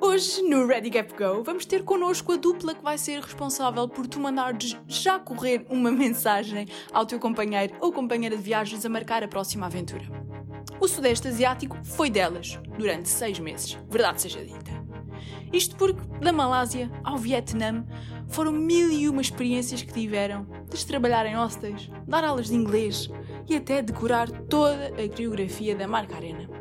Hoje, 0.00 0.40
no 0.42 0.66
Ready 0.66 0.88
Gap 0.88 1.12
Go, 1.12 1.42
vamos 1.42 1.66
ter 1.66 1.82
connosco 1.82 2.32
a 2.32 2.36
dupla 2.36 2.74
que 2.74 2.82
vai 2.82 2.96
ser 2.96 3.20
responsável 3.20 3.88
por 3.88 4.06
tu 4.06 4.20
mandares 4.20 4.76
já 4.86 5.18
correr 5.18 5.66
uma 5.68 5.90
mensagem 5.92 6.66
ao 6.92 7.04
teu 7.04 7.18
companheiro 7.18 7.74
ou 7.80 7.92
companheira 7.92 8.36
de 8.36 8.42
viagens 8.42 8.86
a 8.86 8.88
marcar 8.88 9.22
a 9.22 9.28
próxima 9.28 9.66
aventura. 9.66 10.04
O 10.80 10.88
Sudeste 10.88 11.28
Asiático 11.28 11.76
foi 11.84 12.08
delas 12.08 12.58
durante 12.78 13.08
seis 13.08 13.38
meses, 13.38 13.76
verdade 13.88 14.22
seja 14.22 14.44
dita. 14.44 14.70
Isto 15.52 15.76
porque, 15.76 16.00
da 16.20 16.32
Malásia 16.32 16.90
ao 17.04 17.16
Vietnã, 17.18 17.84
foram 18.28 18.52
mil 18.52 18.90
e 18.90 19.08
uma 19.08 19.20
experiências 19.20 19.82
que 19.82 19.92
tiveram, 19.92 20.46
desde 20.68 20.86
trabalhar 20.86 21.26
em 21.26 21.34
hostels, 21.34 21.90
dar 22.06 22.24
aulas 22.24 22.46
de 22.46 22.54
inglês 22.54 23.10
e 23.48 23.56
até 23.56 23.82
decorar 23.82 24.30
toda 24.30 24.88
a 24.88 25.08
coreografia 25.08 25.74
da 25.74 25.86
Marca 25.86 26.16
Arena. 26.16 26.55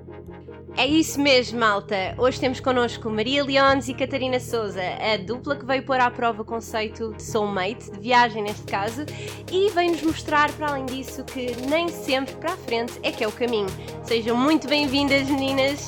É 0.78 0.86
isso 0.86 1.22
mesmo, 1.22 1.60
malta. 1.60 2.14
Hoje 2.18 2.38
temos 2.38 2.60
connosco 2.60 3.10
Maria 3.10 3.44
Leones 3.46 3.88
e 3.88 3.94
Catarina 3.94 4.42
Souza, 4.42 4.82
a 4.82 5.16
dupla 5.16 5.56
que 5.56 5.66
veio 5.66 5.84
pôr 5.84 6.00
à 6.02 6.12
prova 6.12 6.42
o 6.42 6.46
conceito 6.46 7.14
de 7.14 7.24
soulmate, 7.24 7.90
de 7.92 8.00
viagem 8.00 8.44
neste 8.44 8.64
caso, 8.64 9.06
e 9.50 9.70
vem-nos 9.70 10.02
mostrar, 10.02 10.52
para 10.52 10.72
além 10.72 10.86
disso, 10.86 11.24
que 11.24 11.56
nem 11.68 11.88
sempre 11.88 12.36
para 12.36 12.54
a 12.54 12.58
frente 12.58 12.94
é 13.04 13.12
que 13.12 13.24
é 13.24 13.28
o 13.28 13.32
caminho. 13.32 13.70
Sejam 14.04 14.36
muito 14.36 14.68
bem-vindas, 14.68 15.30
meninas! 15.30 15.88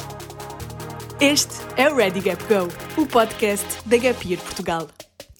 Este 1.20 1.54
é 1.76 1.90
o 1.90 1.95
Ready 1.95 2.21
Gap 2.21 2.43
Go, 2.45 3.01
o 3.01 3.05
podcast 3.05 3.67
da 3.85 3.98
Gap 3.98 4.26
Year 4.26 4.41
Portugal. 4.41 4.88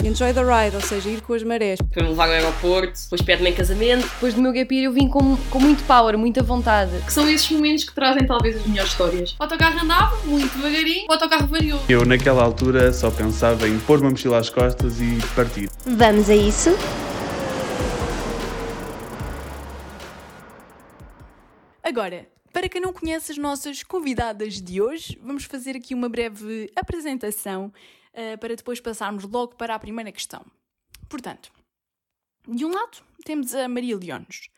Enjoy 0.04 0.32
the 0.32 0.44
ride, 0.44 0.76
ou 0.76 0.82
seja, 0.82 1.10
ir 1.10 1.22
com 1.22 1.34
as 1.34 1.42
marés. 1.42 1.80
Foi-me 1.92 2.10
levar 2.10 2.28
ao 2.28 2.34
aeroporto, 2.34 3.02
depois 3.02 3.20
pede-me 3.20 3.50
em 3.50 3.54
casamento. 3.54 4.04
Depois 4.04 4.36
do 4.36 4.42
meu 4.42 4.54
gap 4.54 4.74
year 4.74 4.86
eu 4.86 4.94
vim 4.94 5.08
com, 5.08 5.36
com 5.50 5.60
muito 5.60 5.84
power, 5.86 6.16
muita 6.16 6.44
vontade. 6.44 6.92
Que 7.04 7.12
são 7.12 7.28
esses 7.28 7.50
momentos 7.50 7.84
que 7.84 7.96
trazem 7.96 8.26
talvez 8.28 8.58
as 8.58 8.68
melhores 8.68 8.92
histórias. 8.92 9.32
O 9.40 9.44
autocarro 9.44 9.80
andava 9.80 10.16
muito 10.26 10.56
devagarinho, 10.56 11.08
o 11.10 11.12
autocarro 11.12 11.48
variou. 11.48 11.82
Eu 11.90 12.06
naquela 12.06 12.44
altura 12.44 12.94
só 12.94 13.10
pensava 13.10 13.68
em 13.68 13.80
pôr 13.80 14.00
uma 14.00 14.12
mochila 14.12 14.38
às 14.38 14.52
costas 14.52 15.02
e 15.02 15.18
partir. 15.36 15.68
Vamos 15.84 16.30
a 16.30 16.36
isso? 16.36 16.70
Agora, 21.84 22.28
para 22.54 22.70
quem 22.70 22.80
não 22.80 22.94
conhece 22.94 23.32
as 23.32 23.38
nossas 23.40 23.82
convidadas 23.82 24.62
de 24.62 24.80
hoje, 24.80 25.18
vamos 25.24 25.46
fazer 25.46 25.76
aqui 25.76 25.96
uma 25.96 26.08
breve 26.08 26.70
apresentação 26.76 27.74
uh, 28.18 28.38
para 28.40 28.56
depois 28.56 28.80
passarmos 28.80 29.24
logo 29.24 29.56
para 29.56 29.76
a 29.76 29.80
primeira 29.80 30.12
questão. 30.12 30.46
Portanto, 31.08 31.52
de 32.48 32.66
um 32.66 32.72
lado 32.72 32.98
temos 33.24 33.54
a 33.54 33.68
Maria 33.68 33.98
Leones. 33.98 34.50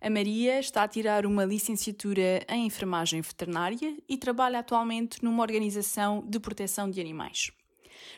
A 0.00 0.10
Maria 0.10 0.58
está 0.58 0.82
a 0.82 0.88
tirar 0.88 1.24
uma 1.24 1.46
licenciatura 1.46 2.44
em 2.48 2.66
enfermagem 2.66 3.22
veterinária 3.22 3.96
e 4.06 4.18
trabalha 4.18 4.58
atualmente 4.58 5.24
numa 5.24 5.42
organização 5.42 6.22
de 6.28 6.38
proteção 6.38 6.90
de 6.90 7.00
animais. 7.00 7.50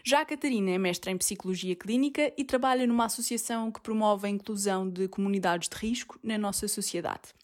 Já 0.03 0.21
a 0.21 0.25
Catarina 0.25 0.71
é 0.71 0.79
mestra 0.79 1.13
em 1.13 1.19
psicologia 1.19 1.77
clínica 1.77 2.33
e 2.37 2.45
trabalha 2.45 2.87
numa 2.87 3.05
associação 3.05 3.71
que 3.71 3.81
promove 3.81 4.27
a 4.27 4.31
inclusão 4.31 4.89
de 4.89 5.07
comunidades 5.07 5.69
de 5.69 5.77
risco 5.77 6.19
na 6.23 6.37
nossa 6.37 6.67
sociedade. 6.67 7.35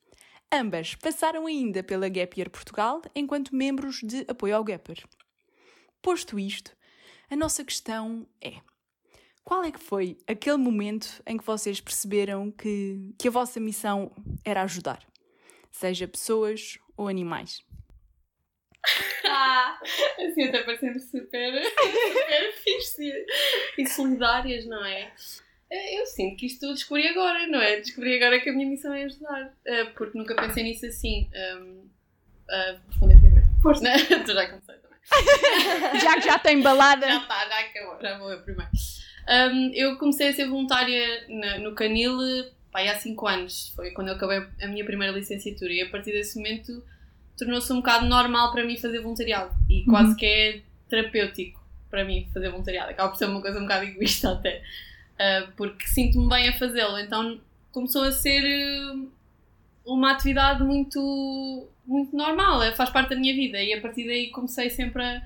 Ambas 0.53 0.95
passaram 0.97 1.47
ainda 1.47 1.83
pela 1.83 2.09
Gap 2.09 2.39
Year 2.39 2.51
Portugal 2.51 3.01
enquanto 3.15 3.55
membros 3.55 4.01
de 4.03 4.25
apoio 4.29 4.57
ao 4.57 4.65
Gapper. 4.65 5.05
Posto 6.03 6.39
isto, 6.39 6.73
a 7.33 7.37
nossa 7.37 7.65
questão 7.65 8.27
é: 8.43 8.61
qual 9.43 9.65
é 9.65 9.73
que 9.73 9.81
foi 9.81 10.19
aquele 10.27 10.59
momento 10.59 11.23
em 11.27 11.39
que 11.39 11.45
vocês 11.45 11.81
perceberam 11.81 12.51
que, 12.51 13.15
que 13.19 13.29
a 13.29 13.31
vossa 13.31 13.59
missão 13.59 14.13
era 14.45 14.63
ajudar? 14.63 15.03
Seja 15.71 16.07
pessoas 16.07 16.79
ou 16.95 17.09
animais. 17.09 17.65
Ah, 19.25 19.81
assim 20.19 20.45
até 20.45 20.63
parecemos 20.63 21.05
super, 21.05 21.65
super 21.65 22.53
fixe 22.63 23.27
e 23.79 23.87
solidárias, 23.87 24.67
não 24.67 24.85
é? 24.85 25.15
Eh, 25.71 26.01
eu 26.01 26.05
sinto 26.05 26.37
que 26.37 26.47
isto 26.47 26.69
descobri 26.75 27.09
agora, 27.09 27.47
não 27.47 27.61
é? 27.61 27.81
Descobri 27.81 28.17
agora 28.17 28.41
que 28.41 28.51
a 28.51 28.53
minha 28.53 28.69
missão 28.69 28.93
é 28.93 29.05
ajudar. 29.05 29.57
Eh, 29.65 29.85
porque 29.97 30.19
nunca 30.19 30.37
pensei 30.37 30.65
nisso 30.65 30.85
assim. 30.85 31.31
Um, 31.35 31.89
uh, 32.51 32.81
responder 32.89 33.19
primeiro. 33.21 33.49
Força. 33.63 33.85
tu 34.27 34.33
já 34.33 34.51
comecei. 34.51 34.82
Já 36.03 36.15
que 36.15 36.23
já 36.23 36.39
tem 36.39 36.63
balada. 36.63 37.07
Já 37.07 37.19
está, 37.19 37.49
já 37.49 37.61
acabou. 37.61 37.99
Já 38.01 38.19
vou 38.19 38.31
eu 38.31 38.41
primeiro. 38.43 38.71
Um, 39.29 39.71
eu 39.75 39.99
comecei 39.99 40.29
a 40.29 40.33
ser 40.33 40.49
voluntária 40.49 41.25
na, 41.29 41.59
no 41.59 41.75
Canil 41.75 42.19
pai, 42.73 42.89
há 42.89 42.99
5 42.99 43.29
anos. 43.29 43.73
Foi 43.77 43.91
quando 43.91 44.09
eu 44.09 44.15
acabei 44.15 44.43
a 44.61 44.67
minha 44.67 44.85
primeira 44.85 45.13
licenciatura. 45.13 45.73
E 45.73 45.83
a 45.83 45.91
partir 45.91 46.13
desse 46.13 46.37
momento 46.37 46.83
tornou-se 47.37 47.73
um 47.73 47.77
bocado 47.77 48.07
normal 48.07 48.51
para 48.51 48.65
mim 48.65 48.77
fazer 48.77 49.01
voluntariado. 49.01 49.55
E 49.69 49.85
quase 49.85 50.11
uhum. 50.11 50.17
que 50.17 50.27
é 50.27 50.61
terapêutico 50.89 51.63
para 51.91 52.05
mim 52.05 52.29
fazer 52.33 52.49
voluntariado. 52.51 52.91
Acaba 52.91 53.11
por 53.11 53.19
ser 53.19 53.27
uma 53.27 53.43
coisa 53.43 53.59
um 53.59 53.63
bocado 53.63 53.85
egoísta 53.85 54.33
até. 54.33 54.63
Uh, 55.15 55.53
porque 55.57 55.87
sinto-me 55.87 56.29
bem 56.29 56.49
a 56.49 56.59
fazê-lo. 56.59 56.99
Então 56.99 57.39
começou 57.71 58.03
a 58.05 58.13
ser 58.13 58.43
uh, 58.43 59.13
uma 59.85 60.13
atividade 60.13 60.65
muito, 60.65 61.69
muito 61.87 62.17
normal, 62.17 62.63
é, 62.63 62.73
faz 62.73 62.91
parte 62.91 63.11
da 63.11 63.17
minha 63.17 63.35
vida 63.35 63.63
e 63.63 63.73
a 63.73 63.81
partir 63.81 64.07
daí 64.07 64.31
comecei 64.31 64.71
sempre 64.71 65.03
a, 65.03 65.23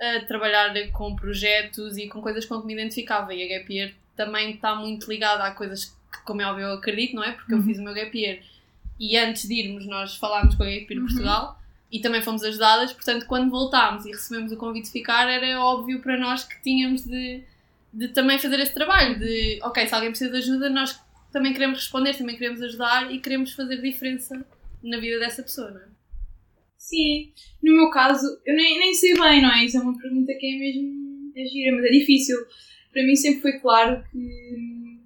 a 0.00 0.20
trabalhar 0.26 0.72
com 0.92 1.16
projetos 1.16 1.96
e 1.96 2.08
com 2.08 2.20
coisas 2.20 2.44
com 2.44 2.60
que 2.60 2.66
me 2.66 2.74
identificava. 2.74 3.34
E 3.34 3.42
a 3.42 3.58
Gap 3.58 3.72
Year 3.72 3.92
também 4.16 4.52
está 4.52 4.74
muito 4.74 5.08
ligada 5.08 5.44
a 5.44 5.50
coisas 5.52 5.86
que, 6.12 6.22
como 6.24 6.42
é 6.42 6.46
óbvio, 6.46 6.66
eu 6.66 6.74
acredito, 6.74 7.16
não 7.16 7.24
é? 7.24 7.32
Porque 7.32 7.52
uhum. 7.52 7.60
eu 7.60 7.64
fiz 7.64 7.78
o 7.78 7.82
meu 7.82 7.94
Gap 7.94 8.16
Year 8.16 8.40
e 8.98 9.16
antes 9.16 9.48
de 9.48 9.54
irmos, 9.54 9.86
nós 9.86 10.16
falámos 10.16 10.54
com 10.54 10.62
a 10.62 10.66
Gap 10.66 10.86
Year 10.90 11.00
uhum. 11.00 11.06
Portugal 11.06 11.58
e 11.90 12.00
também 12.00 12.22
fomos 12.22 12.42
ajudadas. 12.42 12.92
Portanto, 12.92 13.26
quando 13.26 13.50
voltámos 13.50 14.04
e 14.06 14.10
recebemos 14.10 14.52
o 14.52 14.56
convite 14.56 14.86
de 14.86 14.92
ficar, 14.92 15.28
era 15.28 15.60
óbvio 15.60 16.00
para 16.00 16.18
nós 16.18 16.44
que 16.44 16.60
tínhamos 16.62 17.04
de 17.04 17.42
de 17.92 18.08
também 18.08 18.38
fazer 18.38 18.60
esse 18.60 18.74
trabalho 18.74 19.18
de, 19.18 19.58
ok, 19.62 19.86
se 19.86 19.94
alguém 19.94 20.10
precisa 20.10 20.30
de 20.30 20.38
ajuda, 20.38 20.68
nós 20.68 21.00
também 21.32 21.52
queremos 21.52 21.78
responder, 21.78 22.14
também 22.16 22.36
queremos 22.36 22.62
ajudar 22.62 23.12
e 23.12 23.18
queremos 23.18 23.52
fazer 23.52 23.80
diferença 23.80 24.44
na 24.82 24.98
vida 24.98 25.18
dessa 25.18 25.42
pessoa, 25.42 25.70
não 25.70 25.80
é? 25.80 25.88
Sim, 26.76 27.32
no 27.62 27.74
meu 27.74 27.90
caso, 27.90 28.26
eu 28.46 28.54
nem, 28.54 28.78
nem 28.78 28.94
sei 28.94 29.14
bem, 29.14 29.42
não 29.42 29.52
é? 29.52 29.64
Isso 29.64 29.76
é 29.76 29.80
uma 29.80 29.98
pergunta 29.98 30.32
que 30.34 30.46
é 30.46 30.58
mesmo 30.58 31.32
é 31.36 31.44
gira, 31.44 31.76
mas 31.76 31.84
é 31.84 31.90
difícil. 31.90 32.36
Para 32.92 33.02
mim 33.04 33.16
sempre 33.16 33.42
foi 33.42 33.52
claro 33.60 34.02
que, 34.10 34.98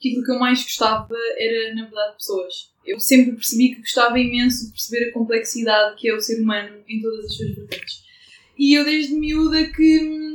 que 0.00 0.08
aquilo 0.08 0.24
que 0.24 0.32
eu 0.32 0.38
mais 0.38 0.62
gostava 0.62 1.14
era, 1.38 1.74
na 1.74 1.84
verdade, 1.84 2.16
pessoas. 2.16 2.70
Eu 2.84 2.98
sempre 3.00 3.32
percebi 3.32 3.74
que 3.74 3.80
gostava 3.80 4.18
imenso 4.18 4.66
de 4.66 4.72
perceber 4.72 5.08
a 5.08 5.12
complexidade 5.12 5.96
que 5.96 6.08
é 6.08 6.14
o 6.14 6.20
ser 6.20 6.40
humano 6.40 6.78
em 6.88 7.00
todas 7.00 7.26
as 7.26 7.34
suas 7.34 7.54
vertentes. 7.54 8.04
E 8.58 8.74
eu 8.74 8.84
desde 8.84 9.14
miúda 9.14 9.66
que 9.72 10.26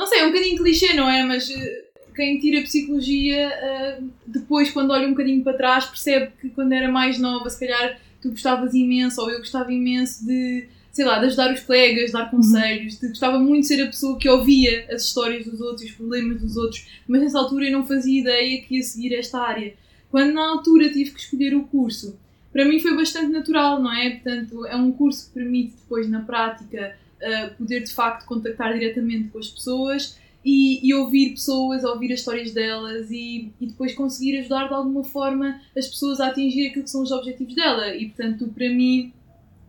não 0.00 0.06
sei, 0.06 0.20
é 0.20 0.24
um 0.24 0.32
bocadinho 0.32 0.56
clichê, 0.56 0.94
não 0.94 1.10
é? 1.10 1.22
Mas 1.22 1.50
eh, 1.50 1.84
quem 2.16 2.38
tira 2.38 2.62
psicologia, 2.62 3.52
uh, 4.00 4.10
depois, 4.26 4.70
quando 4.70 4.92
olha 4.92 5.06
um 5.06 5.10
bocadinho 5.10 5.44
para 5.44 5.58
trás, 5.58 5.84
percebe 5.84 6.32
que 6.40 6.48
quando 6.48 6.72
era 6.72 6.90
mais 6.90 7.18
nova, 7.18 7.50
se 7.50 7.60
calhar 7.60 8.00
tu 8.20 8.30
gostavas 8.30 8.74
imenso, 8.74 9.20
ou 9.20 9.30
eu 9.30 9.38
gostava 9.38 9.72
imenso 9.72 10.24
de, 10.26 10.66
sei 10.92 11.04
lá, 11.04 11.18
de 11.18 11.26
ajudar 11.26 11.52
os 11.52 11.60
colegas, 11.60 12.12
dar 12.12 12.30
conselhos, 12.30 12.98
de, 12.98 13.08
gostava 13.08 13.38
muito 13.38 13.62
de 13.62 13.68
ser 13.68 13.82
a 13.82 13.86
pessoa 13.86 14.18
que 14.18 14.28
ouvia 14.28 14.86
as 14.90 15.04
histórias 15.04 15.46
dos 15.46 15.60
outros 15.60 15.88
os 15.88 15.92
problemas 15.92 16.40
dos 16.40 16.56
outros, 16.56 16.86
mas 17.06 17.22
nessa 17.22 17.38
altura 17.38 17.66
eu 17.66 17.72
não 17.72 17.86
fazia 17.86 18.20
ideia 18.20 18.62
que 18.62 18.76
ia 18.76 18.82
seguir 18.82 19.14
esta 19.14 19.40
área. 19.40 19.74
Quando 20.10 20.32
na 20.32 20.48
altura 20.48 20.90
tive 20.90 21.10
que 21.10 21.20
escolher 21.20 21.54
o 21.54 21.64
curso, 21.64 22.18
para 22.52 22.64
mim 22.64 22.80
foi 22.80 22.96
bastante 22.96 23.28
natural, 23.28 23.80
não 23.80 23.92
é? 23.92 24.10
Portanto, 24.10 24.66
é 24.66 24.74
um 24.74 24.90
curso 24.90 25.28
que 25.28 25.34
permite 25.34 25.74
depois, 25.76 26.08
na 26.08 26.20
prática, 26.20 26.96
uh, 27.22 27.54
poder 27.56 27.80
de 27.80 27.92
facto 27.92 28.26
contactar 28.26 28.72
diretamente 28.72 29.28
com 29.28 29.38
as 29.38 29.48
pessoas 29.48 30.18
e, 30.44 30.88
e, 30.88 30.94
ouvir 30.94 31.30
pessoas, 31.30 31.84
ouvir 31.84 32.12
as 32.12 32.20
histórias 32.20 32.52
delas 32.52 33.10
e, 33.10 33.52
e, 33.60 33.66
depois 33.66 33.94
conseguir 33.94 34.38
ajudar 34.38 34.68
de 34.68 34.74
alguma 34.74 35.04
forma 35.04 35.60
as 35.76 35.86
pessoas 35.86 36.18
a 36.18 36.28
atingir 36.28 36.68
aquilo 36.68 36.84
que 36.84 36.90
são 36.90 37.02
os 37.02 37.10
objetivos 37.10 37.54
dela. 37.54 37.94
E 37.94 38.06
portanto, 38.06 38.48
para 38.48 38.68
mim, 38.70 39.12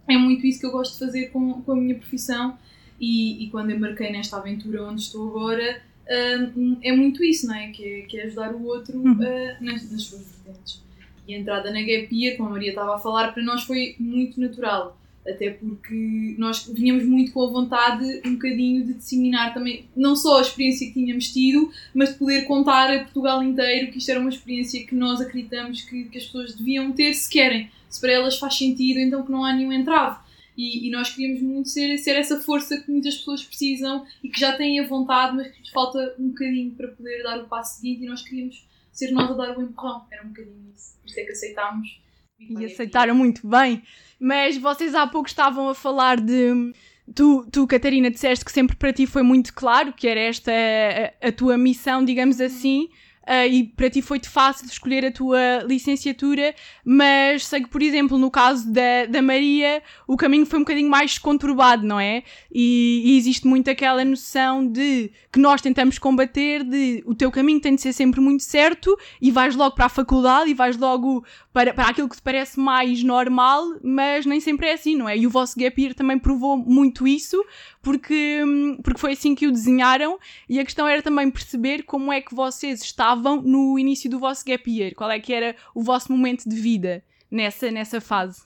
é 0.07 0.17
muito 0.17 0.45
isso 0.47 0.59
que 0.59 0.65
eu 0.65 0.71
gosto 0.71 0.93
de 0.93 0.99
fazer 0.99 1.27
com, 1.27 1.61
com 1.61 1.71
a 1.73 1.75
minha 1.75 1.95
profissão. 1.95 2.57
E, 2.99 3.43
e 3.43 3.49
quando 3.49 3.71
embarquei 3.71 4.11
nesta 4.11 4.37
aventura 4.37 4.83
onde 4.83 5.01
estou 5.01 5.27
agora, 5.29 5.81
uh, 6.05 6.77
é 6.81 6.91
muito 6.91 7.23
isso, 7.23 7.47
não 7.47 7.55
é? 7.55 7.71
Que 7.71 7.83
é, 7.83 8.01
que 8.01 8.17
é 8.17 8.23
ajudar 8.25 8.53
o 8.53 8.65
outro 8.65 8.97
uh, 8.97 9.15
nas, 9.59 9.91
nas 9.91 10.03
suas 10.03 10.21
vertentes. 10.45 10.81
E 11.27 11.35
a 11.35 11.39
entrada 11.39 11.71
na 11.71 11.81
Gap 11.81 12.07
Year, 12.11 12.37
como 12.37 12.49
a 12.49 12.51
Maria 12.53 12.69
estava 12.69 12.95
a 12.95 12.99
falar, 12.99 13.33
para 13.33 13.43
nós 13.43 13.63
foi 13.63 13.95
muito 13.99 14.39
natural 14.39 15.00
até 15.27 15.51
porque 15.51 16.35
nós 16.37 16.67
vinhamos 16.67 17.05
muito 17.05 17.31
com 17.31 17.43
a 17.43 17.49
vontade 17.49 18.21
um 18.25 18.33
bocadinho 18.33 18.85
de 18.85 18.95
disseminar 18.95 19.53
também, 19.53 19.85
não 19.95 20.15
só 20.15 20.39
a 20.39 20.41
experiência 20.41 20.87
que 20.87 20.93
tínhamos 20.93 21.31
tido, 21.31 21.71
mas 21.93 22.09
de 22.09 22.15
poder 22.15 22.45
contar 22.45 22.91
a 22.91 23.03
Portugal 23.03 23.43
inteiro 23.43 23.91
que 23.91 23.99
isto 23.99 24.09
era 24.09 24.19
uma 24.19 24.29
experiência 24.29 24.85
que 24.85 24.95
nós 24.95 25.21
acreditamos 25.21 25.81
que, 25.83 26.05
que 26.05 26.17
as 26.17 26.25
pessoas 26.25 26.55
deviam 26.55 26.91
ter 26.91 27.13
se 27.13 27.29
querem, 27.29 27.69
se 27.89 28.01
para 28.01 28.11
elas 28.11 28.39
faz 28.39 28.57
sentido, 28.57 28.99
então 28.99 29.23
que 29.23 29.31
não 29.31 29.45
há 29.45 29.53
nenhum 29.53 29.71
entrave. 29.71 30.19
E, 30.57 30.87
e, 30.87 30.91
nós 30.91 31.09
queríamos 31.11 31.41
muito 31.41 31.69
ser, 31.69 31.97
ser 31.97 32.11
essa 32.11 32.39
força 32.39 32.77
que 32.77 32.91
muitas 32.91 33.15
pessoas 33.15 33.41
precisam 33.41 34.05
e 34.21 34.27
que 34.27 34.39
já 34.39 34.55
têm 34.57 34.79
a 34.79 34.87
vontade, 34.87 35.35
mas 35.35 35.47
que 35.47 35.59
lhes 35.59 35.69
falta 35.69 36.13
um 36.19 36.27
bocadinho 36.27 36.71
para 36.71 36.89
poder 36.89 37.23
dar 37.23 37.39
o 37.39 37.47
passo 37.47 37.79
seguinte 37.79 38.03
e 38.03 38.05
nós 38.05 38.21
queríamos 38.21 38.67
ser 38.91 39.11
nós 39.11 39.31
a 39.31 39.33
dar 39.33 39.57
o 39.57 39.61
empurrão. 39.61 40.05
Era 40.11 40.25
um 40.25 40.27
bocadinho 40.27 40.71
isso. 40.75 40.97
Por 40.99 41.09
isso 41.09 41.19
é 41.19 41.23
que 41.23 41.31
aceitámos 41.31 42.01
e 42.49 42.65
aceitaram 42.65 43.15
muito 43.15 43.47
bem. 43.47 43.83
Mas 44.23 44.55
vocês 44.55 44.93
há 44.93 45.07
pouco 45.07 45.27
estavam 45.27 45.67
a 45.67 45.73
falar 45.73 46.21
de. 46.21 46.71
Tu, 47.15 47.43
tu, 47.51 47.65
Catarina, 47.65 48.11
disseste 48.11 48.45
que 48.45 48.51
sempre 48.51 48.75
para 48.75 48.93
ti 48.93 49.07
foi 49.07 49.23
muito 49.23 49.51
claro 49.51 49.91
que 49.91 50.07
era 50.07 50.19
esta 50.19 50.51
a, 50.51 51.29
a 51.29 51.31
tua 51.31 51.57
missão, 51.57 52.05
digamos 52.05 52.39
assim. 52.39 52.87
Uh, 53.21 53.45
e 53.47 53.63
para 53.63 53.87
ti 53.87 54.01
foi-te 54.01 54.27
fácil 54.27 54.65
escolher 54.65 55.05
a 55.05 55.11
tua 55.11 55.63
licenciatura, 55.67 56.55
mas 56.83 57.45
sei 57.45 57.61
que, 57.61 57.69
por 57.69 57.81
exemplo, 57.81 58.17
no 58.17 58.31
caso 58.31 58.71
da, 58.71 59.05
da 59.07 59.21
Maria, 59.21 59.83
o 60.07 60.17
caminho 60.17 60.43
foi 60.43 60.57
um 60.57 60.63
bocadinho 60.63 60.89
mais 60.89 61.19
conturbado, 61.19 61.85
não 61.85 61.99
é? 61.99 62.23
E, 62.51 63.03
e, 63.05 63.17
existe 63.17 63.45
muito 63.45 63.69
aquela 63.69 64.03
noção 64.03 64.67
de 64.67 65.11
que 65.31 65.39
nós 65.39 65.61
tentamos 65.61 65.99
combater 65.99 66.63
de 66.63 67.03
o 67.05 67.13
teu 67.13 67.31
caminho 67.31 67.61
tem 67.61 67.75
de 67.75 67.81
ser 67.81 67.93
sempre 67.93 68.19
muito 68.19 68.41
certo 68.41 68.97
e 69.21 69.29
vais 69.29 69.55
logo 69.55 69.75
para 69.75 69.85
a 69.85 69.89
faculdade 69.89 70.49
e 70.49 70.55
vais 70.55 70.75
logo 70.75 71.23
para, 71.53 71.75
para 71.75 71.89
aquilo 71.89 72.09
que 72.09 72.15
te 72.15 72.21
parece 72.23 72.59
mais 72.59 73.03
normal, 73.03 73.63
mas 73.83 74.25
nem 74.25 74.39
sempre 74.39 74.67
é 74.67 74.73
assim, 74.73 74.95
não 74.95 75.07
é? 75.07 75.15
E 75.15 75.27
o 75.27 75.29
vosso 75.29 75.59
Gap 75.59 75.79
Year 75.79 75.93
também 75.93 76.17
provou 76.17 76.57
muito 76.57 77.07
isso, 77.07 77.43
porque, 77.83 78.41
porque 78.83 78.99
foi 78.99 79.11
assim 79.11 79.35
que 79.35 79.45
o 79.45 79.51
desenharam 79.51 80.17
e 80.49 80.59
a 80.59 80.65
questão 80.65 80.87
era 80.87 81.03
também 81.03 81.29
perceber 81.29 81.83
como 81.83 82.11
é 82.11 82.19
que 82.19 82.33
vocês 82.33 82.81
estavam 82.81 83.10
no 83.15 83.77
início 83.77 84.09
do 84.09 84.19
vosso 84.19 84.45
Gap 84.45 84.69
Year, 84.69 84.93
qual 84.95 85.09
é 85.11 85.19
que 85.19 85.33
era 85.33 85.55
o 85.73 85.81
vosso 85.83 86.11
momento 86.11 86.47
de 86.47 86.55
vida 86.55 87.03
nessa, 87.31 87.71
nessa 87.71 88.01
fase. 88.01 88.43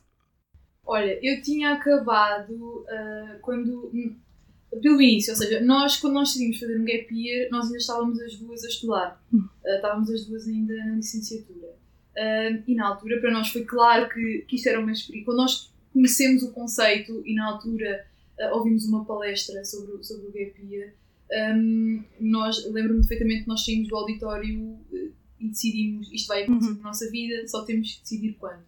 Olha, 0.85 1.17
eu 1.23 1.41
tinha 1.41 1.73
acabado 1.73 2.53
uh, 2.53 3.39
quando. 3.41 3.91
Pelo 4.81 5.01
início, 5.01 5.31
ou 5.31 5.37
seja, 5.37 5.61
nós, 5.61 5.95
quando 5.97 6.15
nós 6.15 6.29
decidimos 6.29 6.59
fazer 6.59 6.77
um 6.77 6.83
gap 6.83 7.07
year, 7.09 7.49
nós 7.49 7.67
ainda 7.67 7.77
estávamos 7.77 8.19
as 8.19 8.35
duas 8.35 8.63
a 8.63 8.67
estudar. 8.67 9.23
Uh, 9.33 9.47
estávamos 9.65 10.09
as 10.11 10.25
duas 10.25 10.47
ainda 10.47 10.73
na 10.73 10.95
licenciatura. 10.95 11.67
Uh, 11.67 12.63
e 12.67 12.75
na 12.75 12.89
altura, 12.89 13.19
para 13.21 13.31
nós 13.31 13.49
foi 13.49 13.63
claro 13.63 14.09
que, 14.09 14.45
que 14.47 14.57
isto 14.57 14.67
era 14.67 14.79
uma 14.79 14.91
experiência. 14.91 15.25
Quando 15.25 15.37
nós 15.37 15.73
conhecemos 15.93 16.43
o 16.43 16.51
conceito 16.51 17.23
e 17.25 17.33
na 17.33 17.47
altura 17.47 18.05
ouvimos 18.51 18.85
uma 18.85 19.05
palestra 19.05 19.63
sobre, 19.63 20.03
sobre 20.03 20.27
o 20.27 20.31
gap 20.31 20.61
year, 20.69 20.93
um, 21.31 22.03
nós, 22.19 22.65
lembro-me 22.71 22.99
perfeitamente 22.99 23.43
que 23.43 23.47
nós 23.47 23.65
saímos 23.65 23.87
do 23.87 23.95
auditório 23.95 24.59
uh, 24.59 25.13
e 25.39 25.47
decidimos 25.49 26.11
isto 26.11 26.27
vai 26.27 26.43
acontecer 26.43 26.71
uhum. 26.71 26.77
na 26.77 26.83
nossa 26.83 27.09
vida, 27.09 27.47
só 27.47 27.63
temos 27.63 27.93
que 27.93 28.01
decidir 28.01 28.33
quando. 28.39 28.63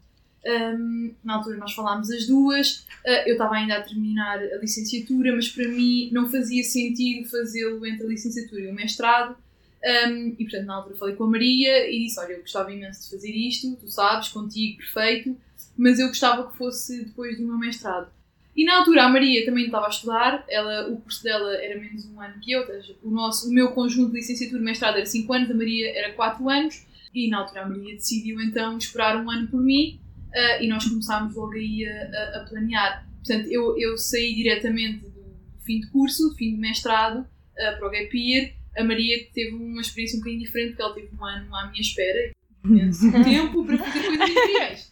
Um, 0.45 1.13
na 1.23 1.35
altura 1.35 1.57
nós 1.57 1.73
falámos 1.73 2.09
as 2.09 2.25
duas, 2.25 2.85
eu 3.25 3.33
estava 3.33 3.55
ainda 3.55 3.75
a 3.75 3.81
terminar 3.81 4.39
a 4.39 4.57
licenciatura, 4.59 5.35
mas 5.35 5.49
para 5.49 5.67
mim 5.67 6.09
não 6.13 6.29
fazia 6.29 6.63
sentido 6.63 7.27
fazê-lo 7.29 7.85
entre 7.85 8.05
a 8.05 8.09
licenciatura 8.09 8.61
e 8.61 8.71
o 8.71 8.73
mestrado, 8.73 9.35
um, 9.83 10.35
e 10.37 10.43
portanto, 10.43 10.65
na 10.65 10.75
altura 10.75 10.95
falei 10.97 11.15
com 11.15 11.25
a 11.25 11.27
Maria 11.27 11.89
e 11.89 12.05
disse: 12.05 12.19
Olha, 12.19 12.33
eu 12.33 12.41
gostava 12.41 12.73
imenso 12.73 13.03
de 13.03 13.09
fazer 13.11 13.31
isto, 13.31 13.75
tu 13.75 13.87
sabes, 13.87 14.29
contigo, 14.29 14.77
perfeito, 14.77 15.37
mas 15.77 15.99
eu 15.99 16.07
gostava 16.07 16.49
que 16.49 16.57
fosse 16.57 17.05
depois 17.05 17.37
do 17.37 17.45
meu 17.45 17.57
mestrado. 17.57 18.11
E 18.57 18.65
na 18.65 18.77
altura 18.77 19.03
a 19.03 19.09
Maria 19.09 19.45
também 19.45 19.65
estava 19.65 19.85
a 19.85 19.89
estudar, 19.89 20.43
ela, 20.49 20.89
o 20.89 20.97
curso 20.97 21.23
dela 21.23 21.55
era 21.63 21.79
menos 21.79 22.07
um 22.07 22.19
ano 22.19 22.39
que 22.41 22.51
eu, 22.51 22.65
o, 23.03 23.11
nosso, 23.11 23.47
o 23.47 23.53
meu 23.53 23.71
conjunto 23.71 24.11
de 24.11 24.17
licenciatura 24.17 24.59
e 24.59 24.65
mestrado 24.65 24.95
era 24.95 25.05
5 25.05 25.31
anos, 25.31 25.51
a 25.51 25.53
Maria 25.53 25.95
era 25.95 26.13
4 26.13 26.49
anos, 26.49 26.83
e 27.13 27.29
na 27.29 27.37
altura 27.37 27.61
a 27.61 27.69
Maria 27.69 27.93
decidiu 27.93 28.41
então 28.41 28.75
esperar 28.79 29.15
um 29.23 29.29
ano 29.29 29.47
por 29.47 29.61
mim 29.61 29.99
uh, 30.29 30.63
e 30.63 30.67
nós 30.67 30.83
começámos 30.85 31.35
logo 31.35 31.53
aí 31.53 31.85
a, 31.87 31.91
a, 31.91 32.41
a, 32.41 32.45
planear. 32.49 33.07
Portanto, 33.17 33.47
eu, 33.47 33.77
eu 33.77 33.95
saí 33.95 34.33
diretamente 34.33 35.05
do 35.05 35.63
fim 35.63 35.79
de 35.79 35.87
curso, 35.91 36.29
do 36.29 36.35
fim 36.35 36.55
de 36.55 36.57
mestrado, 36.57 37.19
uh, 37.19 37.77
para 37.77 37.87
o 37.87 37.91
Gap 37.91 38.17
Year, 38.17 38.53
a 38.75 38.83
Maria 38.83 39.23
teve 39.35 39.53
uma 39.53 39.81
experiência 39.81 40.17
um 40.17 40.19
bocadinho 40.19 40.43
diferente, 40.43 40.69
porque 40.69 40.81
ela 40.81 40.93
teve 40.95 41.09
um 41.15 41.25
ano 41.25 41.55
à 41.55 41.67
minha 41.67 41.81
espera, 41.81 42.31
tempo 43.23 43.65
para 43.65 43.77
fazer 43.77 44.07
coisas 44.07 44.29
incríveis. 44.29 44.91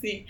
Sim. 0.00 0.24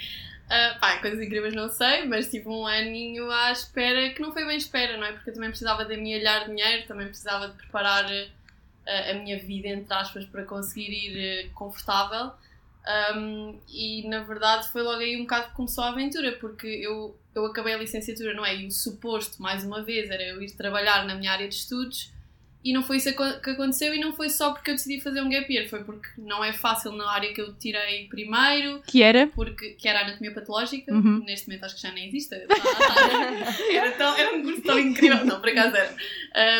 Uh, 0.48 0.80
pá, 0.80 0.96
coisas 0.98 1.20
incríveis 1.20 1.52
não 1.54 1.68
sei, 1.68 2.06
mas 2.06 2.30
tive 2.30 2.48
um 2.48 2.66
aninho 2.66 3.30
à 3.30 3.52
espera 3.52 4.08
que 4.10 4.22
não 4.22 4.32
foi 4.32 4.46
bem 4.46 4.56
espera, 4.56 4.96
não 4.96 5.04
é? 5.04 5.12
Porque 5.12 5.28
eu 5.28 5.34
também 5.34 5.50
precisava 5.50 5.84
de 5.84 5.92
amealhar 5.92 6.46
dinheiro, 6.46 6.86
também 6.86 7.06
precisava 7.06 7.48
de 7.48 7.54
preparar 7.54 8.06
uh, 8.06 9.10
a 9.10 9.14
minha 9.14 9.38
vida, 9.38 9.68
entre 9.68 9.92
aspas, 9.92 10.24
para 10.24 10.44
conseguir 10.44 10.90
ir 10.90 11.46
uh, 11.46 11.50
confortável. 11.52 12.32
Um, 13.14 13.60
e 13.68 14.08
na 14.08 14.22
verdade 14.22 14.72
foi 14.72 14.80
logo 14.80 15.00
aí 15.00 15.16
um 15.18 15.24
bocado 15.24 15.48
que 15.48 15.56
começou 15.56 15.84
a 15.84 15.90
aventura, 15.90 16.32
porque 16.40 16.66
eu, 16.66 17.14
eu 17.34 17.44
acabei 17.44 17.74
a 17.74 17.78
licenciatura, 17.78 18.32
não 18.32 18.46
é? 18.46 18.56
E 18.56 18.66
o 18.66 18.70
suposto, 18.70 19.42
mais 19.42 19.62
uma 19.62 19.82
vez, 19.82 20.08
era 20.08 20.22
eu 20.22 20.42
ir 20.42 20.50
trabalhar 20.52 21.04
na 21.04 21.14
minha 21.14 21.30
área 21.30 21.46
de 21.46 21.54
estudos 21.54 22.10
e 22.68 22.72
não 22.74 22.82
foi 22.82 22.98
isso 22.98 23.10
que 23.14 23.50
aconteceu 23.50 23.94
e 23.94 23.98
não 23.98 24.12
foi 24.12 24.28
só 24.28 24.52
porque 24.52 24.70
eu 24.70 24.74
decidi 24.74 25.00
fazer 25.00 25.22
um 25.22 25.30
gap 25.30 25.50
year, 25.50 25.66
foi 25.70 25.82
porque 25.84 26.06
não 26.18 26.44
é 26.44 26.52
fácil 26.52 26.92
na 26.92 27.10
área 27.10 27.32
que 27.32 27.40
eu 27.40 27.54
tirei 27.54 28.06
primeiro. 28.08 28.82
Que 28.86 29.02
era? 29.02 29.26
Porque, 29.28 29.70
que 29.70 29.88
era 29.88 30.00
a 30.00 30.02
anatomia 30.02 30.34
patológica. 30.34 30.92
Uhum. 30.92 31.24
Neste 31.24 31.48
momento 31.48 31.64
acho 31.64 31.76
que 31.76 31.80
já 31.80 31.90
nem 31.92 32.08
existe. 32.08 32.34
era, 33.72 33.92
tão, 33.92 34.14
era 34.14 34.36
um 34.36 34.42
curso 34.42 34.60
tão 34.60 34.78
incrível. 34.78 35.24
Não, 35.24 35.40
por 35.40 35.48
acaso 35.48 35.76
era. 35.76 35.96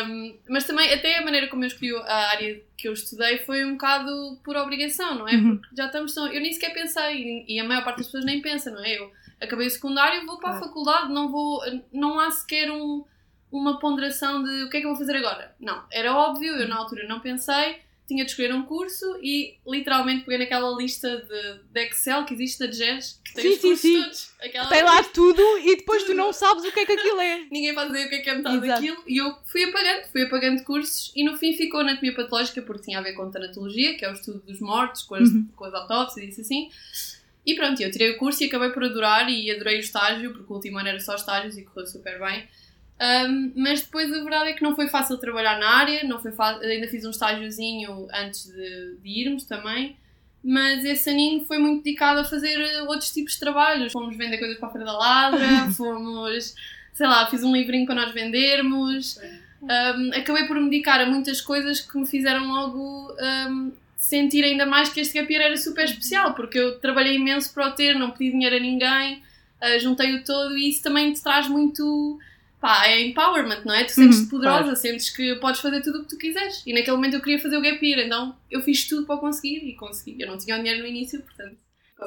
Um, 0.07 0.35
mas 0.49 0.63
também, 0.63 0.91
até 0.91 1.19
a 1.19 1.21
maneira 1.23 1.47
como 1.47 1.63
eu 1.63 1.67
escolhi 1.67 1.95
a 1.95 2.29
área 2.31 2.59
que 2.75 2.87
eu 2.87 2.93
estudei 2.93 3.37
foi 3.45 3.63
um 3.63 3.73
bocado 3.73 4.39
por 4.43 4.57
obrigação, 4.57 5.13
não 5.13 5.29
é? 5.29 5.35
Uhum. 5.35 5.57
Porque 5.57 5.75
já 5.75 5.85
estamos 5.85 6.11
tão... 6.15 6.25
Eu 6.25 6.41
nem 6.41 6.51
sequer 6.51 6.73
pensei, 6.73 7.45
e 7.47 7.59
a 7.59 7.63
maior 7.63 7.83
parte 7.83 7.97
das 7.97 8.07
pessoas 8.07 8.25
nem 8.25 8.41
pensa, 8.41 8.71
não 8.71 8.83
é? 8.83 8.97
Eu 8.97 9.11
acabei 9.39 9.67
o 9.67 9.69
secundário, 9.69 10.25
vou 10.25 10.39
para 10.39 10.55
a 10.55 10.59
faculdade, 10.59 11.13
não 11.13 11.29
vou... 11.29 11.61
Não 11.93 12.19
há 12.19 12.31
sequer 12.31 12.71
um 12.71 13.05
uma 13.51 13.79
ponderação 13.79 14.43
de 14.43 14.63
o 14.63 14.69
que 14.69 14.77
é 14.77 14.79
que 14.79 14.85
eu 14.85 14.91
vou 14.91 14.97
fazer 14.97 15.15
agora. 15.15 15.55
Não, 15.59 15.83
era 15.91 16.15
óbvio, 16.15 16.55
eu 16.55 16.67
na 16.67 16.75
altura 16.75 17.07
não 17.07 17.19
pensei, 17.19 17.81
tinha 18.09 18.25
de 18.25 18.31
escolher 18.31 18.53
um 18.55 18.63
curso 18.63 19.05
e 19.21 19.57
literalmente 19.67 20.25
peguei 20.25 20.39
naquela 20.39 20.75
lista 20.75 21.17
de, 21.17 21.59
de 21.71 21.85
Excel 21.85 22.25
que 22.25 22.33
existe 22.33 22.59
da 22.59 22.65
Jazz, 22.65 23.21
que 23.23 23.33
tem 23.35 23.43
sim, 23.43 23.51
os 23.51 23.61
cursos 23.61 23.81
sim, 23.81 23.95
sim. 23.95 24.01
todos. 24.01 24.31
Aquela 24.41 24.67
tem 24.67 24.83
lá 24.83 25.03
tudo 25.03 25.41
e 25.59 25.75
depois 25.77 26.01
tudo. 26.01 26.13
tu 26.13 26.17
não 26.17 26.33
sabes 26.33 26.65
o 26.65 26.71
que 26.71 26.79
é 26.79 26.85
que 26.87 26.91
aquilo 26.93 27.21
é. 27.21 27.45
Ninguém 27.51 27.73
faz 27.75 27.89
ideia 27.91 28.07
o 28.07 28.09
que 28.09 28.15
é 28.15 28.19
que 28.19 28.29
é 28.31 28.35
metade 28.35 28.67
daquilo 28.67 29.03
e 29.07 29.17
eu 29.17 29.37
fui 29.45 29.63
apagando, 29.63 30.07
fui 30.11 30.23
apagando 30.23 30.63
cursos 30.63 31.11
e 31.15 31.23
no 31.23 31.37
fim 31.37 31.53
ficou 31.53 31.81
anatomia 31.81 32.15
patológica 32.15 32.63
porque 32.63 32.85
tinha 32.85 32.97
a 32.97 33.01
ver 33.01 33.13
com 33.13 33.29
tanatologia, 33.29 33.95
que 33.95 34.03
é 34.03 34.09
o 34.09 34.13
estudo 34.13 34.39
dos 34.39 34.59
mortos, 34.59 35.03
com 35.03 35.13
as, 35.13 35.29
uhum. 35.29 35.47
com 35.55 35.65
as 35.65 35.73
autópsias 35.75 36.25
e 36.25 36.29
isso 36.29 36.41
assim. 36.41 36.69
E 37.45 37.55
pronto, 37.55 37.79
eu 37.81 37.91
tirei 37.91 38.11
o 38.11 38.17
curso 38.17 38.43
e 38.43 38.47
acabei 38.47 38.69
por 38.69 38.83
adorar 38.83 39.29
e 39.29 39.49
adorei 39.51 39.77
o 39.77 39.79
estágio, 39.79 40.31
porque 40.31 40.51
o 40.51 40.55
último 40.55 40.79
ano 40.79 40.89
era 40.89 40.99
só 40.99 41.15
estágios 41.15 41.57
e 41.57 41.63
correu 41.63 41.85
super 41.85 42.19
bem. 42.19 42.47
Um, 43.01 43.53
mas 43.55 43.81
depois 43.81 44.11
a 44.11 44.21
verdade 44.21 44.49
é 44.49 44.53
que 44.53 44.61
não 44.61 44.75
foi 44.75 44.89
fácil 44.89 45.17
trabalhar 45.17 45.57
na 45.57 45.69
área, 45.69 46.03
não 46.03 46.19
foi 46.19 46.33
ainda 46.61 46.87
fiz 46.89 47.05
um 47.05 47.11
estágiozinho 47.11 48.09
antes 48.13 48.51
de, 48.51 48.97
de, 49.01 49.21
irmos 49.21 49.45
também, 49.45 49.95
mas 50.43 50.83
esse 50.83 51.09
aninho 51.09 51.45
foi 51.45 51.59
muito 51.59 51.81
dedicado 51.81 52.19
a 52.19 52.25
fazer 52.25 52.57
outros 52.87 53.11
tipos 53.11 53.33
de 53.33 53.39
trabalhos. 53.39 53.93
Fomos 53.93 54.17
vender 54.17 54.37
coisas 54.37 54.57
para 54.57 54.67
a 54.67 54.71
Feira 54.71 54.85
da 54.85 54.97
Ladra, 54.97 55.47
fomos, 55.77 56.53
sei 56.93 57.07
lá, 57.07 57.25
fiz 57.27 57.41
um 57.41 57.53
livrinho 57.53 57.85
para 57.85 57.95
nós 57.95 58.13
vendermos. 58.13 59.17
Um, 59.61 60.11
acabei 60.13 60.45
por 60.45 60.57
me 60.57 60.69
dedicar 60.69 60.99
a 60.99 61.05
muitas 61.05 61.39
coisas 61.39 61.79
que 61.79 61.97
me 61.97 62.05
fizeram 62.05 62.47
logo 62.47 63.13
um, 63.49 63.71
sentir 63.97 64.43
ainda 64.43 64.65
mais 64.65 64.89
que 64.89 64.99
este 64.99 65.17
gap 65.17 65.33
era 65.33 65.55
super 65.55 65.85
especial, 65.85 66.33
porque 66.33 66.59
eu 66.59 66.79
trabalhei 66.79 67.15
imenso 67.15 67.53
para 67.53 67.67
o 67.67 67.71
ter, 67.71 67.95
não 67.95 68.11
pedi 68.11 68.31
dinheiro 68.31 68.57
a 68.57 68.59
ninguém, 68.59 69.21
uh, 69.61 69.79
juntei-o 69.79 70.23
todo 70.23 70.57
e 70.57 70.69
isso 70.69 70.83
também 70.83 71.13
te 71.13 71.21
traz 71.21 71.47
muito 71.47 72.19
pá, 72.59 72.87
é 72.87 73.01
empowerment, 73.01 73.63
não 73.65 73.73
é? 73.73 73.83
Tu 73.83 73.93
sentes-te 73.93 74.23
uhum, 74.23 74.29
poderosa, 74.29 74.63
claro. 74.63 74.75
sentes 74.75 75.09
que 75.09 75.35
podes 75.35 75.61
fazer 75.61 75.81
tudo 75.81 75.99
o 75.99 76.01
que 76.03 76.09
tu 76.09 76.17
quiseres. 76.17 76.61
E 76.65 76.73
naquele 76.73 76.95
momento 76.95 77.15
eu 77.15 77.21
queria 77.21 77.39
fazer 77.39 77.57
o 77.57 77.61
gap 77.61 77.85
year, 77.85 78.05
então 78.05 78.35
eu 78.49 78.61
fiz 78.61 78.87
tudo 78.87 79.05
para 79.07 79.17
conseguir 79.17 79.57
e 79.67 79.75
consegui. 79.75 80.21
Eu 80.21 80.27
não 80.27 80.37
tinha 80.37 80.57
dinheiro 80.57 80.81
no 80.81 80.87
início, 80.87 81.21
portanto. 81.21 81.57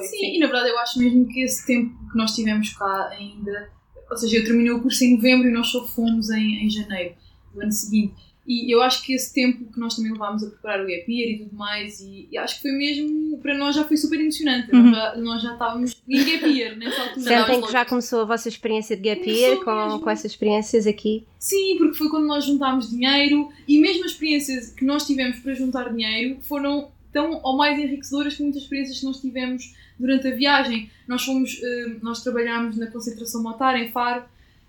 Sim, 0.00 0.06
sim, 0.06 0.36
e 0.36 0.38
na 0.38 0.46
verdade 0.46 0.70
eu 0.70 0.78
acho 0.78 0.98
mesmo 0.98 1.28
que 1.28 1.42
esse 1.42 1.66
tempo 1.66 1.94
que 2.10 2.16
nós 2.16 2.34
tivemos 2.34 2.70
cá 2.72 3.08
ainda, 3.10 3.70
ou 4.10 4.16
seja, 4.16 4.38
eu 4.38 4.44
terminei 4.44 4.72
o 4.72 4.80
curso 4.80 5.04
em 5.04 5.16
novembro 5.16 5.48
e 5.48 5.52
nós 5.52 5.68
só 5.68 5.86
fomos 5.86 6.30
em, 6.30 6.64
em 6.64 6.70
janeiro 6.70 7.14
do 7.52 7.60
ano 7.60 7.72
seguinte. 7.72 8.31
E 8.46 8.74
eu 8.74 8.82
acho 8.82 9.04
que 9.04 9.12
esse 9.12 9.32
tempo 9.32 9.72
que 9.72 9.78
nós 9.78 9.94
também 9.94 10.12
levámos 10.12 10.42
a 10.42 10.48
preparar 10.48 10.84
o 10.84 10.86
gap 10.86 11.04
year 11.08 11.30
e 11.30 11.38
tudo 11.44 11.56
mais, 11.56 12.00
e, 12.00 12.28
e 12.30 12.36
acho 12.36 12.56
que 12.56 12.62
foi 12.62 12.72
mesmo, 12.72 13.38
para 13.38 13.56
nós 13.56 13.76
já 13.76 13.84
foi 13.84 13.96
super 13.96 14.20
emocionante. 14.20 14.74
Uhum. 14.74 14.90
Nós, 14.90 14.96
já, 14.96 15.16
nós 15.16 15.42
já 15.42 15.52
estávamos 15.52 16.02
em 16.08 16.24
gap 16.24 16.46
year 16.46 16.76
nessa 16.76 17.02
altura. 17.02 17.20
Sentem 17.20 17.62
que 17.62 17.72
já 17.72 17.84
começou 17.84 18.22
a 18.22 18.24
vossa 18.24 18.48
experiência 18.48 18.96
de 18.96 19.02
gap 19.02 19.30
year 19.30 19.58
com, 19.58 20.00
com 20.00 20.10
essas 20.10 20.32
experiências 20.32 20.86
aqui? 20.86 21.24
Sim, 21.38 21.76
porque 21.78 21.96
foi 21.96 22.08
quando 22.08 22.26
nós 22.26 22.44
juntámos 22.44 22.90
dinheiro 22.90 23.48
e 23.68 23.80
mesmo 23.80 24.04
as 24.04 24.12
experiências 24.12 24.70
que 24.70 24.84
nós 24.84 25.06
tivemos 25.06 25.38
para 25.38 25.54
juntar 25.54 25.92
dinheiro 25.92 26.38
foram 26.42 26.90
tão 27.12 27.40
ou 27.44 27.56
mais 27.56 27.78
enriquecedoras 27.78 28.34
que 28.34 28.42
muitas 28.42 28.62
experiências 28.62 28.98
que 28.98 29.04
nós 29.04 29.20
tivemos 29.20 29.74
durante 29.98 30.26
a 30.26 30.34
viagem. 30.34 30.90
Nós 31.06 31.24
fomos, 31.24 31.54
uh, 31.54 31.98
nós 32.02 32.22
trabalhámos 32.22 32.76
na 32.76 32.88
concentração 32.88 33.42
motar 33.42 33.76
em 33.80 33.92
Faro 33.92 34.24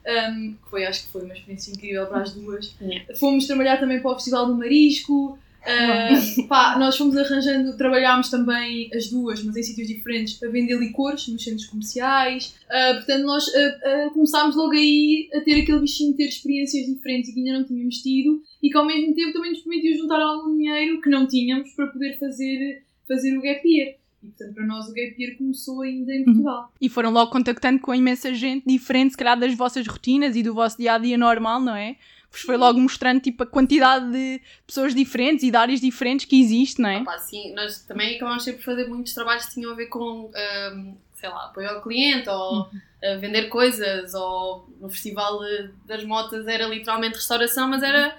um, 0.07 0.53
que 0.53 0.69
foi, 0.69 0.86
acho 0.86 1.05
que 1.05 1.12
foi 1.12 1.24
uma 1.24 1.33
experiência 1.33 1.72
incrível 1.72 2.05
para 2.07 2.22
as 2.22 2.33
duas. 2.33 2.75
Yeah. 2.81 3.15
Fomos 3.15 3.48
trabalhar 3.48 3.79
também 3.79 4.01
para 4.01 4.12
o 4.12 4.15
Festival 4.15 4.48
do 4.48 4.55
Marisco. 4.55 5.38
Uh, 5.63 6.48
pá, 6.48 6.77
nós 6.77 6.98
fomos 6.98 7.15
arranjando, 7.15 7.77
trabalhámos 7.77 8.29
também 8.29 8.89
as 8.93 9.07
duas, 9.07 9.41
mas 9.43 9.55
em 9.55 9.63
sítios 9.63 9.88
diferentes, 9.88 10.43
a 10.43 10.50
vender 10.50 10.77
licores 10.77 11.27
nos 11.29 11.41
centros 11.41 11.65
comerciais. 11.67 12.53
Uh, 12.65 12.95
portanto, 12.95 13.24
nós 13.24 13.48
uh, 13.48 14.12
começámos 14.13 14.55
logo 14.57 14.74
aí 14.74 15.29
a 15.33 15.39
ter 15.39 15.62
aquele 15.62 15.79
bichinho 15.79 16.12
de 16.12 16.17
ter 16.17 16.25
experiências 16.25 16.86
diferentes 16.86 17.29
e 17.29 17.33
que 17.33 17.39
ainda 17.39 17.60
não 17.60 17.65
tínhamos 17.65 17.98
tido 18.00 18.41
e 18.62 18.69
que 18.69 18.77
ao 18.77 18.86
mesmo 18.86 19.15
tempo 19.15 19.31
também 19.31 19.51
nos 19.51 19.62
permitiu 19.62 19.98
juntar 19.98 20.22
algum 20.22 20.57
dinheiro 20.57 21.01
que 21.01 21.10
não 21.10 21.27
tínhamos 21.27 21.72
para 21.72 21.88
poder 21.88 22.19
fazer, 22.19 22.83
fazer 23.07 23.38
o 23.38 23.41
gap 23.41 23.65
year. 23.65 23.95
E 24.24 24.27
portanto, 24.27 24.53
para 24.56 24.65
nós 24.65 24.86
o 24.88 24.94
Gap 24.94 25.15
Year 25.20 25.38
começou 25.38 25.82
ainda 25.82 26.13
em 26.13 26.24
Portugal. 26.24 26.72
E 26.80 26.88
foram 26.89 27.12
logo 27.12 27.30
contactando 27.32 27.80
com 27.80 27.94
imensa 27.94 28.34
gente 28.34 28.65
diferente, 28.65 29.12
se 29.12 29.18
calhar, 29.18 29.38
das 29.38 29.53
vossas 29.56 29.86
rotinas 29.86 30.36
e 30.36 30.44
do 30.44 30.53
vosso 30.53 30.77
dia 30.77 30.94
a 30.94 30.98
dia 30.98 31.18
normal, 31.18 31.60
não 31.60 31.75
é? 31.75 31.96
Vos 32.32 32.42
foi 32.42 32.58
logo 32.58 32.80
mostrando 32.80 33.20
tipo, 33.20 33.44
a 33.44 33.46
quantidade 33.46 34.12
de 34.12 34.42
pessoas 34.65 34.96
diferentes 34.96 35.44
e 35.44 35.51
de 35.51 35.58
áreas 35.58 35.80
diferentes 35.80 36.25
que 36.25 36.42
existe, 36.42 36.82
não 36.82 36.89
é? 36.89 37.01
Opa, 37.01 37.18
sim, 37.20 37.53
nós 37.53 37.84
também 37.86 38.15
acabámos 38.15 38.44
sempre 38.44 38.63
por 38.63 38.65
fazer 38.74 38.88
muitos 38.88 39.13
trabalhos 39.13 39.46
que 39.46 39.53
tinham 39.53 39.72
a 39.72 39.75
ver 39.75 39.86
com, 39.86 40.32
ahm, 40.36 40.96
sei 41.13 41.30
lá, 41.30 41.46
apoio 41.46 41.70
ao 41.70 41.82
cliente 41.84 42.27
ou 42.30 42.62
Uhum. 42.63 42.70
ah, 43.03 43.18
vender 43.20 43.50
coisas 43.50 44.13
ou 44.15 44.68
no 44.82 44.89
festival 44.89 45.44
eh, 45.46 45.70
das 45.86 46.03
motas 46.03 46.48
era 46.48 46.65
literalmente 46.65 47.15
restauração, 47.18 47.68
mas 47.68 47.84
era, 47.84 48.18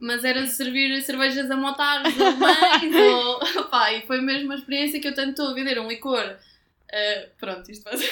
mas 0.00 0.24
era 0.24 0.46
servir 0.46 1.00
cervejas 1.02 1.50
a 1.50 1.56
motares 1.56 2.18
alemães 2.20 2.94
ou, 3.14 3.60
opá, 3.62 3.92
e 3.92 4.00
foi 4.06 4.20
mesmo 4.20 4.46
uma 4.46 4.54
experiência 4.56 4.98
que 5.00 5.06
eu 5.08 5.14
tanto 5.14 5.30
estou 5.30 5.48
a 5.48 5.54
vender 5.54 5.78
um 5.78 5.86
licor. 5.88 6.24
ah, 6.92 7.24
pronto, 7.38 7.70
isto 7.70 7.84
faz. 7.84 8.00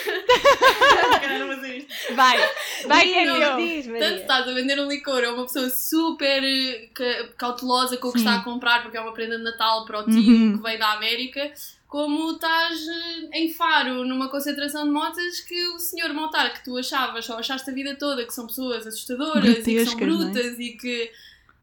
Calhar 1.20 1.38
não 1.40 1.54
dizer 1.54 1.78
isto. 1.78 2.14
Vai, 2.14 2.38
vai 2.86 3.02
que 3.04 3.14
é. 3.14 3.56
Diz, 3.56 3.86
Tanto 3.86 4.20
estás 4.20 4.48
a 4.48 4.52
vender 4.52 4.78
um 4.80 4.88
licor 4.88 5.24
a 5.24 5.32
uma 5.32 5.44
pessoa 5.44 5.68
super 5.70 6.42
eh, 6.44 6.88
ca- 6.94 7.28
cautelosa 7.36 7.96
com 7.96 8.08
o 8.08 8.12
que 8.12 8.18
Sim. 8.20 8.26
está 8.26 8.40
a 8.40 8.44
comprar 8.44 8.82
porque 8.82 8.96
é 8.96 9.00
uma 9.00 9.12
prenda 9.12 9.36
de 9.38 9.44
Natal 9.44 9.84
para 9.84 10.00
o 10.00 10.04
tio 10.04 10.18
Uhum. 10.18 10.56
que 10.58 10.62
veio 10.62 10.78
da 10.78 10.92
América, 10.92 11.52
como 11.88 12.32
estás 12.32 12.78
eh, 12.86 13.28
em 13.38 13.52
Faro, 13.52 14.04
numa 14.04 14.28
concentração 14.28 14.84
de 14.84 14.90
motas 14.90 15.40
que 15.40 15.68
o 15.68 15.78
senhor 15.78 16.12
motar 16.12 16.52
que 16.52 16.64
tu 16.64 16.76
achavas, 16.76 17.28
ou 17.28 17.36
achaste 17.38 17.70
a 17.70 17.72
vida 17.72 17.96
toda, 17.96 18.24
que 18.26 18.32
são 18.34 18.46
pessoas 18.46 18.86
assustadoras 18.86 19.58
e 19.58 19.62
que 19.62 19.84
são 19.86 19.94
é? 19.94 19.96
brutas 19.96 20.58
e 20.58 20.70
que 20.76 21.10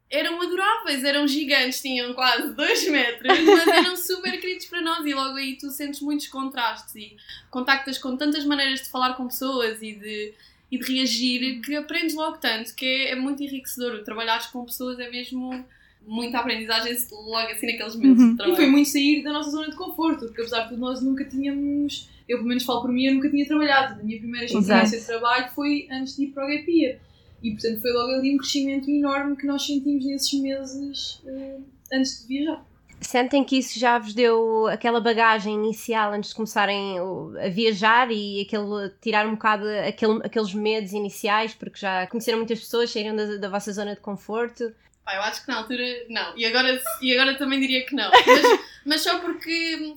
eram 0.10 0.42
adoráveis, 0.42 1.04
eram 1.04 1.28
gigantes, 1.28 1.82
tinham 1.82 2.14
quase 2.14 2.54
2 2.54 2.90
metros, 2.90 3.40
mas 3.44 3.68
eram 3.68 3.98
super 3.98 4.40
queridos 4.40 4.66
para 4.68 4.82
nós 4.82 5.06
e 5.06 5.14
logo 5.14 5.36
aí 5.36 5.58
tu 5.58 5.70
sentes 5.72 6.00
muitos 6.02 6.28
contrastes 6.28 6.96
e 6.96 7.18
contactas 7.50 7.98
com 7.98 8.16
tantas 8.16 8.46
maneiras 8.46 8.82
de 8.82 8.90
falar 8.90 9.14
com 9.16 9.28
pessoas 9.28 9.82
e 9.82 9.94
de, 9.94 10.34
e 10.72 10.78
de 10.78 10.94
reagir 10.94 11.60
que 11.62 11.76
aprendes 11.76 12.16
logo 12.16 12.38
tanto, 12.38 12.74
que 12.76 12.86
é, 12.86 13.12
é 13.12 13.16
muito 13.16 13.42
enriquecedor. 13.44 14.04
Trabalhares 14.04 14.46
com 14.48 14.64
pessoas 14.64 15.00
é 15.00 15.10
mesmo 15.10 15.66
muita 16.08 16.38
aprendizagem 16.38 16.96
logo 17.12 17.52
assim 17.52 17.66
naqueles 17.66 17.96
meses 17.96 18.20
Uhum. 18.20 18.28
de 18.28 18.34
E 18.34 18.38
trabalho. 18.38 18.56
foi 18.56 18.68
muito 18.68 18.90
sair 18.90 19.24
da 19.24 19.34
nossa 19.34 19.50
zona 19.50 19.70
de 19.72 19.76
conforto, 19.76 20.26
porque 20.28 20.42
apesar 20.42 20.62
de 20.62 20.70
tudo 20.70 20.80
nós 20.82 21.02
nunca 21.02 21.26
tínhamos, 21.26 22.08
eu 22.30 22.38
pelo 22.38 22.48
menos 22.48 22.64
falo 22.64 22.82
por 22.82 22.92
mim, 22.92 23.06
eu 23.08 23.16
nunca 23.16 23.30
tinha 23.30 23.46
trabalhado. 23.46 24.00
A 24.00 24.04
minha 24.04 24.20
primeira 24.20 24.46
experiência 24.46 25.00
de 25.00 25.06
trabalho 25.06 25.50
foi 25.56 25.88
antes 25.92 26.16
de 26.16 26.26
ir 26.26 26.28
para 26.28 26.46
o 26.46 26.48
Gap 26.48 26.72
Year. 26.72 27.00
E 27.46 27.52
portanto 27.52 27.80
foi 27.80 27.92
logo 27.92 28.12
ali 28.14 28.34
um 28.34 28.38
crescimento 28.40 28.90
enorme 28.90 29.36
que 29.36 29.46
nós 29.46 29.64
sentimos 29.64 30.04
nesses 30.04 30.34
meses 30.42 31.22
eh, 31.28 31.58
antes 31.94 32.22
de 32.22 32.28
viajar. 32.28 32.66
Sentem 33.00 33.44
que 33.44 33.60
isso 33.60 33.78
já 33.78 34.00
vos 34.00 34.16
deu 34.16 34.66
aquela 34.68 35.00
bagagem 35.00 35.54
inicial 35.54 36.12
antes 36.12 36.32
de 36.32 36.36
começarem 36.36 36.98
a 36.98 37.50
viajar 37.50 38.10
e 38.12 38.42
aquele, 38.42 38.90
tirar 39.00 39.28
um 39.28 39.34
bocado 39.34 39.64
aquele, 39.88 40.22
aqueles 40.24 40.56
medos 40.56 40.92
iniciais, 40.92 41.54
porque 41.54 41.78
já 41.78 42.08
conheceram 42.08 42.40
muitas 42.40 42.60
pessoas, 42.62 42.90
saíram 42.90 43.16
da, 43.16 43.38
da 43.38 43.48
vossa 43.48 43.72
zona 43.72 43.94
de 43.94 44.02
conforto. 44.02 44.74
Pá, 45.04 45.14
eu 45.14 45.22
acho 45.22 45.46
que 45.46 45.52
na 45.52 45.58
altura 45.58 45.84
não. 46.10 46.36
E 46.36 46.48
agora, 46.48 46.82
e 47.00 47.16
agora 47.16 47.38
também 47.38 47.60
diria 47.60 47.86
que 47.86 47.94
não. 47.94 48.10
Mas, 48.10 48.60
mas 48.84 49.02
só 49.02 49.20
porque. 49.20 49.96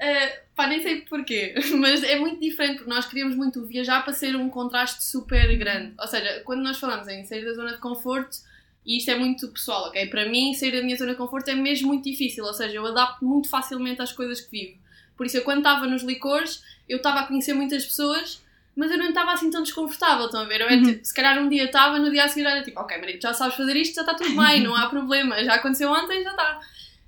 Eh, 0.00 0.42
pá, 0.56 0.66
nem 0.66 0.82
sei 0.82 1.02
porquê. 1.02 1.54
Mas 1.78 2.02
é 2.02 2.18
muito 2.18 2.40
diferente 2.40 2.78
porque 2.78 2.90
nós 2.90 3.04
queríamos 3.04 3.36
muito 3.36 3.64
viajar 3.66 4.02
para 4.02 4.14
ser 4.14 4.34
um 4.34 4.48
contraste 4.48 5.04
super 5.04 5.54
grande. 5.58 5.92
Ou 5.98 6.06
seja, 6.06 6.40
quando 6.44 6.62
nós 6.62 6.78
falamos 6.78 7.06
em 7.06 7.24
sair 7.24 7.44
da 7.44 7.52
zona 7.52 7.72
de 7.74 7.78
conforto, 7.78 8.38
e 8.84 8.96
isto 8.96 9.10
é 9.10 9.14
muito 9.14 9.46
pessoal, 9.48 9.88
ok? 9.88 10.06
Para 10.06 10.26
mim, 10.26 10.54
sair 10.54 10.72
da 10.72 10.82
minha 10.82 10.96
zona 10.96 11.12
de 11.12 11.18
conforto 11.18 11.48
é 11.48 11.54
mesmo 11.54 11.88
muito 11.88 12.04
difícil. 12.04 12.44
Ou 12.44 12.54
seja, 12.54 12.74
eu 12.74 12.86
adapto 12.86 13.24
muito 13.24 13.50
facilmente 13.50 14.00
às 14.00 14.10
coisas 14.10 14.40
que 14.40 14.50
vivo. 14.50 14.78
Por 15.16 15.26
isso, 15.26 15.36
eu 15.36 15.42
quando 15.42 15.58
estava 15.58 15.86
nos 15.86 16.02
licores, 16.02 16.64
eu 16.88 16.96
estava 16.96 17.20
a 17.20 17.26
conhecer 17.26 17.52
muitas 17.52 17.84
pessoas. 17.84 18.42
Mas 18.74 18.90
eu 18.90 18.96
não 18.96 19.08
estava 19.08 19.32
assim 19.32 19.50
tão 19.50 19.62
desconfortável, 19.62 20.26
estão 20.26 20.40
a 20.40 20.44
ver? 20.44 20.62
Eu 20.62 20.68
era, 20.68 20.80
tipo, 20.80 21.04
se 21.04 21.12
calhar 21.12 21.38
um 21.38 21.48
dia 21.48 21.64
estava, 21.64 21.98
no 21.98 22.10
dia 22.10 22.24
a 22.24 22.28
seguir 22.28 22.46
era 22.46 22.62
tipo, 22.62 22.80
ok, 22.80 22.96
Maria, 22.98 23.20
já 23.20 23.34
sabes 23.34 23.56
fazer 23.56 23.76
isto, 23.76 23.96
já 23.96 24.02
está 24.02 24.14
tudo 24.14 24.34
bem, 24.34 24.62
não 24.64 24.74
há 24.74 24.88
problema, 24.88 25.42
já 25.44 25.56
aconteceu 25.56 25.90
ontem, 25.90 26.22
já 26.22 26.30
está. 26.30 26.60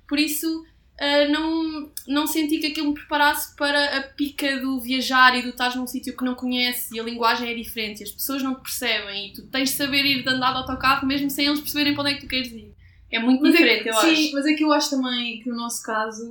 Por 0.07 0.19
isso, 0.19 0.65
ah, 0.99 1.27
não, 1.27 1.91
não 2.07 2.27
senti 2.27 2.59
que 2.59 2.67
aquilo 2.67 2.89
me 2.89 2.93
preparasse 2.93 3.55
para 3.55 3.97
a 3.97 4.03
pica 4.03 4.59
do 4.59 4.79
viajar 4.79 5.35
e 5.37 5.41
do 5.41 5.49
estar 5.49 5.75
num 5.75 5.87
sítio 5.87 6.15
que 6.15 6.23
não 6.23 6.35
conheces 6.35 6.91
e 6.91 6.99
a 6.99 7.03
linguagem 7.03 7.49
é 7.49 7.53
diferente 7.53 7.99
e 8.01 8.03
as 8.03 8.11
pessoas 8.11 8.43
não 8.43 8.55
te 8.55 8.61
percebem 8.61 9.27
e 9.29 9.33
tu 9.33 9.47
tens 9.47 9.69
de 9.71 9.75
saber 9.77 10.05
ir 10.05 10.23
de 10.23 10.29
andar 10.29 10.51
de 10.51 10.57
autocarro 10.59 11.07
mesmo 11.07 11.29
sem 11.29 11.45
eles 11.47 11.59
perceberem 11.59 11.93
para 11.93 12.03
onde 12.03 12.11
é 12.11 12.15
que 12.15 12.21
tu 12.21 12.27
queres 12.27 12.51
ir. 12.51 12.73
É 13.11 13.19
muito 13.19 13.41
Mas 13.43 13.53
é 13.53 13.57
que- 13.57 13.63
diferente, 13.63 13.87
eu 13.89 13.95
sim, 13.95 14.11
acho. 14.25 14.31
mas 14.33 14.45
é 14.47 14.53
que 14.53 14.63
eu 14.63 14.71
acho 14.73 14.89
também 14.89 15.39
que 15.39 15.49
no 15.49 15.55
nosso 15.55 15.83
caso, 15.83 16.23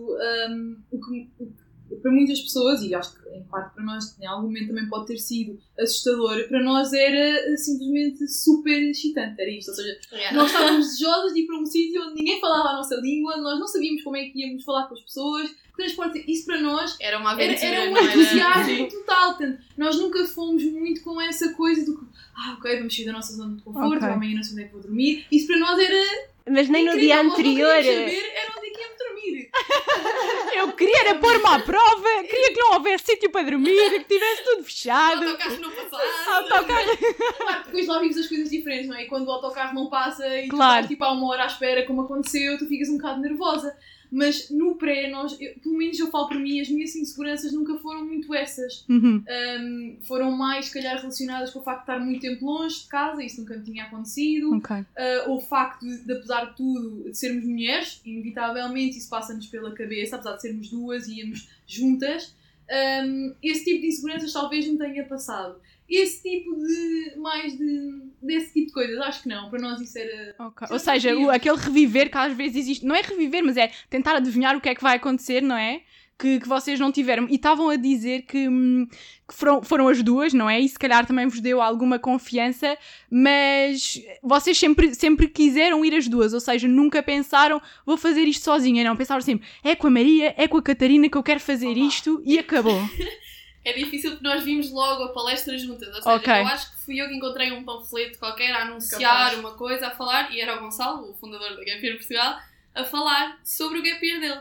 hum, 0.50 0.76
o 0.90 0.98
que, 1.00 1.28
o 1.38 1.46
que- 1.46 1.61
para 2.00 2.10
muitas 2.10 2.40
pessoas, 2.40 2.82
e 2.82 2.94
acho 2.94 3.14
que 3.20 3.28
em 3.36 3.42
parte 3.44 3.74
para 3.74 3.84
nós, 3.84 4.18
em 4.20 4.26
algum 4.26 4.46
momento 4.46 4.68
também 4.68 4.88
pode 4.88 5.06
ter 5.06 5.18
sido 5.18 5.58
assustador, 5.78 6.46
para 6.48 6.62
nós 6.62 6.92
era 6.92 7.16
eh, 7.52 7.56
simplesmente 7.56 8.26
super 8.28 8.82
excitante. 8.90 9.40
Era 9.40 9.50
isto. 9.50 9.68
Ou 9.70 9.74
seja, 9.74 9.98
Yeah. 10.12 10.36
nós 10.36 10.46
estávamos 10.52 10.86
desejosos 10.86 11.32
de 11.34 11.40
ir 11.40 11.46
para 11.46 11.58
um 11.58 11.66
sítio 11.66 12.02
onde 12.02 12.14
ninguém 12.14 12.40
falava 12.40 12.68
a 12.70 12.72
nossa 12.74 12.94
língua, 12.96 13.36
nós 13.38 13.58
não 13.58 13.66
sabíamos 13.66 14.02
como 14.02 14.16
é 14.16 14.24
que 14.28 14.38
íamos 14.40 14.62
falar 14.64 14.86
com 14.88 14.94
as 14.94 15.00
pessoas. 15.00 15.50
Transporte, 15.74 16.22
isso 16.30 16.44
para 16.44 16.60
nós 16.60 16.96
Era 17.00 17.18
uma 17.18 17.32
era, 17.32 17.44
aventura, 17.44 17.66
era 17.74 17.90
um 17.90 17.96
era? 17.96 18.06
entusiasmo 18.06 18.64
Sim. 18.76 18.88
total. 18.88 19.36
Portanto, 19.36 19.58
nós 19.78 19.98
nunca 19.98 20.24
fomos 20.26 20.62
muito 20.64 21.02
com 21.02 21.18
essa 21.20 21.54
coisa 21.54 21.84
do 21.86 21.98
que, 21.98 22.04
ah, 22.36 22.56
ok, 22.58 22.76
vamos 22.76 22.94
sair 22.94 23.06
da 23.06 23.12
nossa 23.12 23.32
zona 23.34 23.56
de 23.56 23.62
conforto, 23.62 23.96
Ok. 23.96 24.08
amanhã 24.08 24.36
não 24.36 24.42
sei 24.42 24.52
onde 24.52 24.62
é 24.62 24.66
que 24.66 24.72
vou 24.74 24.82
dormir. 24.82 25.24
Isso 25.32 25.46
para 25.46 25.58
nós 25.58 25.78
era 25.78 26.31
Mas 26.48 26.68
nem 26.68 26.84
no 26.84 26.98
dia 26.98 27.20
anterior. 27.20 27.74
queríamos 27.76 28.12
saber 28.12 28.32
era 28.34 28.52
onde 28.58 28.66
é 28.66 28.70
que 28.70 28.80
íamos 28.80 28.98
dormir. 28.98 29.50
Eu 30.56 30.72
queria 30.72 31.00
era 31.00 31.14
pôr-me 31.16 31.46
à 31.46 31.58
prova, 31.60 32.08
queria 32.28 32.52
que 32.52 32.58
não 32.60 32.74
houvesse 32.74 33.04
sítio 33.06 33.30
para 33.30 33.42
dormir, 33.48 33.90
que 33.90 34.04
tivesse 34.04 34.44
tudo 34.44 34.60
O 34.60 34.64
fechado. 34.64 35.24
autocarro 35.24 35.58
não 35.60 35.70
passasse. 35.70 36.28
Autocarro. 36.30 36.98
Claro, 37.36 37.64
depois 37.66 37.86
lá 37.86 37.98
vives 38.00 38.16
as 38.18 38.26
coisas 38.28 38.50
diferentes, 38.50 38.88
não 38.88 38.96
é? 38.96 39.02
E 39.04 39.06
quando 39.06 39.26
o 39.26 39.30
autocarro 39.32 39.74
não 39.74 39.88
passa 39.88 40.26
e 40.38 40.48
tu 40.48 40.56
Claro. 40.56 40.72
estás 40.74 40.88
tipo 40.88 41.04
há 41.04 41.12
uma 41.12 41.28
hora 41.28 41.44
à 41.44 41.46
espera, 41.46 41.84
como 41.86 42.02
aconteceu, 42.02 42.58
tu 42.58 42.66
ficas 42.66 42.88
um 42.88 42.96
bocado 42.96 43.20
nervosa. 43.20 43.76
Mas 44.14 44.50
no 44.50 44.74
pré, 44.74 45.08
nós, 45.10 45.34
eu- 45.40 45.54
pelo 45.62 45.78
menos 45.78 45.98
eu 45.98 46.10
falo 46.10 46.28
por 46.28 46.38
mim, 46.38 46.60
as 46.60 46.68
minhas 46.68 46.94
inseguranças 46.94 47.50
nunca 47.50 47.78
foram 47.78 48.04
muito 48.04 48.34
essas. 48.34 48.84
Uhum. 48.86 49.24
Um, 49.26 49.96
foram 50.06 50.30
mais, 50.32 50.66
se 50.66 50.74
calhar, 50.74 50.98
relacionadas 51.00 51.50
com 51.50 51.60
o 51.60 51.62
facto 51.62 51.86
de 51.86 51.92
estar 51.92 52.04
muito 52.04 52.20
tempo 52.20 52.44
longe 52.44 52.80
de 52.82 52.88
casa, 52.88 53.24
isso 53.24 53.40
nunca 53.40 53.56
me 53.56 53.64
tinha 53.64 53.84
acontecido. 53.84 54.54
Ok. 54.56 54.76
Uh, 54.76 54.84
ou 55.30 55.38
o 55.38 55.40
facto 55.40 55.80
de, 55.86 56.04
de, 56.04 56.12
apesar 56.12 56.50
de 56.50 56.56
tudo, 56.56 57.10
de 57.10 57.16
sermos 57.16 57.44
mulheres, 57.44 58.02
inevitavelmente 58.04 58.98
isso 58.98 59.08
passa-nos 59.08 59.46
pela 59.46 59.72
cabeça, 59.72 60.16
apesar 60.16 60.36
de 60.36 60.42
sermos 60.42 60.68
duas 60.68 61.08
e 61.08 61.20
íamos 61.20 61.48
juntas. 61.66 62.34
Um, 62.70 63.34
esse 63.42 63.64
tipo 63.64 63.80
de 63.80 63.86
inseguranças 63.86 64.32
talvez 64.32 64.66
não 64.68 64.76
tenha 64.76 65.04
passado. 65.04 65.56
Esse 65.94 66.22
tipo 66.22 66.54
de. 66.56 67.16
mais 67.20 67.56
de. 67.56 68.02
desse 68.22 68.52
tipo 68.52 68.66
de 68.68 68.72
coisas, 68.72 68.98
acho 69.00 69.22
que 69.24 69.28
não. 69.28 69.50
Para 69.50 69.60
nós 69.60 69.80
isso 69.80 69.98
era. 69.98 70.34
Ok. 70.38 70.66
Já 70.68 70.72
Ou 70.74 70.78
seja, 70.78 71.16
o- 71.16 71.30
aquele 71.30 71.56
reviver 71.58 72.10
que 72.10 72.16
às 72.18 72.32
vezes 72.36 72.56
existe, 72.56 72.86
não 72.86 72.94
é 72.94 73.02
reviver, 73.02 73.44
mas 73.44 73.56
é 73.56 73.70
tentar 73.90 74.16
adivinhar 74.16 74.56
o 74.56 74.60
que 74.60 74.68
é 74.68 74.74
que 74.74 74.82
vai 74.82 74.96
acontecer, 74.96 75.42
não 75.42 75.56
é? 75.56 75.82
Que, 76.18 76.38
que 76.38 76.46
vocês 76.48 76.78
não 76.78 76.92
tiveram. 76.92 77.26
E 77.28 77.34
estavam 77.34 77.68
a 77.68 77.74
dizer 77.74 78.22
que, 78.22 78.48
hum, 78.48 78.86
que 79.26 79.34
foram, 79.34 79.60
foram 79.62 79.88
as 79.88 80.00
duas, 80.04 80.32
não 80.32 80.48
é? 80.48 80.60
E 80.60 80.68
se 80.68 80.78
calhar 80.78 81.04
também 81.04 81.26
vos 81.26 81.40
deu 81.40 81.60
alguma 81.60 81.98
confiança, 81.98 82.78
mas 83.10 84.00
vocês 84.22 84.56
sempre, 84.56 84.94
sempre 84.94 85.26
quiseram 85.26 85.84
ir 85.84 85.94
as 85.94 86.06
duas, 86.06 86.32
ou 86.32 86.38
seja, 86.40 86.68
nunca 86.68 87.02
pensaram 87.02 87.60
vou 87.84 87.96
fazer 87.96 88.22
isto 88.22 88.44
sozinha, 88.44 88.84
não. 88.84 88.94
Pensaram 88.96 89.20
sempre 89.20 89.46
é 89.64 89.74
com 89.74 89.88
a 89.88 89.90
Maria, 89.90 90.32
é 90.36 90.46
com 90.46 90.58
a 90.58 90.62
Catarina 90.62 91.08
que 91.08 91.16
eu 91.16 91.22
quero 91.24 91.40
fazer 91.40 91.70
Opa. 91.70 91.78
isto 91.80 92.22
e 92.24 92.38
acabou. 92.38 92.80
É 93.64 93.72
difícil 93.72 94.12
porque 94.12 94.24
nós 94.24 94.42
vimos 94.42 94.70
logo 94.70 95.04
a 95.04 95.08
palestra 95.12 95.56
juntas. 95.56 95.88
Ou 95.88 95.94
seja, 96.02 96.16
Ok. 96.16 96.32
eu 96.32 96.46
acho 96.48 96.72
que 96.72 96.84
fui 96.84 97.00
eu 97.00 97.08
que 97.08 97.14
encontrei 97.14 97.52
um 97.52 97.64
panfleto 97.64 98.18
qualquer 98.18 98.52
a 98.52 98.62
anunciar 98.62 99.00
Capaz. 99.00 99.38
uma 99.38 99.52
coisa, 99.52 99.86
a 99.86 99.90
falar, 99.90 100.32
e 100.34 100.40
era 100.40 100.56
o 100.56 100.60
Gonçalo, 100.60 101.10
o 101.10 101.14
fundador 101.14 101.50
da 101.56 101.64
Gap 101.64 101.84
Year 101.84 101.96
Portugal, 101.96 102.40
a 102.74 102.84
falar 102.84 103.38
sobre 103.44 103.78
o 103.78 103.82
Gap 103.82 104.04
Year 104.04 104.20
dele. 104.20 104.40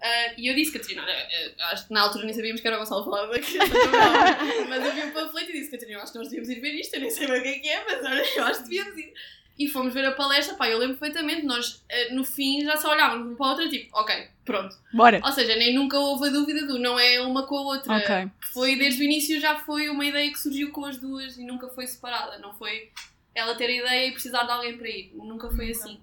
Ah, 0.00 0.32
e 0.36 0.46
eu 0.48 0.54
disse, 0.54 0.72
Catarina, 0.78 1.02
olha, 1.02 1.10
eh, 1.10 1.54
acho 1.72 1.88
que 1.88 1.92
na 1.94 2.02
altura 2.02 2.24
nem 2.24 2.32
sabíamos 2.34 2.60
que 2.60 2.66
era 2.68 2.76
o 2.76 2.80
Gonçalo 2.80 3.00
a 3.00 3.04
falar 3.04 3.26
daquilo, 3.26 3.64
mas 4.68 4.84
eu 4.84 4.92
vi 4.92 5.02
um 5.02 5.10
panfleto 5.10 5.50
e 5.50 5.52
disse, 5.54 5.70
Catarina, 5.70 5.98
eu 5.98 6.02
acho 6.02 6.12
que 6.12 6.18
nós 6.18 6.28
devíamos 6.28 6.48
ir 6.50 6.60
ver 6.60 6.74
isto, 6.74 6.94
eu 6.94 7.00
nem 7.00 7.10
sei 7.10 7.26
bem 7.26 7.40
o 7.40 7.42
que 7.42 7.48
é 7.48 7.58
que 7.58 7.68
é, 7.68 7.84
mas 7.84 8.04
olha, 8.04 8.22
eu 8.36 8.44
acho 8.44 8.62
que 8.62 8.68
devíamos 8.68 8.96
ir. 8.98 9.12
E 9.58 9.68
fomos 9.68 9.92
ver 9.92 10.04
a 10.04 10.12
palestra, 10.12 10.54
pá, 10.54 10.68
eu 10.68 10.78
lembro 10.78 10.96
perfeitamente, 10.96 11.44
nós 11.44 11.84
eh, 11.88 12.12
no 12.14 12.24
fim 12.24 12.62
já 12.64 12.76
só 12.76 12.92
olhávamos 12.92 13.32
um 13.32 13.34
para 13.34 13.46
o 13.46 13.50
outro, 13.50 13.68
tipo, 13.68 13.90
ok, 13.92 14.14
pronto. 14.44 14.76
Bora. 14.92 15.20
Ou 15.24 15.32
seja, 15.32 15.56
nem 15.56 15.74
nunca 15.74 15.98
houve 15.98 16.28
a 16.28 16.30
dúvida 16.30 16.64
do 16.66 16.78
não 16.78 16.98
é 16.98 17.20
uma 17.20 17.44
com 17.44 17.56
a 17.56 17.62
outra. 17.62 17.96
Ok. 17.96 18.30
Foi 18.52 18.76
desde 18.76 19.02
o 19.02 19.04
início 19.04 19.40
já 19.40 19.56
foi 19.58 19.88
uma 19.88 20.04
ideia 20.04 20.30
que 20.30 20.38
surgiu 20.38 20.70
com 20.70 20.84
as 20.84 20.96
duas 20.98 21.36
e 21.36 21.44
nunca 21.44 21.68
foi 21.68 21.86
separada. 21.86 22.38
Não 22.38 22.54
foi 22.54 22.90
ela 23.34 23.54
ter 23.56 23.66
a 23.66 23.76
ideia 23.76 24.08
e 24.08 24.12
precisar 24.12 24.44
de 24.44 24.50
alguém 24.52 24.76
para 24.78 24.88
ir. 24.88 25.10
Nunca 25.14 25.50
foi 25.50 25.70
assim. 25.70 25.98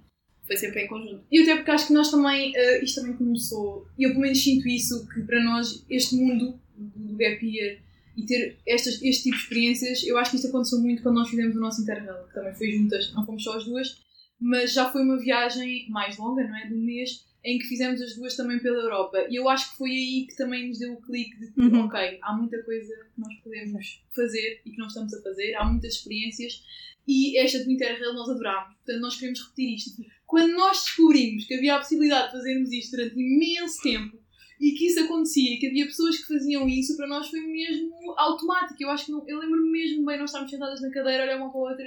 Foi 0.46 0.58
sempre 0.58 0.84
em 0.84 0.88
conjunto. 0.88 1.24
E 1.32 1.42
até 1.42 1.56
porque 1.56 1.72
acho 1.72 1.88
que 1.88 1.94
nós 1.94 2.12
também. 2.12 2.52
eh, 2.56 2.84
isto 2.84 3.00
também 3.02 3.16
começou. 3.18 3.88
E 3.98 4.04
eu 4.04 4.10
pelo 4.10 4.22
menos 4.22 4.44
sinto 4.44 4.68
isso, 4.68 5.08
que 5.08 5.22
para 5.22 5.42
nós 5.42 5.84
este 5.90 6.16
mundo 6.16 6.60
do 6.78 7.16
Gap 7.18 7.44
Year 7.46 7.80
e 8.18 8.26
ter 8.26 8.58
estas, 8.66 9.02
este 9.02 9.24
tipo 9.24 9.36
de 9.36 9.44
experiências, 9.44 10.04
eu 10.04 10.18
acho 10.18 10.32
que 10.32 10.38
isto 10.38 10.48
aconteceu 10.48 10.80
muito 10.80 11.02
quando 11.04 11.16
nós 11.16 11.30
fizemos 11.30 11.56
o 11.56 11.60
nosso 11.60 11.82
Interrail, 11.82 12.28
que 12.28 12.34
também 12.34 12.54
foi 12.56 12.72
juntas, 12.72 13.14
não 13.14 13.26
fomos 13.26 13.44
só 13.44 13.58
as 13.58 13.66
duas, 13.66 14.02
mas 14.40 14.74
já 14.74 14.90
foi 14.92 15.02
uma 15.02 15.18
viagem 15.18 15.88
mais 15.90 16.18
longa, 16.18 16.48
não 16.48 16.56
é? 16.56 16.68
De 16.68 16.74
um 16.74 16.82
mês, 16.84 17.26
em 17.44 17.60
que 17.60 17.66
fizemos 17.68 18.02
as 18.02 18.16
duas 18.16 18.36
também 18.36 18.60
pela 18.60 18.82
Europa. 18.82 19.28
E 19.30 19.36
eu 19.36 19.48
acho 19.48 19.72
que 19.72 19.78
foi 19.78 19.90
aí 19.92 20.26
que 20.28 20.36
também 20.36 20.68
nos 20.68 20.80
deu 20.80 20.94
o 20.94 21.02
clique 21.02 21.38
de 21.40 21.52
que, 21.54 21.62
Uhum. 21.62 21.86
ok, 21.86 22.18
há 22.22 22.34
muita 22.34 22.62
coisa 22.64 22.94
que 23.14 23.22
nós 23.22 23.34
podemos 23.44 24.04
fazer 24.16 24.62
e 24.66 24.72
que 24.72 24.78
não 24.78 24.88
estamos 24.88 25.14
a 25.14 25.22
fazer, 25.22 25.54
há 25.56 25.66
muitas 25.66 25.94
experiências 25.96 26.64
e 27.08 27.38
esta 27.38 27.64
do 27.64 27.72
Interrail 27.72 28.14
nós 28.14 28.30
adorámos. 28.30 28.76
Portanto, 28.78 29.02
nós 29.02 29.16
queremos 29.16 29.42
repetir 29.42 29.76
isto. 29.76 30.04
Quando 30.26 30.54
nós 30.54 30.84
descobrimos 30.84 31.46
que 31.46 31.54
havia 31.54 31.76
a 31.76 31.78
possibilidade 31.78 32.26
de 32.28 32.32
fazermos 32.38 32.72
isto 32.72 32.98
durante 32.98 33.20
imenso 33.20 33.82
tempo 33.84 34.18
e 34.60 34.72
que 34.72 34.88
isso 34.88 35.00
acontecia 35.02 35.60
que 35.60 35.68
havia 35.68 35.86
pessoas 35.86 36.18
que 36.18 36.28
faziam 36.34 36.68
isso, 36.68 36.96
para 36.96 37.08
nós 37.08 37.28
foi 37.30 37.42
mesmo 37.42 37.92
automático. 38.18 38.82
Eu 38.82 38.90
acho 38.90 39.06
que 39.06 39.12
não, 39.12 39.28
eu 39.28 39.40
lembro-me 39.40 39.72
mesmo 39.72 40.06
bem 40.06 40.18
nós 40.18 40.30
estarmos 40.30 40.50
sentadas 40.50 40.82
na 40.82 40.92
cadeira, 40.92 41.24
olhar 41.24 41.38
uma 41.38 41.52
para 41.52 41.60
a 41.60 41.64
outra. 41.64 41.86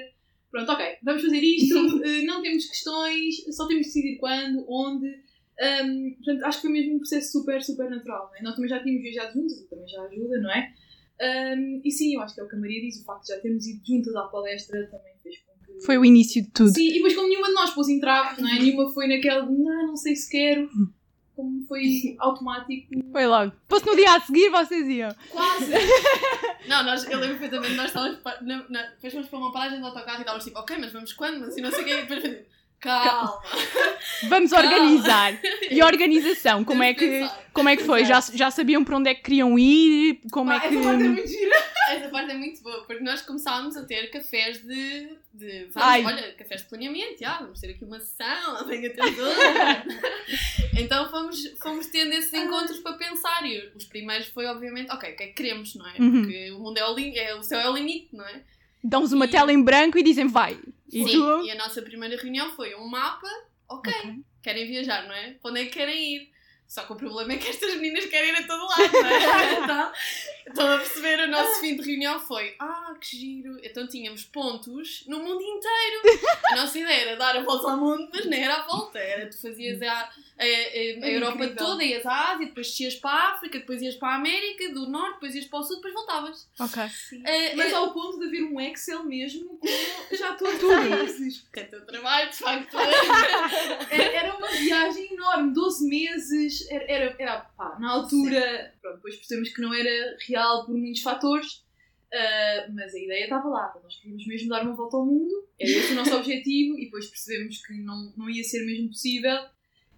Pronto, 0.50 0.72
ok, 0.72 0.86
vamos 1.02 1.22
fazer 1.22 1.40
isto, 1.40 1.76
eh, 2.04 2.22
não 2.22 2.42
temos 2.42 2.66
questões, 2.66 3.36
só 3.54 3.66
temos 3.66 3.86
de 3.86 3.92
decidir 3.92 4.18
quando, 4.18 4.64
onde. 4.68 5.06
Ahm, 5.60 6.14
portanto, 6.14 6.44
acho 6.44 6.58
que 6.58 6.68
foi 6.68 6.70
mesmo 6.70 6.94
um 6.94 6.98
processo 6.98 7.32
super, 7.32 7.62
super 7.62 7.90
natural. 7.90 8.30
É? 8.38 8.42
Nós 8.42 8.54
também 8.54 8.70
já 8.70 8.80
tínhamos 8.82 9.02
viajado 9.02 9.32
juntas, 9.34 9.66
também 9.68 9.88
já 9.88 10.02
ajuda, 10.02 10.40
não 10.40 10.50
é? 10.50 10.72
Ahm, 11.20 11.80
e 11.84 11.90
sim, 11.90 12.14
eu 12.14 12.20
acho 12.20 12.34
que 12.34 12.40
é 12.40 12.44
o 12.44 12.48
que 12.48 12.54
a 12.54 12.58
Maria 12.58 12.80
diz, 12.80 13.00
o 13.00 13.04
facto 13.04 13.26
de 13.26 13.34
já 13.34 13.40
termos 13.40 13.66
ido 13.66 13.80
juntas 13.84 14.14
à 14.14 14.22
palestra 14.24 14.86
também 14.86 15.12
fez 15.22 15.36
com 15.38 15.52
que. 15.66 15.84
Foi 15.84 15.98
o 15.98 16.04
início 16.04 16.42
de 16.42 16.50
tudo. 16.50 16.70
Sim, 16.70 16.88
e 16.88 16.94
depois 16.94 17.14
como 17.14 17.28
nenhuma 17.28 17.48
de 17.48 17.54
nós 17.54 17.74
pôs 17.74 17.88
entraves, 17.88 18.38
não 18.38 18.48
é? 18.48 18.58
Nenhuma 18.58 18.92
foi 18.92 19.08
naquela 19.08 19.44
de 19.44 19.52
não, 19.52 19.88
não 19.88 19.96
sei 19.96 20.14
se 20.14 20.30
quero. 20.30 20.68
Como 21.38 21.64
foi 21.68 22.16
automático. 22.18 22.88
Foi 23.12 23.26
logo. 23.28 23.52
Fosse 23.68 23.86
no 23.86 23.94
dia 23.94 24.12
a 24.12 24.20
seguir, 24.20 24.50
vocês 24.50 24.88
iam. 24.88 25.14
Quase! 25.30 25.70
Não, 26.66 26.82
nós, 26.82 27.08
eu 27.08 27.16
lembro 27.20 27.38
perfeitamente, 27.38 27.76
nós 27.76 27.86
estávamos, 27.86 28.18
na, 28.42 28.64
na, 28.68 28.82
depois 28.90 29.12
fomos 29.12 29.28
para 29.28 29.38
uma 29.38 29.52
paragem 29.52 29.78
de 29.78 29.84
autocarro 29.86 30.18
e 30.18 30.20
estávamos 30.22 30.44
tipo, 30.44 30.58
ok, 30.58 30.76
mas 30.80 30.92
vamos 30.92 31.12
quando? 31.12 31.38
Mas 31.40 31.56
e 31.56 31.60
não 31.60 31.70
sei 31.70 31.82
o 31.82 31.84
quê, 31.84 31.92
e 31.92 32.02
depois 32.02 32.22
tipo, 32.24 32.44
calma. 32.80 33.40
Vamos 34.28 34.50
Calma. 34.50 34.66
organizar. 34.68 35.38
E 35.70 35.80
a 35.80 35.86
organização, 35.86 36.64
como 36.64 36.82
é 36.82 36.92
que, 36.94 37.06
pensar. 37.06 37.42
como 37.52 37.68
é 37.68 37.76
que 37.76 37.84
foi? 37.84 38.04
Já, 38.04 38.20
já 38.32 38.50
sabiam 38.50 38.82
para 38.82 38.96
onde 38.96 39.10
é 39.10 39.14
que 39.14 39.22
queriam 39.22 39.56
ir? 39.58 40.20
Como 40.32 40.50
é 40.50 40.58
Pá, 40.58 40.66
que. 40.68 40.74
essa 40.76 40.82
parte 40.84 41.04
é 41.04 41.08
muito 41.08 41.28
gira. 41.28 41.56
Essa 41.90 42.08
parte 42.08 42.30
é 42.30 42.34
muito 42.34 42.62
boa, 42.62 42.84
porque 42.84 43.04
nós 43.04 43.22
começámos 43.22 43.76
a 43.76 43.84
ter 43.84 44.10
cafés 44.10 44.62
de. 44.64 45.17
De 45.32 45.66
vamos, 45.66 45.76
Ai. 45.76 46.04
olha, 46.04 46.32
cafés 46.34 46.62
de 46.62 46.68
planeamento, 46.68 47.20
já, 47.20 47.38
vamos 47.38 47.60
ter 47.60 47.70
aqui 47.70 47.84
uma 47.84 48.00
sessão, 48.00 48.66
tem 48.66 48.90
toda. 48.94 49.84
então 50.78 51.10
fomos, 51.10 51.38
fomos 51.60 51.86
tendo 51.86 52.12
esses 52.12 52.32
encontros 52.32 52.78
para 52.78 52.94
pensar. 52.94 53.44
E 53.46 53.70
os 53.74 53.84
primeiros 53.84 54.28
foi, 54.28 54.46
obviamente, 54.46 54.90
ok, 54.90 55.12
o 55.12 55.16
que 55.16 55.22
é 55.22 55.26
que 55.28 55.34
queremos, 55.34 55.74
não 55.74 55.86
é? 55.88 55.94
Uhum. 55.98 56.22
Porque 56.22 56.50
o 56.52 56.58
mundo 56.58 56.78
é 56.78 56.90
o, 56.90 56.98
é 56.98 57.34
o 57.34 57.42
céu 57.42 57.60
é 57.60 57.68
o 57.70 57.74
limite, 57.74 58.08
não 58.14 58.26
é? 58.26 58.42
Dão-vos 58.82 59.12
uma 59.12 59.26
E- 59.26 59.28
tela 59.30 59.52
em 59.52 59.62
branco 59.62 59.98
e 59.98 60.02
dizem 60.02 60.26
vai. 60.26 60.58
E 60.90 61.04
Sim, 61.04 61.12
tu? 61.12 61.44
e 61.44 61.50
a 61.50 61.54
nossa 61.56 61.82
primeira 61.82 62.16
reunião 62.16 62.50
foi 62.56 62.74
um 62.74 62.88
mapa, 62.88 63.28
ok, 63.68 63.92
querem 64.42 64.66
viajar, 64.66 65.06
não 65.06 65.14
é? 65.14 65.32
Para 65.32 65.50
onde 65.50 65.60
é 65.60 65.64
que 65.64 65.70
querem 65.72 66.16
ir? 66.16 66.32
Só 66.66 66.82
que 66.84 66.92
o 66.92 66.96
problema 66.96 67.32
é 67.32 67.38
que 67.38 67.48
estas 67.48 67.74
meninas 67.76 68.04
querem 68.06 68.30
ir 68.30 68.36
a 68.36 68.46
todo 68.46 68.66
lado, 68.66 68.92
não 68.92 69.06
é? 69.06 69.54
Então, 69.64 69.92
estão 70.48 70.72
a 70.74 70.78
perceber, 70.78 71.20
o 71.20 71.28
nosso 71.28 71.60
fim 71.60 71.76
de 71.76 71.82
reunião 71.82 72.18
foi 72.20 72.54
ah, 72.58 72.94
que 73.00 73.16
giro. 73.16 73.58
Então 73.62 73.86
tínhamos 73.86 74.24
pontos 74.24 75.04
no 75.06 75.18
mundo 75.18 75.42
inteiro. 75.42 76.20
A 76.52 76.56
nossa 76.56 76.78
ideia 76.78 77.02
era 77.08 77.16
dar 77.16 77.36
a 77.36 77.42
volta 77.42 77.70
ao 77.70 77.76
mundo, 77.76 78.08
mas 78.12 78.24
nem 78.26 78.44
era 78.44 78.56
a 78.56 78.62
volta. 78.66 78.98
Era 78.98 79.28
tu 79.28 79.40
fazias 79.40 79.80
a, 79.82 79.92
a, 79.92 80.00
a- 80.00 81.04
a 81.04 81.10
Europa 81.10 81.36
incrível. 81.44 81.56
toda, 81.56 81.84
ias 81.84 82.04
à 82.06 82.32
Ásia, 82.32 82.46
depois 82.46 82.66
descias 82.68 82.94
para 82.96 83.10
a 83.10 83.32
África, 83.34 83.58
depois 83.58 83.82
ias 83.82 83.94
para 83.96 84.08
a 84.10 84.14
América 84.16 84.68
do 84.72 84.88
Norte, 84.88 85.14
depois 85.14 85.34
ias 85.34 85.44
para 85.46 85.58
o 85.58 85.62
Sul, 85.62 85.76
depois 85.76 85.94
voltavas. 85.94 86.48
Ok. 86.60 86.82
Eh, 87.24 87.54
Mas 87.54 87.72
eh, 87.72 87.74
ao 87.74 87.92
ponto 87.92 88.18
de 88.18 88.26
haver 88.26 88.42
um 88.44 88.60
Excel 88.60 89.04
mesmo 89.04 89.58
com 89.58 90.16
já 90.16 90.34
todos 90.36 90.62
os 90.62 90.74
países. 90.88 91.46
que 91.52 91.60
é 91.60 91.64
teu 91.64 91.84
trabalho, 91.86 92.30
de 92.30 92.36
facto. 92.36 92.76
Era, 93.90 94.34
uma 94.36 94.48
viagem 94.48 95.12
enorme, 95.12 95.52
12 95.52 95.88
meses. 95.88 96.70
Era, 96.70 96.84
era, 96.90 97.16
era, 97.18 97.38
pá, 97.56 97.76
na 97.78 97.90
altura. 97.92 98.74
Pronto, 98.80 98.96
depois 98.96 99.16
percebemos 99.16 99.48
que 99.50 99.60
não 99.60 99.72
era 99.74 100.16
real 100.26 100.37
por 100.66 100.74
muitos 100.76 101.02
fatores. 101.02 101.64
ah, 102.12 102.68
mas 102.74 102.94
a 102.94 102.98
ideia 102.98 103.24
estava 103.24 103.48
lá. 103.48 103.74
Nós 103.82 103.96
queríamos 103.96 104.26
mesmo 104.26 104.48
dar 104.48 104.62
uma 104.62 104.74
volta 104.74 104.96
ao 104.96 105.06
mundo. 105.06 105.48
Era 105.58 105.70
esse 105.70 105.92
o 105.92 105.96
nosso 105.96 106.14
objetivo. 106.16 106.78
E 106.78 106.84
depois 106.84 107.06
percebemos 107.06 107.64
que 107.66 107.74
não, 107.82 108.12
não 108.16 108.30
ia 108.30 108.42
ser 108.44 108.64
mesmo 108.64 108.88
possível. 108.88 109.38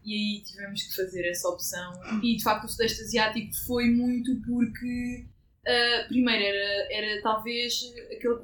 E 0.05 0.15
aí 0.15 0.43
tivemos 0.43 0.83
que 0.83 0.97
fazer 0.97 1.29
essa 1.29 1.49
opção. 1.49 1.93
E 2.23 2.37
de 2.37 2.43
facto 2.43 2.65
o 2.65 2.69
Sudeste 2.69 3.03
Asiático 3.03 3.55
foi 3.67 3.91
muito 3.91 4.41
porque. 4.47 5.27
ah, 5.67 6.05
primeiro 6.09 6.43
era, 6.43 6.93
era 6.93 7.23
talvez 7.23 7.81
aquele, 8.11 8.35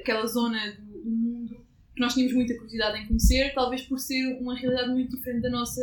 aquela 0.00 0.26
zona 0.26 0.72
do, 0.72 1.02
do 1.02 1.10
mundo 1.10 1.62
que 1.94 2.00
nós 2.00 2.14
tínhamos 2.14 2.34
muita 2.34 2.54
curiosidade 2.54 2.98
em 2.98 3.06
conhecer, 3.06 3.52
talvez 3.54 3.82
por 3.82 3.98
ser 3.98 4.38
uma 4.40 4.56
realidade 4.56 4.90
muito 4.90 5.14
diferente 5.16 5.42
da 5.42 5.50
nossa, 5.50 5.80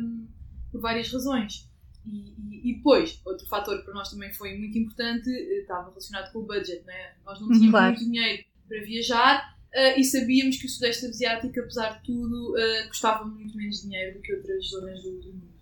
hum, 0.00 0.26
por 0.70 0.80
várias 0.80 1.12
razões. 1.12 1.70
E, 2.06 2.34
e- 2.66 2.70
e 2.70 2.74
depois, 2.76 3.20
outro 3.24 3.46
fator 3.48 3.78
que 3.78 3.84
para 3.84 3.94
nós 3.94 4.10
também 4.10 4.32
foi 4.32 4.56
muito 4.58 4.76
importante, 4.78 5.28
eh, 5.30 5.60
estava 5.60 5.88
relacionado 5.88 6.32
com 6.32 6.40
o 6.40 6.46
budget, 6.46 6.84
né? 6.84 7.12
Nós 7.24 7.40
não 7.40 7.48
tínhamos 7.48 7.70
Claro. 7.70 7.86
muito 7.96 8.04
dinheiro 8.04 8.44
para 8.68 8.80
viajar 8.82 9.56
eh, 9.74 10.00
e 10.00 10.04
sabíamos 10.04 10.56
que 10.58 10.66
o 10.66 10.68
Sudeste 10.68 11.06
Asiático, 11.06 11.58
apesar 11.60 11.98
de 11.98 12.04
tudo, 12.04 12.58
eh, 12.58 12.86
custava 12.88 13.24
muito 13.24 13.56
menos 13.56 13.82
dinheiro 13.82 14.14
do 14.16 14.20
que 14.22 14.34
outras 14.34 14.66
zonas 14.68 15.02
do, 15.02 15.20
do 15.20 15.32
mundo. 15.32 15.52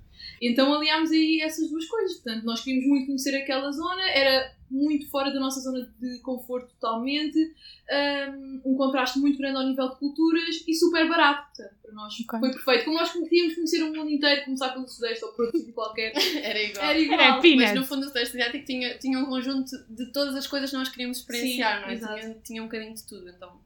Então 0.42 0.72
aliámos 0.74 1.11
aí 1.11 1.40
essas 1.42 1.68
duas 1.70 1.85
coisas. 1.87 2.14
Portanto, 2.18 2.44
nós 2.44 2.62
queríamos 2.64 2.88
muito 2.88 3.07
conhecer 3.07 3.37
aquela 3.37 3.70
zona, 3.70 4.03
era 4.11 4.53
muito 4.70 5.09
fora 5.11 5.30
da 5.33 5.40
nossa 5.40 5.61
zona 5.61 5.92
de 6.00 6.20
conforto 6.20 6.70
totalmente, 6.74 7.38
um, 8.30 8.61
um 8.64 8.76
contraste 8.76 9.18
muito 9.18 9.38
grande 9.38 9.56
ao 9.56 9.64
nível 9.66 9.88
de 9.90 9.96
culturas 9.96 10.64
e 10.66 10.74
super 10.74 11.09
barato. 11.09 11.48
Portanto, 11.56 11.76
para 11.83 11.92
nós 11.92 12.14
Ok. 12.20 12.38
foi 12.40 12.50
perfeito. 12.52 12.85
Como 12.85 12.98
nós 12.98 13.12
queríamos 13.12 13.54
conhecer 13.54 13.83
o 13.83 13.92
mundo 13.94 14.11
inteiro, 14.11 14.44
começar 14.44 14.70
pelo 14.70 14.87
Sudeste 14.88 15.24
ou 15.24 15.33
por 15.33 15.44
outro 15.46 15.59
sítio 15.59 15.74
qualquer, 15.74 16.12
Era 16.44 16.62
igual. 16.62 16.85
era 16.85 16.98
igual. 16.98 17.20
Era. 17.20 17.56
Mas 17.56 17.74
no 17.74 17.85
fundo 17.85 18.02
o 18.04 18.09
Sudeste 18.09 18.37
Asiático 18.37 18.64
tinha, 18.64 18.98
tinha 18.98 19.18
um 19.18 19.26
conjunto 19.26 19.70
de 19.88 20.06
todas 20.12 20.35
as 20.37 20.46
coisas 20.46 20.70
que 20.70 20.76
nós 20.76 20.88
queríamos 20.88 21.18
experienciar, 21.18 21.88
Sim, 21.90 22.00
não 22.00 22.12
é? 22.12 22.20
Tinha, 22.20 22.35
tinha 22.44 22.62
um 22.62 22.66
bocadinho 22.66 22.94
de 22.94 23.02
tudo, 23.06 23.28
então 23.28 23.61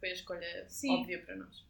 foi 0.00 0.10
a 0.10 0.12
escolha 0.14 0.64
Sim. 0.68 1.00
óbvia 1.00 1.18
para 1.24 1.36
nós. 1.36 1.64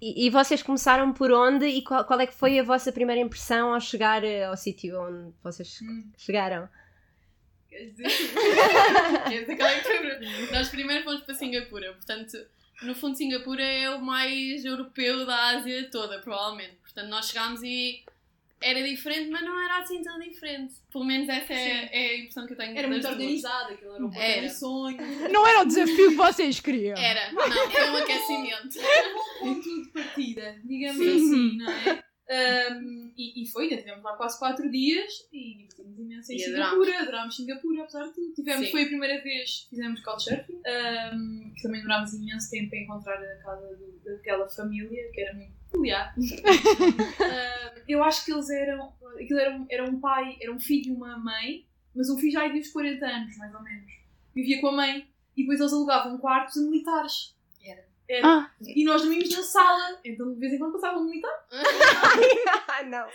E, 0.00 0.26
e 0.26 0.30
vocês 0.30 0.62
começaram 0.62 1.10
por 1.12 1.32
onde 1.32 1.66
e 1.66 1.80
qual, 1.82 2.04
qual 2.04 2.20
é 2.20 2.26
que 2.26 2.34
foi 2.34 2.58
a 2.58 2.62
vossa 2.62 2.92
primeira 2.92 3.20
impressão 3.20 3.72
ao 3.72 3.80
chegar 3.80 4.22
eh, 4.24 4.44
ao 4.44 4.54
sítio 4.56 5.00
onde 5.00 5.32
vocês 5.42 5.80
Hum. 5.80 6.10
chegaram? 6.18 6.68
Quer 7.76 7.84
dizer, 7.90 8.08
quer 9.28 9.40
dizer 9.40 9.56
qual 9.56 9.68
é 9.68 9.80
que? 9.80 10.52
Nós 10.52 10.68
primeiro 10.68 11.04
fomos 11.04 11.20
para 11.22 11.34
Singapura, 11.34 11.92
portanto, 11.92 12.38
no 12.82 12.94
fundo, 12.94 13.16
Singapura 13.16 13.62
é 13.62 13.90
o 13.90 14.02
mais 14.02 14.64
europeu 14.64 15.24
da 15.26 15.50
Ásia 15.50 15.88
toda, 15.90 16.18
provavelmente. 16.18 16.76
Portanto, 16.82 17.08
nós 17.08 17.28
chegámos 17.28 17.62
e 17.62 18.02
era 18.60 18.82
diferente, 18.82 19.30
mas 19.30 19.42
não 19.42 19.58
era 19.62 19.78
assim 19.78 20.02
tão 20.02 20.18
diferente. 20.18 20.74
Pelo 20.90 21.04
menos 21.04 21.28
essa 21.28 21.52
é, 21.52 21.88
é 21.92 22.10
a 22.10 22.18
impressão 22.18 22.46
que 22.46 22.52
eu 22.52 22.56
tenho 22.56 22.76
Era 22.76 22.88
muito 22.88 23.06
organizado, 23.06 23.74
aquilo 23.74 23.94
era 23.94 24.04
um 24.04 24.14
Era. 24.14 24.24
era. 24.24 24.50
sonho. 24.50 24.98
Não 25.30 25.46
era 25.46 25.62
o 25.62 25.66
desafio 25.66 26.10
que 26.10 26.16
vocês 26.16 26.60
queriam. 26.60 26.96
Era, 26.96 27.32
não, 27.32 27.70
foi 27.70 27.90
um 27.90 27.96
aquecimento. 27.96 28.78
ponto 29.40 29.62
de 29.62 29.88
partida, 29.90 30.56
digamos 30.64 30.96
Sim. 30.98 31.16
assim, 31.16 31.56
não 31.58 31.70
é? 31.70 32.05
Um, 32.28 33.12
e, 33.16 33.42
e 33.42 33.46
foi, 33.46 33.64
ainda 33.64 33.76
tivemos 33.76 34.02
lá 34.02 34.16
quase 34.16 34.36
4 34.38 34.68
dias 34.70 35.12
e 35.32 35.58
divertimos 35.58 35.98
imenso 35.98 36.32
em 36.32 36.36
E 36.36 36.40
Singapura, 36.40 36.98
adorámos 37.00 37.36
Singapura, 37.36 37.82
apesar 37.82 38.04
de 38.06 38.14
tudo. 38.14 38.34
Tivemos, 38.34 38.66
Sim. 38.66 38.72
foi 38.72 38.82
a 38.82 38.86
primeira 38.86 39.22
vez 39.22 39.60
que 39.60 39.70
fizemos 39.70 40.00
couchsurfing, 40.02 40.54
um, 40.56 41.52
que 41.54 41.62
também 41.62 41.80
demorámos 41.82 42.12
imenso 42.14 42.50
tempo 42.50 42.74
a 42.74 42.78
encontrar 42.78 43.22
a 43.22 43.36
casa 43.42 43.76
do- 43.76 44.00
daquela 44.04 44.48
família, 44.48 45.10
que 45.12 45.20
era 45.20 45.34
muito 45.34 45.52
peculiar. 45.70 46.14
Um, 46.86 47.82
eu 47.88 48.02
acho 48.02 48.24
que 48.24 48.32
eles 48.32 48.50
eram, 48.50 48.92
aquilo 49.14 49.38
era 49.38 49.56
um, 49.56 49.66
era 49.70 49.84
um 49.84 50.00
pai, 50.00 50.36
era 50.40 50.52
um 50.52 50.58
filho 50.58 50.88
e 50.88 50.96
uma 50.96 51.16
mãe, 51.18 51.64
mas 51.94 52.10
um 52.10 52.18
filho 52.18 52.32
já 52.32 52.44
havia 52.44 52.60
uns 52.60 52.68
40 52.70 53.06
anos, 53.06 53.36
mais 53.36 53.54
ou 53.54 53.62
menos. 53.62 53.92
Vivia 54.34 54.60
com 54.60 54.68
a 54.68 54.72
mãe 54.72 55.08
e 55.36 55.42
depois 55.42 55.60
eles 55.60 55.72
alugavam 55.72 56.18
quartos 56.18 56.56
a 56.56 56.62
militares. 56.62 57.35
Era. 58.08 58.18
Era. 58.18 58.28
Ah. 58.28 58.50
E 58.64 58.84
nós 58.84 59.02
dormimos 59.02 59.30
na 59.34 59.42
sala, 59.42 59.98
então 60.04 60.32
de 60.32 60.38
vez 60.40 60.52
em 60.52 60.58
quando 60.58 60.72
passava 60.72 60.98
um 60.98 61.04
militar. 61.04 61.32
Ah, 62.68 62.82
não. 62.88 63.06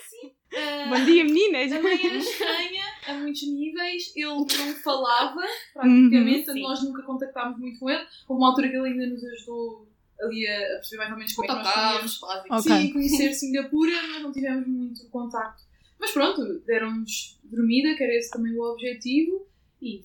Ah, 0.53 0.89
Bom 0.89 1.05
dia, 1.05 1.23
meninas. 1.23 1.71
a 1.71 1.81
mãe 1.81 2.05
era 2.05 2.15
estranha 2.17 2.83
a 3.07 3.13
muitos 3.13 3.41
níveis, 3.47 4.11
ele 4.15 4.27
não 4.27 4.45
falava 4.83 5.41
praticamente, 5.73 6.15
Uhum, 6.15 6.33
portanto 6.35 6.55
sim. 6.55 6.61
nós 6.63 6.83
nunca 6.83 7.03
contactámos 7.03 7.59
muito 7.59 7.79
com 7.79 7.89
ele. 7.89 8.05
Houve 8.27 8.41
uma 8.41 8.49
altura 8.49 8.69
que 8.69 8.75
ele 8.75 8.87
ainda 8.89 9.07
nos 9.07 9.23
ajudou 9.23 9.87
ali 10.21 10.47
a, 10.47 10.55
a 10.57 10.69
perceber 10.75 10.97
mais 10.97 11.11
ou 11.11 11.17
menos 11.17 11.33
como 11.33 11.45
é 11.45 11.47
que 11.47 11.55
nós 11.55 11.67
Autocarros, 11.67 12.17
podíamos 12.17 12.45
básicos. 12.49 12.65
Ok. 12.71 12.81
sim, 12.87 12.93
conhecer 12.93 13.33
Singapura, 13.33 13.93
mas 14.11 14.21
não 14.23 14.31
tivemos 14.31 14.67
muito 14.67 15.09
contacto. 15.09 15.63
Mas 15.99 16.11
pronto, 16.11 16.59
deram-nos 16.65 17.39
dormida, 17.43 17.95
que 17.95 18.03
era 18.03 18.13
esse 18.15 18.29
também 18.31 18.53
o 18.57 18.61
objetivo, 18.63 19.47
e 19.81 20.03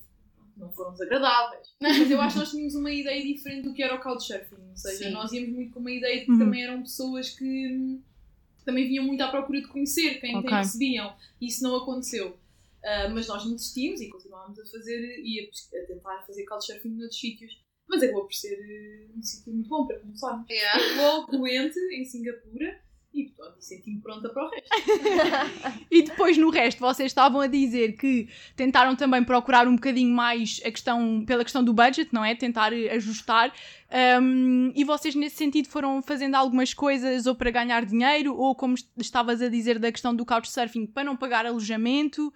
não 0.57 0.71
foram 0.71 0.91
desagradáveis. 0.91 1.67
Mas 1.81 2.09
eu 2.11 2.19
acho 2.21 2.33
que 2.33 2.39
nós 2.39 2.51
tínhamos 2.51 2.75
uma 2.75 2.91
ideia 2.91 3.23
diferente 3.23 3.63
do 3.63 3.73
que 3.73 3.83
era 3.83 3.95
o 3.95 3.99
Couchsurfing, 4.01 4.69
ou 4.69 4.77
seja, 4.77 5.05
Sim. 5.05 5.11
nós 5.11 5.31
íamos 5.31 5.49
muito 5.51 5.73
com 5.73 5.79
uma 5.79 5.91
ideia 5.91 6.19
de 6.19 6.25
que 6.25 6.31
Uhum. 6.31 6.39
também 6.39 6.63
eram 6.63 6.81
pessoas 6.81 7.29
que 7.29 7.45
hum, 7.45 8.01
também 8.65 8.87
vinham 8.87 9.05
muito 9.05 9.21
à 9.21 9.29
procura 9.29 9.61
de 9.61 9.67
conhecer 9.67 10.19
quem, 10.19 10.35
Ok. 10.35 10.49
quem 10.49 10.57
recebiam, 10.57 11.15
e 11.39 11.47
isso 11.47 11.63
não 11.63 11.75
aconteceu. 11.77 12.37
Ah, 12.83 13.09
mas 13.09 13.27
nós 13.27 13.43
não 13.45 13.53
desistimos 13.53 13.99
e 14.01 14.07
continuámos 14.09 14.57
a 14.59 14.65
fazer 14.65 15.19
e 15.19 15.39
a, 15.41 15.77
a 15.79 15.85
tentar 15.87 16.23
fazer 16.25 16.43
Couchsurfing 16.45 16.89
noutros 16.89 17.19
sítios. 17.19 17.51
Mas 17.89 18.03
acabou 18.03 18.23
por 18.25 18.33
ser 18.33 18.53
eh, 18.59 19.07
um 19.15 19.21
sítio 19.23 19.53
muito 19.53 19.69
bom 19.69 19.87
para 19.87 19.99
começar 19.99 20.43
Yeah. 20.49 21.01
logo 21.01 21.31
doente 21.31 21.79
em 21.93 22.03
Singapura 22.05 22.79
E 23.17 23.33
senti-me 23.59 23.99
pronta 23.99 24.29
para 24.29 24.45
o 24.45 24.49
resto. 24.51 24.69
E 25.89 26.03
depois 26.03 26.37
no 26.37 26.51
resto, 26.51 26.79
vocês 26.79 27.07
estavam 27.11 27.41
a 27.41 27.47
dizer 27.47 27.93
que 27.97 28.27
tentaram 28.55 28.95
também 28.95 29.23
procurar 29.23 29.67
um 29.67 29.73
bocadinho 29.75 30.13
mais 30.13 30.61
a 30.63 30.69
questão, 30.69 31.23
pela 31.25 31.43
questão 31.43 31.63
do 31.63 31.73
budget, 31.73 32.09
não 32.13 32.23
é? 32.23 32.35
Tentar 32.35 32.71
eh, 32.73 32.91
ajustar. 32.91 33.51
Um, 34.21 34.71
e 34.75 34.83
vocês 34.83 35.15
nesse 35.15 35.37
sentido 35.37 35.67
foram 35.67 36.01
fazendo 36.01 36.35
algumas 36.35 36.73
coisas 36.73 37.25
ou 37.25 37.33
para 37.33 37.49
ganhar 37.49 37.85
dinheiro, 37.85 38.35
ou 38.37 38.53
como 38.53 38.75
est- 38.75 38.89
estavas 38.97 39.41
a 39.41 39.49
dizer 39.49 39.79
da 39.79 39.91
questão 39.91 40.13
do 40.15 40.25
couchsurfing, 40.25 40.85
para 40.85 41.03
não 41.05 41.15
pagar 41.15 41.45
alojamento. 41.45 42.31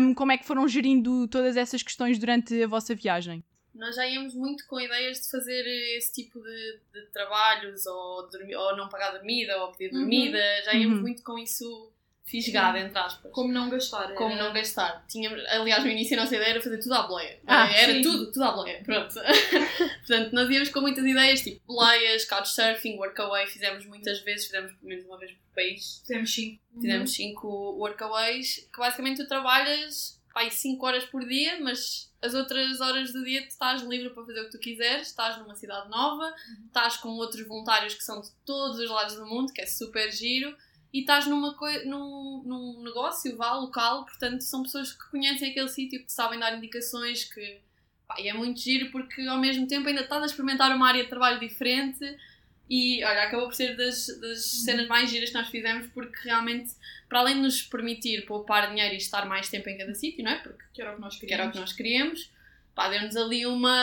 Um, 0.00 0.12
como 0.14 0.32
é 0.32 0.38
que 0.38 0.46
foram 0.46 0.66
gerindo 0.66 1.28
todas 1.28 1.56
essas 1.56 1.82
questões 1.82 2.18
durante 2.18 2.60
a 2.62 2.66
vossa 2.66 2.94
viagem? 2.94 3.44
Nós 3.78 3.94
já 3.96 4.06
íamos 4.06 4.34
muito 4.34 4.66
com 4.66 4.80
ideias 4.80 5.20
de 5.20 5.30
fazer 5.30 5.64
esse 5.96 6.12
tipo 6.12 6.40
de, 6.40 6.78
de 6.94 7.06
trabalhos, 7.12 7.86
ou, 7.86 8.28
dormir, 8.30 8.56
ou 8.56 8.76
não 8.76 8.88
pagar 8.88 9.12
dormida, 9.12 9.56
ou 9.62 9.72
pedir 9.72 9.92
Uhum. 9.94 10.00
dormida, 10.00 10.38
já 10.64 10.72
íamos 10.74 10.96
Uhum. 10.96 11.02
muito 11.02 11.22
com 11.22 11.38
isso 11.38 11.92
fisgado, 12.24 12.76
entre 12.78 12.98
aspas. 12.98 13.30
Como 13.30 13.52
não 13.52 13.70
gastar. 13.70 14.12
Como 14.14 14.34
era- 14.34 14.42
não 14.44 14.52
gastar. 14.52 15.06
Tínhamos, 15.08 15.40
aliás, 15.46 15.84
no 15.84 15.90
início 15.90 16.18
a 16.18 16.22
nossa 16.22 16.34
ideia 16.34 16.50
era 16.50 16.60
fazer 16.60 16.78
tudo 16.78 16.94
à 16.94 17.02
boleia. 17.06 17.38
Ah, 17.46 17.70
era 17.72 17.92
sim. 17.92 18.02
tudo, 18.02 18.32
tudo 18.32 18.42
à 18.44 18.50
boleia. 18.50 18.82
Pronto. 18.82 19.14
Portanto, 20.06 20.32
nós 20.32 20.50
íamos 20.50 20.68
com 20.70 20.80
muitas 20.80 21.04
ideias, 21.04 21.40
tipo 21.42 21.60
boleias, 21.66 22.24
couchsurfing, 22.24 22.96
workaway, 22.98 23.46
fizemos 23.46 23.86
muitas 23.86 24.20
vezes, 24.22 24.46
fizemos 24.46 24.72
pelo 24.72 24.88
menos 24.88 25.04
uma 25.04 25.18
vez 25.18 25.30
por 25.32 25.54
país. 25.54 26.00
Fizemos 26.00 26.34
cinco. 26.34 26.62
Fizemos 26.80 27.14
cinco 27.14 27.76
workaways, 27.78 28.68
que 28.72 28.78
basicamente 28.80 29.22
tu 29.22 29.28
trabalhas 29.28 30.20
pá, 30.34 30.50
5 30.50 30.84
horas 30.84 31.04
por 31.04 31.24
dia, 31.26 31.58
mas 31.60 32.12
as 32.26 32.34
outras 32.34 32.80
horas 32.80 33.12
do 33.12 33.24
dia 33.24 33.42
tu 33.42 33.48
estás 33.48 33.82
livre 33.82 34.10
para 34.10 34.24
fazer 34.24 34.40
o 34.40 34.44
que 34.46 34.50
tu 34.50 34.58
quiseres, 34.58 35.08
estás 35.08 35.38
numa 35.38 35.54
cidade 35.54 35.88
nova, 35.88 36.34
estás 36.66 36.96
com 36.96 37.10
outros 37.10 37.46
voluntários 37.46 37.94
que 37.94 38.02
são 38.02 38.20
de 38.20 38.30
todos 38.44 38.78
os 38.78 38.90
lados 38.90 39.14
do 39.14 39.26
mundo, 39.26 39.52
que 39.52 39.62
é 39.62 39.66
super 39.66 40.10
giro, 40.12 40.54
e 40.92 41.00
estás 41.00 41.26
numa 41.26 41.56
num, 41.84 42.42
num 42.44 42.82
negócio 42.82 43.36
vá 43.36 43.54
local, 43.54 44.04
portanto 44.04 44.40
são 44.42 44.62
pessoas 44.62 44.92
que 44.92 45.10
conhecem 45.10 45.50
aquele 45.50 45.68
sítio, 45.68 46.04
que 46.04 46.12
sabem 46.12 46.38
dar 46.38 46.56
indicações, 46.56 47.24
que 47.24 47.60
pá, 48.06 48.16
é 48.18 48.32
muito 48.32 48.60
giro 48.60 48.90
porque 48.90 49.22
ao 49.22 49.38
mesmo 49.38 49.66
tempo 49.66 49.88
ainda 49.88 50.02
estás 50.02 50.22
a 50.22 50.26
experimentar 50.26 50.74
uma 50.74 50.88
área 50.88 51.04
de 51.04 51.08
trabalho 51.08 51.38
diferente 51.38 52.04
e 52.68 53.04
olha, 53.04 53.22
acabou 53.22 53.46
por 53.46 53.54
ser 53.54 53.76
das, 53.76 54.06
das 54.20 54.44
cenas 54.44 54.86
mais 54.88 55.08
giras 55.10 55.28
que 55.30 55.34
nós 55.36 55.48
fizemos 55.48 55.86
porque 55.94 56.16
realmente, 56.24 56.72
para 57.08 57.20
além 57.20 57.36
de 57.36 57.42
nos 57.42 57.62
permitir 57.62 58.26
poupar 58.26 58.68
dinheiro 58.68 58.94
e 58.94 58.98
estar 58.98 59.24
mais 59.26 59.48
tempo 59.48 59.68
em 59.68 59.78
cada 59.78 59.94
sítio, 59.94 60.24
não 60.24 60.32
é? 60.32 60.36
Porque 60.38 60.62
Que 60.74 60.82
era 60.82 60.92
o 60.92 60.94
que 60.96 61.00
nós 61.00 61.16
que 61.16 61.32
era 61.32 61.46
o 61.46 61.50
queríamos. 61.50 61.52
que 61.54 61.60
nós 61.60 61.72
queríamos, 61.72 62.30
pá, 62.74 62.88
deu-nos 62.88 63.16
ali 63.16 63.46
uma. 63.46 63.80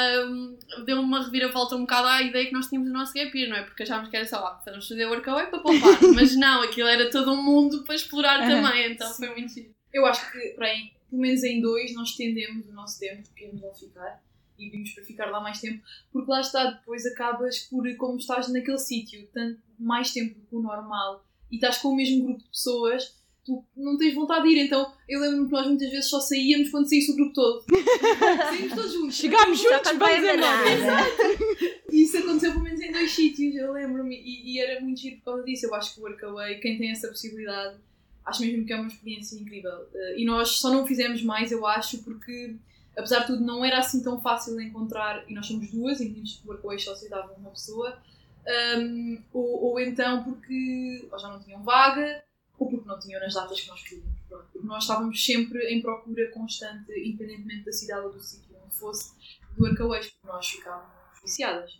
deu 0.85 0.99
uma 0.99 1.23
reviravolta 1.23 1.75
um 1.75 1.81
bocado 1.81 2.07
à 2.07 2.21
ideia 2.21 2.45
que 2.45 2.51
nós 2.53 2.67
tínhamos 2.67 2.89
do 2.91 2.93
nosso 2.93 3.13
gap 3.13 3.35
year, 3.37 3.49
não 3.49 3.57
é? 3.57 3.63
Porque 3.63 3.83
achávamos 3.83 4.09
que 4.09 4.15
era 4.17 4.25
só 4.25 4.39
lá, 4.39 4.61
vamos 4.65 4.87
fazer 4.87 5.05
workaway 5.05 5.47
para 5.47 5.59
poupar, 5.59 6.01
mas 6.13 6.35
não, 6.35 6.61
aquilo 6.61 6.87
era 6.87 7.09
todo 7.09 7.31
um 7.31 7.41
mundo 7.41 7.83
para 7.85 7.95
explorar 7.95 8.41
Aham. 8.41 8.61
também, 8.63 8.91
então 8.91 9.09
foi 9.13 9.29
muito 9.29 9.53
giro. 9.53 9.73
Eu 9.93 10.05
acho 10.05 10.29
que, 10.31 10.39
para 10.55 10.67
aí, 10.67 10.91
pelo 11.09 11.21
menos 11.21 11.43
em 11.43 11.61
dois, 11.61 11.93
nós 11.93 12.09
estendemos 12.09 12.67
o 12.67 12.73
nosso 12.73 12.99
tempo, 12.99 13.23
que 13.35 13.45
íamos 13.45 13.61
lá 13.61 13.73
ficar. 13.73 14.21
E 14.57 14.69
vimos 14.69 14.91
para 14.91 15.03
ficar 15.03 15.25
lá 15.31 15.41
mais 15.41 15.59
tempo, 15.59 15.83
porque 16.11 16.29
lá 16.31 16.41
está, 16.41 16.71
depois 16.71 17.05
acabas 17.05 17.59
por, 17.59 17.83
como 17.95 18.17
estás 18.17 18.47
naquele 18.49 18.77
sítio, 18.77 19.27
tanto 19.33 19.59
mais 19.79 20.11
tempo 20.11 20.39
do 20.39 20.45
que 20.45 20.55
o 20.55 20.61
normal, 20.61 21.25
e 21.51 21.55
estás 21.55 21.77
com 21.77 21.89
o 21.89 21.95
mesmo 21.95 22.23
grupo 22.23 22.43
de 22.43 22.49
pessoas, 22.49 23.15
tu 23.45 23.63
não 23.75 23.97
tens 23.97 24.13
vontade 24.13 24.47
de 24.47 24.55
ir. 24.55 24.65
Então, 24.65 24.91
eu 25.07 25.19
lembro-me 25.19 25.47
que 25.47 25.51
nós 25.51 25.67
muitas 25.67 25.89
vezes 25.89 26.09
só 26.09 26.19
saíamos 26.19 26.69
quando 26.69 26.87
saísse 26.87 27.11
o 27.11 27.15
grupo 27.15 27.33
todo. 27.33 27.63
Saímos 28.49 28.73
todos 28.73 28.93
juntos. 28.93 29.15
Chegámos 29.15 29.59
juntos, 29.59 29.91
vamos 29.91 30.17
embora. 30.17 30.17
embora. 30.17 31.83
E 31.91 32.03
isso 32.03 32.17
aconteceu 32.17 32.51
pelo 32.51 32.63
menos 32.63 32.81
em 32.81 32.91
dois 32.91 33.11
sítios, 33.11 33.55
eu 33.55 33.71
lembro-me, 33.71 34.15
e, 34.15 34.53
e 34.53 34.59
era 34.59 34.81
muito 34.81 34.99
giro 34.99 35.17
por 35.17 35.25
causa 35.25 35.43
disso. 35.43 35.65
Eu 35.65 35.75
acho 35.75 35.93
que 35.93 35.99
o 35.99 36.03
Workaway, 36.03 36.59
quem 36.59 36.77
tem 36.77 36.91
essa 36.91 37.07
possibilidade, 37.07 37.77
acho 38.25 38.41
mesmo 38.41 38.65
que 38.65 38.73
é 38.73 38.75
uma 38.77 38.87
experiência 38.87 39.35
incrível. 39.35 39.87
Eh, 39.93 40.21
e 40.21 40.25
nós 40.25 40.49
só 40.49 40.71
não 40.71 40.87
fizemos 40.87 41.21
mais, 41.21 41.51
eu 41.51 41.65
acho, 41.67 42.03
porque 42.03 42.55
apesar 42.97 43.21
de 43.21 43.27
tudo 43.27 43.43
não 43.43 43.63
era 43.63 43.79
assim 43.79 44.01
tão 44.03 44.19
fácil 44.19 44.55
de 44.55 44.63
encontrar, 44.63 45.23
e 45.29 45.33
nós 45.33 45.45
somos 45.47 45.69
duas, 45.71 45.99
e 45.99 46.09
muitos 46.09 46.41
que 46.41 46.79
só 46.79 46.93
aceitavam 46.93 47.35
uma 47.35 47.51
pessoa, 47.51 47.97
Ahm, 48.45 49.23
ou, 49.31 49.71
ou 49.71 49.79
então 49.79 50.23
porque 50.23 51.07
ou 51.09 51.17
já 51.17 51.29
não 51.29 51.41
tinham 51.41 51.63
vaga, 51.63 52.23
ou 52.57 52.69
porque 52.69 52.87
não 52.87 52.99
tinham 52.99 53.21
nas 53.21 53.33
datas 53.33 53.61
que 53.61 53.67
nós 53.67 53.81
queríamos. 53.83 54.13
Porque 54.27 54.59
nós 54.59 54.83
estávamos 54.83 55.23
sempre 55.23 55.59
em 55.73 55.81
procura 55.81 56.29
constante, 56.31 56.91
independentemente 56.91 57.65
da 57.65 57.71
cidade 57.71 58.05
ou 58.05 58.11
do 58.11 58.21
sítio 58.21 58.55
onde 58.63 58.75
fosse, 58.75 59.13
do 59.55 59.63
Workaways, 59.63 60.07
porque 60.07 60.27
nós 60.27 60.47
ficávamos 60.47 61.02
viciadas. 61.23 61.71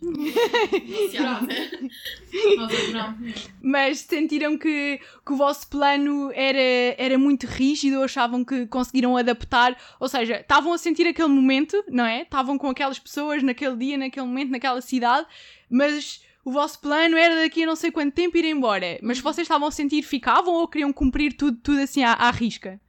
Nós 2.56 2.72
adorámos 2.72 3.20
mesmo. 3.20 3.50
Mas 3.62 4.00
sentiram 4.00 4.56
que, 4.56 4.98
que 5.24 5.32
o 5.32 5.36
vosso 5.36 5.68
plano 5.68 6.32
era, 6.34 6.58
era 6.98 7.18
muito 7.18 7.46
rígido, 7.46 7.98
ou 7.98 8.04
achavam 8.04 8.44
que 8.44 8.66
conseguiram 8.66 9.16
adaptar, 9.16 9.76
ou 10.00 10.08
seja, 10.08 10.40
estavam 10.40 10.72
a 10.72 10.78
sentir 10.78 11.06
aquele 11.06 11.28
momento, 11.28 11.84
não 11.88 12.04
é? 12.04 12.22
Estavam 12.22 12.56
com 12.56 12.68
aquelas 12.68 12.98
pessoas 12.98 13.42
naquele 13.42 13.76
dia, 13.76 13.98
naquele 13.98 14.26
momento, 14.26 14.50
naquela 14.50 14.80
cidade, 14.80 15.26
mas 15.68 16.22
o 16.44 16.50
vosso 16.50 16.80
plano 16.80 17.16
era 17.16 17.36
daqui 17.36 17.62
a 17.62 17.66
não 17.66 17.76
sei 17.76 17.90
quanto 17.90 18.14
tempo 18.14 18.36
ir 18.36 18.44
embora. 18.44 18.98
Mas 19.02 19.18
vocês 19.18 19.44
estavam 19.44 19.68
a 19.68 19.72
sentir, 19.72 20.02
ficavam 20.02 20.54
ou 20.54 20.68
queriam 20.68 20.92
cumprir 20.92 21.36
tudo, 21.36 21.58
tudo 21.58 21.80
assim 21.80 22.02
à, 22.02 22.12
à 22.12 22.30
risca? 22.30 22.80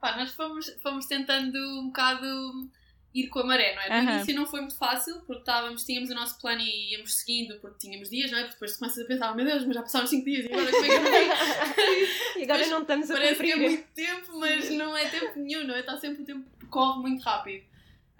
Pá, 0.00 0.16
nós 0.16 0.32
fomos, 0.32 0.70
fomos 0.82 1.06
tentando 1.06 1.58
um 1.80 1.86
bocado 1.86 2.70
ir 3.20 3.28
com 3.28 3.40
a 3.40 3.44
maré, 3.46 3.74
não 3.74 3.82
é? 3.82 3.88
No 3.88 3.94
Aham. 3.96 4.14
início 4.16 4.34
não 4.34 4.46
foi 4.46 4.60
muito 4.60 4.76
fácil, 4.76 5.20
porque 5.26 5.40
estávamos, 5.40 5.84
tínhamos 5.84 6.10
o 6.10 6.14
nosso 6.14 6.38
plano 6.40 6.60
e 6.60 6.92
íamos 6.92 7.14
seguindo, 7.16 7.58
porque 7.60 7.78
tínhamos 7.78 8.10
dias, 8.10 8.30
não 8.30 8.38
é? 8.38 8.42
Porque 8.42 8.54
depois 8.54 8.72
tu 8.74 8.78
começas 8.78 9.04
a 9.04 9.06
pensar, 9.06 9.34
meu 9.34 9.44
Deus, 9.44 9.64
mas 9.64 9.74
já 9.74 9.82
passaram 9.82 10.06
5 10.06 10.24
dias 10.24 10.44
e 10.44 10.52
agora 10.52 10.70
como 10.70 10.84
é 10.84 10.88
que 10.88 10.94
eu 10.94 11.02
vou 11.02 12.36
E 12.36 12.42
agora 12.44 12.66
não 12.66 12.82
estamos 12.82 13.10
a 13.10 13.14
Parece 13.14 13.42
que 13.42 13.50
é 13.50 13.52
cumprir. 13.54 13.68
muito 13.70 13.86
tempo, 13.94 14.38
mas 14.38 14.70
não 14.70 14.96
é 14.96 15.08
tempo 15.08 15.38
nenhum, 15.40 15.64
não 15.66 15.74
é? 15.74 15.80
Está 15.80 15.96
sempre 15.96 16.22
o 16.22 16.26
tempo 16.26 16.44
corre 16.68 17.00
muito 17.00 17.22
rápido. 17.22 17.64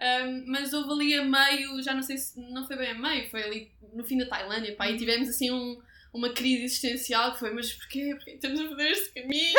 Um, 0.01 0.45
mas 0.47 0.73
houve 0.73 0.91
ali 0.93 1.15
a 1.19 1.25
meio, 1.25 1.83
já 1.83 1.95
não 1.95 2.03
sei 2.03 2.19
se 2.19 2.39
não 2.39 2.67
foi 2.67 2.77
bem 2.77 2.91
a 2.91 2.95
meio, 2.95 3.31
foi 3.31 3.43
ali 3.43 3.71
no 3.95 4.05
fim 4.05 4.19
da 4.19 4.27
Tailândia, 4.27 4.75
pá, 4.77 4.91
e 4.91 4.97
tivemos 4.99 5.29
assim 5.29 5.51
um, 5.51 5.81
uma 6.17 6.31
crise 6.31 6.65
existencial 6.65 7.33
que 7.33 7.39
foi, 7.41 7.53
mas 7.53 7.73
porquê? 7.73 8.15
Porquê 8.17 8.31
estamos 8.33 8.61
a 8.61 8.69
fazer 8.69 8.91
este 8.91 9.11
caminho? 9.13 9.55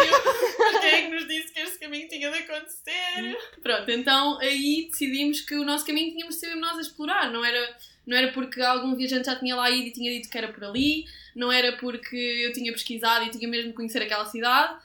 Quem 0.81 0.89
é 0.89 1.01
que 1.03 1.07
nos 1.13 1.27
disse 1.27 1.53
que 1.53 1.59
este 1.59 1.79
caminho 1.79 2.07
tinha 2.07 2.31
de 2.31 2.37
acontecer? 2.39 3.37
Pronto, 3.61 3.91
então 3.91 4.39
aí 4.39 4.87
decidimos 4.91 5.41
que 5.41 5.55
o 5.55 5.63
nosso 5.63 5.85
caminho 5.85 6.11
tínhamos 6.11 6.35
de 6.35 6.41
ser 6.41 6.55
nós 6.55 6.77
a 6.77 6.81
explorar, 6.81 7.31
não 7.31 7.43
era, 7.45 7.77
não 8.05 8.17
era 8.17 8.31
porque 8.31 8.61
algum 8.61 8.95
viajante 8.95 9.25
já 9.27 9.35
tinha 9.35 9.55
lá 9.55 9.69
ido 9.69 9.87
e 9.87 9.91
tinha 9.91 10.11
dito 10.11 10.29
que 10.29 10.37
era 10.37 10.47
por 10.51 10.63
ali, 10.63 11.05
não 11.35 11.51
era 11.51 11.77
porque 11.77 12.15
eu 12.15 12.51
tinha 12.53 12.71
pesquisado 12.71 13.25
e 13.25 13.29
tinha 13.29 13.47
mesmo 13.47 13.69
de 13.69 13.75
conhecer 13.75 14.01
aquela 14.01 14.25
cidade, 14.25 14.79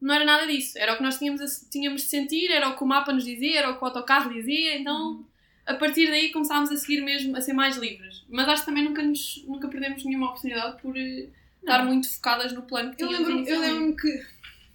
não 0.00 0.14
era 0.14 0.24
nada 0.24 0.46
disso. 0.46 0.78
Era 0.78 0.92
o 0.92 0.96
que 0.98 1.02
nós 1.02 1.18
tínhamos, 1.18 1.40
a- 1.40 1.70
tínhamos 1.70 2.02
de 2.02 2.08
sentir, 2.08 2.50
era 2.50 2.68
o 2.68 2.76
que 2.76 2.84
o 2.84 2.86
mapa 2.86 3.12
nos 3.12 3.24
dizia, 3.24 3.58
era 3.60 3.70
o 3.70 3.76
que 3.78 3.82
o 3.82 3.86
autocarro 3.86 4.32
dizia, 4.32 4.76
então 4.76 5.24
a 5.66 5.74
partir 5.74 6.06
daí 6.08 6.30
começámos 6.30 6.70
a 6.70 6.76
seguir 6.76 7.02
mesmo, 7.02 7.36
a 7.36 7.40
ser 7.40 7.52
mais 7.52 7.76
livres. 7.76 8.24
Mas 8.28 8.48
acho 8.48 8.62
que 8.62 8.66
também 8.66 8.84
nunca, 8.84 9.02
nos, 9.02 9.44
nunca 9.46 9.68
perdemos 9.68 10.04
nenhuma 10.04 10.28
oportunidade 10.28 10.80
por 10.80 10.96
eh, 10.96 11.28
estar 11.60 11.84
muito 11.84 12.08
focadas 12.08 12.52
no 12.52 12.62
plano 12.62 12.94
que 12.94 13.02
Eu 13.02 13.08
tínhamos 13.08 13.28
lembro-me 13.28 13.50
eu 13.50 13.60
lembro 13.60 13.96
que 13.96 14.22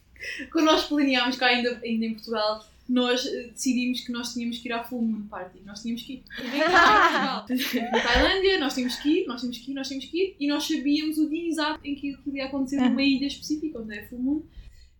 quando 0.51 0.65
nós 0.65 0.83
planeámos 0.85 1.37
cá 1.37 1.47
ainda, 1.47 1.79
ainda 1.83 2.05
em 2.05 2.13
Portugal, 2.13 2.65
nós 2.89 3.25
eh, 3.25 3.49
decidimos 3.53 4.01
que 4.01 4.11
nós 4.11 4.33
tínhamos 4.33 4.57
que 4.57 4.67
ir 4.67 4.73
à 4.73 4.83
Full 4.83 5.01
Moon 5.01 5.27
Party. 5.27 5.59
Nós 5.65 5.81
tínhamos 5.81 6.03
que 6.03 6.13
ir. 6.13 6.23
Na 7.91 8.01
Tailândia, 8.03 8.59
nós 8.59 8.73
tínhamos 8.73 8.97
que 8.97 9.21
ir, 9.21 9.27
nós 9.27 9.39
tínhamos 9.39 9.57
que 9.59 9.71
ir, 9.71 9.73
nós 9.73 9.87
tínhamos 9.87 10.09
que 10.09 10.17
ir 10.17 10.35
e 10.41 10.47
nós 10.47 10.67
sabíamos 10.67 11.17
o 11.17 11.29
dia 11.29 11.47
exato 11.47 11.79
em 11.85 11.95
que 11.95 12.13
aquilo 12.15 12.35
ia 12.35 12.45
acontecer 12.45 12.81
numa 12.81 13.01
ilha 13.01 13.27
específica, 13.27 13.79
onde 13.79 13.95
é 13.95 14.01
a 14.01 14.07
Full 14.09 14.19
Moon. 14.19 14.43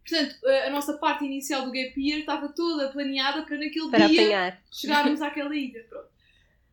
Portanto, 0.08 0.36
a 0.48 0.68
a 0.68 0.70
nossa 0.70 0.94
parte 0.98 1.24
inicial 1.26 1.62
do 1.64 1.72
Gap 1.72 1.94
Year 1.98 2.20
estava 2.22 2.50
toda 2.50 2.90
planeada 2.90 3.44
para 3.44 3.58
naquele 3.58 3.90
Para 3.90 4.08
dia 4.08 4.22
apanhar. 4.22 4.62
chegarmos 4.72 5.22
àquela 5.22 5.56
ilha. 5.56 5.84
Pronto. 5.90 6.10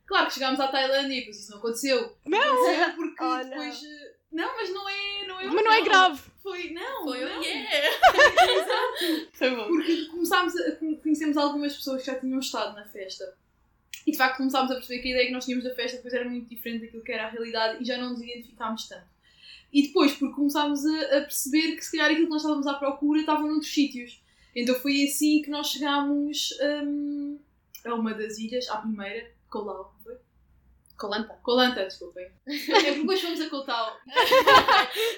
Claro 0.06 0.26
que 0.28 0.34
chegámos 0.34 0.58
à 0.60 0.68
Tailândia 0.68 1.14
e 1.14 1.18
depois 1.20 1.38
isso 1.38 1.50
não 1.50 1.58
aconteceu. 1.58 2.16
Não! 2.24 2.38
Aconteceu 2.38 2.94
porque 2.96 3.22
Oh, 3.22 3.26
não. 3.36 3.44
depois. 3.50 3.82
eh, 3.84 4.14
Não, 4.32 4.56
mas 4.56 4.70
não 4.70 4.88
é. 4.88 5.26
Não 5.26 5.40
é 5.40 5.44
Mas 5.46 5.64
não 5.64 5.72
é 5.72 5.82
grave. 5.82 6.20
Foi, 6.42 6.70
não. 6.70 7.04
Foi, 7.04 7.20
não. 7.20 7.42
yeah! 7.42 7.88
Foi 9.34 9.50
bom. 9.54 9.66
Porque 9.68 10.06
começámos 10.06 10.56
a 10.56 10.72
conhecemos 11.02 11.36
algumas 11.36 11.76
pessoas 11.76 12.00
que 12.02 12.06
já 12.10 12.18
tinham 12.18 12.38
estado 12.40 12.74
na 12.74 12.84
festa. 12.86 13.34
E 14.06 14.12
de 14.12 14.16
facto 14.16 14.38
começámos 14.38 14.70
a 14.70 14.74
perceber 14.76 15.02
que 15.02 15.08
a 15.08 15.10
ideia 15.12 15.26
que 15.26 15.32
nós 15.32 15.44
tínhamos 15.44 15.64
da 15.66 15.74
festa 15.74 15.98
depois 15.98 16.14
era 16.14 16.26
muito 16.28 16.48
diferente 16.48 16.86
daquilo 16.86 17.02
que 17.04 17.12
era 17.12 17.26
a 17.26 17.28
realidade 17.30 17.82
e 17.82 17.84
já 17.86 17.98
não 17.98 18.10
nos 18.10 18.22
identificámos 18.22 18.88
tanto. 18.88 19.04
E 19.72 19.82
depois, 19.88 20.12
porque 20.14 20.34
começámos 20.34 20.84
a, 20.84 21.18
a 21.18 21.20
perceber 21.22 21.76
que 21.76 21.84
se 21.84 21.92
calhar 21.92 22.10
aquilo 22.10 22.26
que 22.26 22.32
nós 22.32 22.42
estávamos 22.42 22.66
à 22.66 22.74
procura 22.74 23.20
estava 23.20 23.42
noutros 23.42 23.72
sítios. 23.72 24.22
Então 24.56 24.74
foi 24.76 25.04
assim 25.04 25.42
que 25.42 25.50
nós 25.50 25.68
chegámos 25.68 26.50
hum, 26.84 27.38
a 27.84 27.94
uma 27.94 28.14
das 28.14 28.38
ilhas, 28.38 28.68
à 28.68 28.78
primeira, 28.78 29.30
Colau, 29.50 29.94
foi? 30.02 30.16
Colanta. 30.96 31.34
Colanta, 31.42 31.84
desculpem. 31.84 32.28
É 32.46 32.56
porque 32.56 33.00
depois 33.00 33.20
fomos 33.20 33.40
a 33.40 33.48
Colau. 33.48 33.96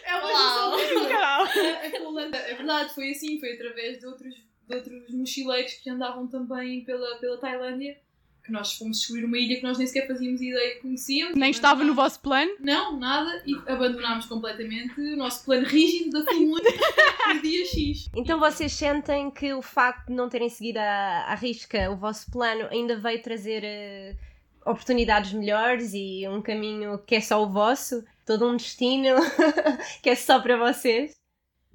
é 0.05 0.15
uma 0.17 0.77
a, 1.17 1.87
a 1.87 2.01
Colanta. 2.01 2.37
É 2.37 2.55
verdade, 2.55 2.95
foi 2.95 3.13
assim, 3.13 3.41
foi 3.41 3.55
através 3.55 3.99
de 3.99 4.07
outros, 4.07 4.35
de 4.35 4.75
outros 4.75 5.11
mochileiros 5.11 5.75
que 5.75 5.89
andavam 5.89 6.27
também 6.27 6.85
pela, 6.85 7.17
pela 7.17 7.39
Tailândia 7.39 7.99
que 8.43 8.53
nós 8.53 8.75
fomos 8.75 8.99
descobrir 8.99 9.25
uma 9.25 9.39
ilha 9.39 9.57
que 9.57 9.63
nós 9.63 9.79
nem 9.79 9.87
sequer 9.87 10.07
fazíamos 10.07 10.41
ideia 10.41 10.75
que 10.75 10.81
conhecíamos. 10.81 11.37
Nem 11.37 11.51
estava 11.51 11.85
no 11.85 11.95
vosso 11.95 12.21
plano? 12.21 12.51
Não, 12.61 12.99
nada, 12.99 13.43
e 13.47 13.55
abandonámos 13.71 14.27
completamente 14.27 15.01
o 15.01 15.17
nosso 15.17 15.45
plano 15.45 15.67
rígido 15.67 16.25
da 16.25 16.33
Moon 16.35 16.59
no 17.35 17.43
dia 17.43 17.67
X. 17.67 18.09
Então 18.15 18.39
vocês 18.39 18.73
sentem 18.73 19.31
que 19.31 19.53
o 19.53 19.63
facto 19.63 20.09
de 20.09 20.15
não 20.15 20.29
terem 20.29 20.49
seguido 20.49 20.79
à, 20.79 21.25
à 21.29 21.35
risca 21.35 21.91
o 21.91 21.97
vosso 21.97 22.31
plano 22.31 22.67
ainda 22.71 22.97
veio 22.97 23.23
trazer 23.23 23.63
eh, 23.65 24.17
oportunidades 24.65 25.33
melhores 25.33 25.93
e 25.95 26.27
um 26.29 26.43
caminho 26.43 26.99
que 27.07 27.15
é 27.15 27.21
só 27.21 27.43
o 27.43 27.49
vosso? 27.49 28.05
Todo 28.27 28.49
um 28.49 28.57
destino 28.57 29.17
que 30.03 30.11
é 30.11 30.15
só 30.15 30.41
para 30.41 30.57
vocês? 30.57 31.15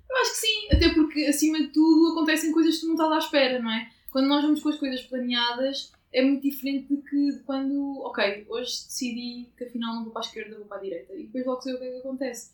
Eu 0.09 0.17
acho 0.21 0.31
que 0.31 0.37
sim, 0.37 0.67
até 0.71 0.93
porque 0.93 1.25
acima 1.25 1.59
de 1.59 1.67
tudo 1.67 2.13
acontecem 2.13 2.51
coisas 2.51 2.75
que 2.75 2.81
tu 2.81 2.87
não 2.87 2.93
estás 2.93 3.11
à 3.11 3.17
espera, 3.17 3.59
não 3.59 3.71
é? 3.71 3.89
Quando 4.11 4.27
nós 4.27 4.43
vamos 4.43 4.61
com 4.61 4.69
as 4.69 4.77
coisas 4.77 5.01
planeadas 5.01 5.91
é 6.15 6.23
muito 6.23 6.43
diferente 6.43 6.87
de 6.87 7.01
que 7.01 7.31
de 7.31 7.43
quando, 7.43 7.99
ok, 8.05 8.45
hoje 8.47 8.71
decidi 8.71 9.51
que 9.57 9.65
afinal 9.65 9.95
não 9.95 10.05
vou 10.05 10.13
para 10.13 10.21
a 10.21 10.25
esquerda, 10.25 10.57
vou 10.57 10.65
para 10.65 10.77
a 10.77 10.81
direita 10.81 11.13
e 11.13 11.25
depois 11.25 11.45
logo 11.45 11.61
sei 11.61 11.73
o 11.73 11.77
que 11.77 11.83
é 11.83 11.91
que 11.91 11.97
acontece. 11.97 12.53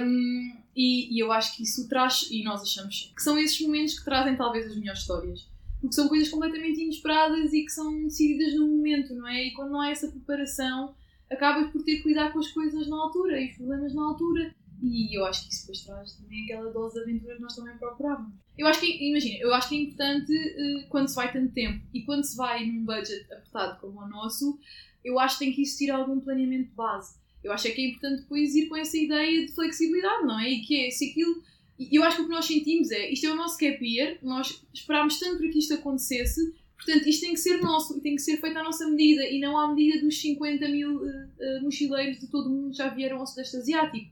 Um, 0.00 0.62
e, 0.76 1.16
e 1.16 1.18
eu 1.18 1.32
acho 1.32 1.56
que 1.56 1.64
isso 1.64 1.88
traz, 1.88 2.28
e 2.30 2.44
nós 2.44 2.62
achamos 2.62 3.12
que 3.14 3.20
são 3.20 3.36
esses 3.36 3.60
momentos 3.60 3.98
que 3.98 4.04
trazem 4.04 4.36
talvez 4.36 4.66
as 4.68 4.76
melhores 4.76 5.00
histórias. 5.00 5.50
Porque 5.80 5.96
são 5.96 6.08
coisas 6.08 6.28
completamente 6.28 6.80
inesperadas 6.80 7.52
e 7.52 7.64
que 7.64 7.72
são 7.72 8.04
decididas 8.04 8.54
no 8.54 8.68
momento, 8.68 9.12
não 9.12 9.26
é? 9.26 9.44
E 9.44 9.52
quando 9.54 9.72
não 9.72 9.80
há 9.80 9.90
essa 9.90 10.08
preparação, 10.08 10.94
acabas 11.28 11.72
por 11.72 11.82
ter 11.82 12.00
que 12.00 12.08
lidar 12.08 12.32
com 12.32 12.38
as 12.38 12.48
coisas 12.52 12.88
na 12.88 12.96
altura 12.96 13.40
e 13.40 13.50
os 13.50 13.56
problemas 13.56 13.92
na 13.92 14.04
altura. 14.04 14.54
E 14.84 15.16
eu 15.16 15.24
acho 15.24 15.44
que 15.46 15.54
isso 15.54 15.62
depois 15.62 15.80
traz 15.82 16.12
também 16.12 16.44
aquela 16.44 16.70
dose 16.70 16.94
de 16.94 17.00
aventura 17.00 17.36
que 17.36 17.40
nós 17.40 17.56
também 17.56 17.76
procurávamos. 17.78 18.34
Eu 18.56 18.66
acho 18.66 18.80
que, 18.80 19.08
imagina, 19.08 19.38
eu 19.40 19.52
acho 19.54 19.68
que 19.70 19.76
é 19.76 19.78
importante 19.80 20.32
eh, 20.32 20.86
quando 20.90 21.08
se 21.08 21.16
vai 21.16 21.32
tanto 21.32 21.52
tempo 21.54 21.82
e 21.92 22.02
quando 22.02 22.22
se 22.22 22.36
vai 22.36 22.66
num 22.66 22.84
budget 22.84 23.24
apertado 23.32 23.80
como 23.80 24.00
o 24.00 24.08
nosso, 24.08 24.58
eu 25.02 25.18
acho 25.18 25.38
que 25.38 25.44
tem 25.46 25.54
que 25.54 25.62
existir 25.62 25.90
algum 25.90 26.20
planeamento 26.20 26.68
de 26.68 26.74
base. 26.74 27.16
Eu 27.42 27.52
acho 27.52 27.66
é 27.68 27.70
que 27.70 27.80
é 27.82 27.88
importante 27.88 28.22
depois 28.22 28.54
ir 28.54 28.68
com 28.68 28.76
essa 28.76 28.96
ideia 28.96 29.46
de 29.46 29.52
flexibilidade, 29.52 30.26
não 30.26 30.38
é? 30.38 30.50
E 30.50 30.60
que 30.62 30.86
é, 30.86 30.90
se 30.90 31.10
aquilo. 31.10 31.42
Eu 31.90 32.04
acho 32.04 32.16
que 32.16 32.22
o 32.22 32.26
que 32.26 32.30
nós 32.30 32.44
sentimos 32.44 32.90
é, 32.90 33.10
isto 33.10 33.26
é 33.26 33.32
o 33.32 33.34
nosso 33.34 33.58
gap 33.58 33.84
year, 33.84 34.18
nós 34.22 34.64
esperámos 34.72 35.18
tanto 35.18 35.38
para 35.38 35.48
que 35.48 35.58
isto 35.58 35.74
acontecesse, 35.74 36.54
portanto 36.76 37.08
isto 37.08 37.22
tem 37.22 37.34
que 37.34 37.40
ser 37.40 37.60
nosso 37.60 37.98
e 37.98 38.00
tem 38.00 38.14
que 38.14 38.22
ser 38.22 38.36
feito 38.36 38.56
à 38.56 38.62
nossa 38.62 38.88
medida 38.88 39.24
e 39.28 39.40
não 39.40 39.58
à 39.58 39.74
medida 39.74 40.00
dos 40.00 40.20
50 40.20 40.68
mil 40.68 41.04
eh, 41.04 41.28
eh, 41.40 41.60
mochileiros 41.62 42.20
de 42.20 42.28
todo 42.28 42.46
o 42.46 42.50
mundo 42.50 42.70
que 42.70 42.76
já 42.76 42.90
vieram 42.90 43.18
ao 43.18 43.26
Sudeste 43.26 43.56
Asiático. 43.56 44.08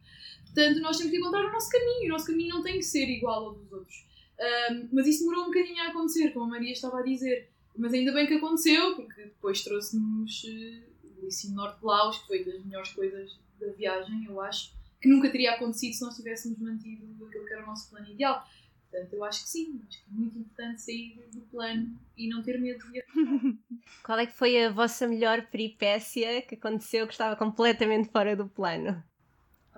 Portanto, 0.55 0.81
nós 0.81 0.99
temos 0.99 1.11
que 1.11 1.19
encontrar 1.19 1.47
o 1.47 1.53
nosso 1.53 1.71
caminho 1.71 2.05
o 2.05 2.09
nosso 2.09 2.27
caminho 2.27 2.55
não 2.55 2.63
tem 2.63 2.79
que 2.79 2.85
ser 2.85 3.09
igual 3.09 3.47
ao 3.47 3.55
dos 3.55 3.73
outros. 3.73 4.07
Ahm, 4.39 4.89
mas 4.93 5.07
isso 5.07 5.21
demorou 5.21 5.45
um 5.45 5.47
bocadinho 5.47 5.83
a 5.83 5.89
acontecer, 5.89 6.31
como 6.33 6.47
a 6.47 6.49
Maria 6.49 6.73
estava 6.73 6.99
a 6.99 7.03
dizer. 7.03 7.51
Mas 7.77 7.95
ainda 7.95 8.13
bem 8.13 8.27
que 8.27 8.35
aconteceu, 8.35 8.97
porque 8.97 9.23
depois 9.23 9.63
trouxe-nos 9.63 10.45
eh, 10.47 10.83
o 11.23 11.27
ensino 11.27 11.55
norte 11.55 11.79
de 11.81 11.87
Laos, 11.87 12.19
que 12.19 12.27
foi 12.27 12.45
das 12.45 12.63
melhores 12.65 12.93
coisas 12.93 13.39
da 13.59 13.69
viagem, 13.73 14.25
eu 14.27 14.41
acho, 14.41 14.73
que 15.01 15.09
nunca 15.09 15.31
teria 15.31 15.53
acontecido 15.53 15.95
se 15.95 16.03
nós 16.03 16.17
tivéssemos 16.17 16.59
mantido 16.59 17.25
aquilo 17.25 17.47
que 17.47 17.53
era 17.53 17.63
o 17.63 17.67
nosso 17.67 17.89
plano 17.89 18.11
ideal. 18.11 18.47
Portanto, 18.91 19.15
eu 19.15 19.25
acho 19.25 19.45
que 19.45 19.49
sim, 19.49 19.81
acho 19.89 20.05
que 20.05 20.11
é 20.11 20.13
muito 20.13 20.39
importante 20.39 20.83
sair 20.83 21.27
do 21.33 21.41
plano 21.43 21.99
e 22.15 22.29
não 22.29 22.43
ter 22.43 22.61
medo 22.61 22.85
de 22.93 23.59
Qual 24.05 24.19
é 24.19 24.27
que 24.27 24.37
foi 24.37 24.65
a 24.65 24.71
vossa 24.71 25.09
melhor 25.09 25.47
peripécia 25.47 26.43
que 26.43 26.57
aconteceu 26.57 27.07
que 27.07 27.15
estava 27.15 27.35
completamente 27.35 28.11
fora 28.11 28.37
do 28.37 28.47
plano? 28.47 29.03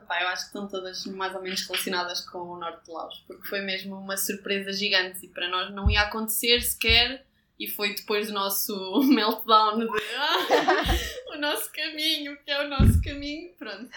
Pá, 0.06 0.22
eu 0.22 0.28
acho 0.28 0.42
que 0.42 0.46
estão 0.48 0.68
todas 0.68 1.04
mais 1.06 1.34
ou 1.34 1.42
menos 1.42 1.62
relacionadas 1.66 2.20
com 2.20 2.38
o 2.38 2.58
Norte 2.58 2.84
de 2.84 2.90
Laos, 2.90 3.22
porque 3.26 3.46
foi 3.48 3.60
mesmo 3.60 3.96
uma 3.96 4.16
surpresa 4.16 4.72
gigante 4.72 5.24
e 5.26 5.28
para 5.28 5.48
nós 5.48 5.72
não 5.74 5.90
ia 5.90 6.02
acontecer 6.02 6.60
sequer. 6.60 7.26
E 7.58 7.68
foi 7.68 7.94
depois 7.94 8.26
do 8.26 8.32
nosso 8.32 8.74
meltdown 9.06 9.78
de 9.78 9.86
"Ah, 10.16 10.84
o 11.34 11.38
nosso 11.38 11.70
caminho, 11.72 12.36
que 12.44 12.50
é 12.50 12.64
o 12.64 12.68
nosso 12.68 13.00
caminho. 13.00 13.52
Pronto. 13.56 13.88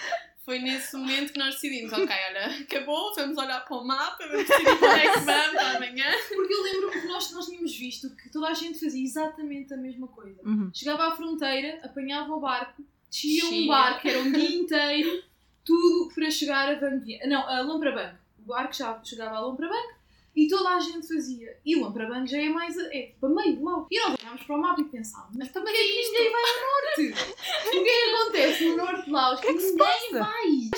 Foi 0.45 0.59
nesse 0.59 0.95
momento 0.95 1.33
que 1.33 1.39
nós 1.39 1.55
decidimos: 1.55 1.91
ok, 1.91 2.07
olha, 2.07 2.45
acabou, 2.61 3.13
vamos 3.15 3.37
olhar 3.37 3.65
para 3.65 3.77
o 3.77 3.83
mapa, 3.83 4.27
vamos 4.27 4.47
decidir 4.47 4.77
para 4.77 4.89
onde 4.91 4.99
é 4.99 5.11
que 5.11 5.19
vamos 5.19 5.75
amanhã. 5.75 6.11
Porque 6.29 6.53
eu 6.53 6.63
lembro 6.63 6.91
que 6.91 7.07
nós, 7.07 7.31
nós 7.31 7.45
tínhamos 7.47 7.75
visto 7.75 8.15
que 8.15 8.29
toda 8.29 8.47
a 8.47 8.53
gente 8.53 8.79
fazia 8.79 9.03
exatamente 9.03 9.73
a 9.73 9.77
mesma 9.77 10.07
coisa. 10.07 10.39
Uhum. 10.45 10.71
Chegava 10.73 11.07
à 11.07 11.15
fronteira, 11.15 11.79
apanhava 11.83 12.31
o 12.33 12.39
barco, 12.39 12.85
descia 13.09 13.43
um 13.45 13.67
barco, 13.67 14.07
era 14.07 14.19
um 14.19 14.31
dia 14.31 14.55
inteiro, 14.55 15.23
tudo 15.67 16.15
para 16.15 16.31
chegar 16.31 16.69
a 16.69 16.79
Vanguia. 16.79 17.19
Não, 17.27 17.45
a 17.47 17.61
Lomprabank. 17.61 18.15
O 18.39 18.47
barco 18.47 18.73
já 18.73 18.99
chegava 19.03 19.35
a 19.35 19.39
Lomprabank 19.41 19.95
e 20.33 20.47
toda 20.47 20.69
a 20.69 20.79
gente 20.79 21.05
fazia. 21.05 21.57
E 21.65 21.75
Lomprabank 21.75 22.31
já 22.31 22.37
é 22.37 22.47
mais. 22.47 22.77
É 22.77 23.07
tipo 23.07 23.25
a 23.25 23.29
meio 23.29 23.57
de 23.57 23.63
lá. 23.63 23.85
E 23.91 23.99
nós 23.99 24.15
olhámos 24.21 24.43
para 24.43 24.55
o 24.55 24.61
mapa 24.61 24.81
e 24.81 24.85
pensávamos: 24.85 25.35
mas 25.35 25.51
também 25.51 25.73
é 25.73 25.77
que 25.77 26.01
ninguém 26.01 26.31
vai 26.31 26.41
ao 26.41 26.59
norte? 26.71 27.23
o 27.67 27.83
que 27.83 27.89
é 27.89 28.03
que 28.09 28.15
acontece 28.15 28.69
no 28.69 28.77
norte 28.77 29.05
de 29.05 29.11
Laos? 29.11 29.39
Que, 29.41 29.51
ninguém 29.51 30.11
vai. 30.13 30.69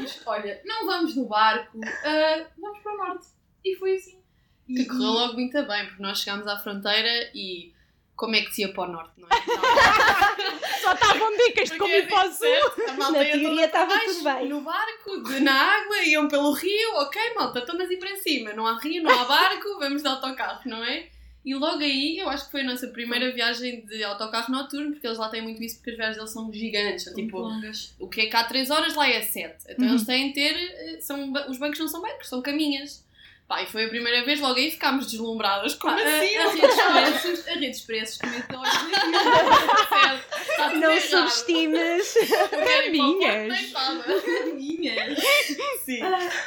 Nós 0.00 0.22
olha, 0.26 0.62
não 0.64 0.86
vamos 0.86 1.14
no 1.14 1.26
barco, 1.26 1.78
ah, 2.04 2.46
vamos 2.58 2.78
para 2.80 2.94
o 2.94 2.96
norte. 2.96 3.26
E 3.62 3.76
foi 3.76 3.96
assim. 3.96 4.18
E- 4.66 4.74
Que 4.74 4.86
correu 4.86 5.10
logo 5.10 5.34
muito 5.34 5.62
bem, 5.66 5.86
porque 5.86 6.02
nós 6.02 6.20
chegámos 6.20 6.46
à 6.46 6.58
fronteira 6.58 7.30
e 7.34 7.74
como 8.20 8.36
é 8.36 8.42
que 8.42 8.54
se 8.54 8.60
ia 8.62 8.72
para 8.72 8.88
o 8.88 8.92
norte, 8.92 9.12
não 9.18 9.26
é? 9.28 9.40
Então, 9.42 9.60
Só 10.82 10.92
estavam 10.94 11.30
dicas 11.36 11.70
de 11.70 11.78
como 11.78 11.92
ir 11.92 12.08
para 12.08 12.28
o 12.28 12.32
sul. 12.32 12.46
a 12.88 12.92
malta 12.94 13.18
Na 13.18 13.24
ia 13.24 13.38
teoria 13.38 13.64
estava 13.66 13.98
tudo 14.00 14.22
bem. 14.24 14.48
No 14.48 14.60
barco, 14.60 15.22
de, 15.24 15.40
na 15.40 15.52
água, 15.76 16.02
iam 16.04 16.28
pelo 16.28 16.52
rio, 16.52 16.94
ok, 16.96 17.20
malta, 17.34 17.58
estão 17.60 17.76
mas 17.76 17.90
ir 17.90 17.98
para 17.98 18.14
cima. 18.16 18.52
Não 18.52 18.66
há 18.66 18.78
rio, 18.78 19.02
não 19.02 19.10
há 19.20 19.24
barco, 19.24 19.68
vamos 19.80 20.02
de 20.02 20.08
autocarro, 20.08 20.60
não 20.66 20.82
é? 20.84 21.06
E 21.44 21.54
logo 21.54 21.78
aí, 21.78 22.18
eu 22.18 22.28
acho 22.28 22.44
que 22.46 22.50
foi 22.50 22.60
a 22.60 22.64
nossa 22.64 22.86
primeira 22.88 23.32
viagem 23.32 23.80
de 23.86 24.04
autocarro 24.04 24.52
noturno, 24.52 24.92
porque 24.92 25.06
eles 25.06 25.18
lá 25.18 25.30
têm 25.30 25.40
muito 25.40 25.62
isso, 25.62 25.76
porque 25.76 25.90
as 25.92 25.96
viagens 25.96 26.16
deles 26.18 26.30
são 26.32 26.52
gigantes. 26.52 27.04
São, 27.04 27.14
tipo, 27.14 27.38
longas. 27.38 27.94
o 27.98 28.06
que 28.08 28.20
é 28.22 28.26
que 28.26 28.36
há 28.36 28.44
3 28.44 28.68
horas 28.70 28.94
lá 28.94 29.08
é 29.08 29.22
7. 29.22 29.64
Então 29.70 29.86
Uhum. 29.86 29.92
eles 29.92 30.04
têm 30.06 30.28
de 30.28 30.34
ter. 30.34 30.54
eh, 30.54 31.00
São, 31.00 31.32
os 31.48 31.56
bancos 31.56 31.78
não 31.78 31.88
são 31.88 32.02
bancos, 32.02 32.28
são 32.28 32.42
caminhas. 32.42 33.02
Pá, 33.50 33.64
e 33.64 33.66
foi 33.66 33.86
a 33.86 33.88
primeira 33.88 34.24
vez, 34.24 34.38
logo 34.38 34.54
aí 34.60 34.70
ficámos 34.70 35.10
deslumbradas. 35.10 35.74
Como 35.74 35.92
Pá, 35.96 36.00
assim? 36.00 36.36
a, 36.36 36.44
a 36.44 37.54
redes 37.58 37.78
expressos, 37.78 38.20
a 38.22 38.26
redes 38.28 38.38
também 38.38 38.38
estão 38.38 38.62
Está 38.64 40.68
tudo 40.68 40.80
Não 40.80 40.90
errado. 40.92 41.08
subestimes. 41.28 42.14
Caminhas. 42.50 43.72
Caminhas. 43.72 45.18
Sim. 45.84 46.00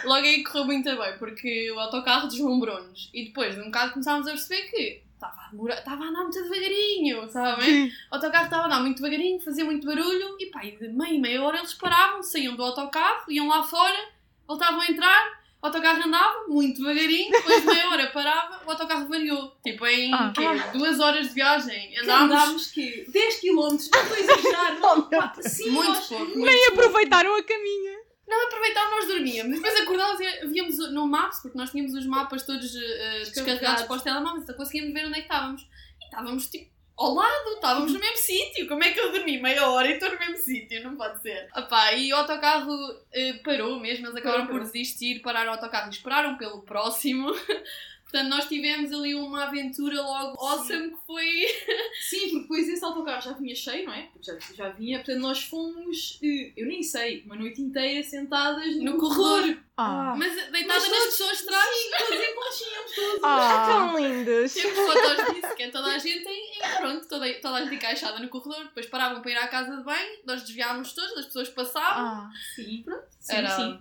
Logo 0.06 0.26
aí 0.26 0.44
correu 0.46 0.64
muito 0.66 0.96
bem, 0.98 1.18
porque 1.18 1.70
o 1.72 1.80
autocarro 1.80 2.28
deslumbrou-nos. 2.30 3.10
E 3.14 3.26
depois, 3.26 3.56
de 3.56 3.62
um 3.62 3.66
bocado, 3.66 3.92
começámos 3.94 4.26
a 4.28 4.32
perceber 4.32 4.62
que 4.70 5.02
estava 5.14 5.42
a, 5.42 5.50
demorar- 5.52 5.80
estava 5.80 6.06
a 6.06 6.08
andar 6.08 6.22
muito 6.22 6.42
devagarinho, 6.42 7.30
sabem? 7.32 7.88
O 8.12 8.16
autocarro 8.16 8.46
estava 8.46 8.64
a 8.64 8.66
andar 8.68 8.80
muito 8.80 9.02
devagarinho, 9.02 9.40
fazia 9.42 9.66
muito 9.66 9.86
barulho. 9.86 10.38
E 10.40 10.46
pá, 10.48 10.64
e 10.64 10.72
de 10.78 10.88
meia, 10.88 11.20
meia 11.20 11.44
hora 11.44 11.58
eles 11.58 11.74
paravam, 11.74 12.24
saíam 12.24 12.56
do 12.56 12.64
autocarro, 12.64 13.30
iam 13.30 13.48
lá 13.50 13.62
fora, 13.64 14.08
voltavam 14.48 14.80
a 14.82 14.88
entrar. 14.88 15.43
O 15.64 15.68
autocarro 15.68 16.04
andava 16.06 16.46
muito 16.50 16.82
devagarinho, 16.82 17.32
depois 17.32 17.62
de 17.62 17.68
meia 17.68 17.90
hora 17.90 18.08
parava, 18.08 18.62
o 18.68 18.70
autocarro 18.70 19.08
variou. 19.08 19.56
Tipo, 19.64 19.88
em 19.88 20.14
Ah. 20.14 20.34
quê? 20.36 20.44
duas 20.78 21.00
horas 21.00 21.30
de 21.30 21.34
viagem. 21.34 21.98
Andámos 22.00 22.32
Andámos 22.34 22.68
que 22.68 23.06
10 23.10 23.40
km, 23.40 23.56
não 23.56 23.76
estou 23.78 24.02
a 24.14 24.20
exagerar, 24.20 24.80
não, 24.80 25.02
pá, 25.10 25.34
sim, 25.42 25.70
muito 25.70 25.88
nós- 25.90 26.06
pouco. 26.08 26.26
muito 26.26 26.40
Nem 26.40 26.66
pouco. 26.66 26.82
aproveitaram 26.82 27.34
a 27.38 27.44
caminha. 27.44 27.98
Não 28.28 28.46
aproveitávamos, 28.48 28.96
nós 28.98 29.08
dormíamos. 29.08 29.56
Depois 29.56 29.80
acordávamos 29.82 30.20
e 30.22 30.48
víamos 30.48 30.78
no 30.92 31.08
Maps, 31.08 31.40
porque 31.42 31.58
nós 31.58 31.72
tínhamos 31.72 31.94
os 31.94 32.06
mapas 32.06 32.44
todos 32.46 32.76
eh, 32.76 33.20
descarregados 33.20 33.84
para 33.84 33.96
os 33.96 34.02
telemóveis, 34.02 34.44
então 34.44 34.56
conseguíamos 34.56 34.94
ver 34.94 35.06
onde 35.06 35.14
é 35.20 35.22
que 35.22 35.28
estávamos. 35.32 35.62
E 36.02 36.06
estávamos 36.06 36.48
tipo 36.48 36.73
ao 36.96 37.14
lado, 37.14 37.50
estávamos 37.56 37.94
no 37.94 38.00
mesmo 38.00 38.18
sítio. 38.18 38.68
Como 38.68 38.84
é 38.84 38.92
que 38.92 39.00
eu 39.00 39.12
dormi 39.12 39.42
meia 39.42 39.68
hora 39.70 39.88
e 39.88 39.94
estou 39.94 40.12
no 40.12 40.20
mesmo 40.20 40.38
sítio? 40.38 40.84
Não 40.84 40.96
pode 40.96 41.22
ser. 41.22 41.50
Epá, 41.56 41.94
e 41.94 42.14
o 42.14 42.16
autocarro 42.16 42.72
eh, 43.12 43.34
parou 43.44 43.80
mesmo, 43.80 44.06
eles 44.06 44.16
acabaram 44.16 44.46
Parou. 44.46 44.60
por 44.60 44.66
desistir, 44.66 45.22
pararam 45.22 45.52
o 45.52 45.56
autocarro 45.56 45.88
e 45.88 45.94
esperaram 45.94 46.38
pelo 46.38 46.62
próximo. 46.62 47.34
Portanto, 48.14 48.30
nós 48.30 48.48
tivemos 48.48 48.94
ali 48.94 49.16
uma 49.16 49.46
aventura 49.46 50.00
logo 50.00 50.40
awesome 50.40 50.92
que 50.92 50.98
foi. 51.04 51.26
Sim, 52.00 52.20
porque 52.30 52.40
depois 52.42 52.70
esse 52.70 52.86
autocarro 52.86 53.20
já 53.24 53.34
vinha 53.34 53.56
cheio, 53.56 53.88
não 53.88 53.94
é? 53.94 54.08
Já, 54.22 54.38
já 54.54 54.70
vinha, 54.70 55.00
portanto 55.00 55.20
nós 55.20 55.44
fomos, 55.46 56.20
eh, 56.22 56.54
eu 56.56 56.68
nem 56.68 56.84
sei, 56.84 57.24
uma 57.26 57.36
noite 57.36 57.60
inteira 57.60 58.04
sentadas 58.04 58.76
no, 58.76 58.84
No 58.84 58.98
corredor. 59.00 59.58
Ah. 59.76 60.14
Mas 60.16 60.32
deitadas 60.52 60.88
nas 60.90 61.06
pessoas 61.06 61.40
de 61.40 61.46
trás. 61.48 61.70
Sim, 61.76 61.90
todos 61.98 62.24
em 62.24 62.36
conchinhas, 62.36 62.92
todos. 62.94 63.20
Ah. 63.24 63.66
Tão 63.68 63.98
lindos. 64.00 64.54
Temos 64.54 64.78
fotos 64.78 65.34
disso, 65.34 65.56
que 65.56 65.64
é 65.64 65.72
toda 65.72 65.88
a 65.88 65.98
gente 65.98 66.28
em, 66.30 66.58
em- 66.60 66.78
pronto, 66.78 67.08
toda, 67.08 67.34
toda 67.42 67.56
a 67.56 67.62
gente 67.64 67.76
encaixada 67.76 68.20
no 68.20 68.30
corredor, 68.30 68.66
depois 68.66 68.86
paravam 68.86 69.24
para 69.24 69.32
ir 69.32 69.38
à 69.38 69.48
casa 69.48 69.76
de 69.76 69.84
banho, 69.84 70.20
nós 70.24 70.44
desviámos 70.44 70.94
todos, 70.94 71.18
as 71.18 71.26
pessoas 71.26 71.50
passavam. 71.50 72.04
Ah. 72.06 72.32
Sim, 72.54 72.84
pronto. 72.86 73.06
Sim, 73.20 73.36
Era, 73.38 73.50
sim. 73.56 73.80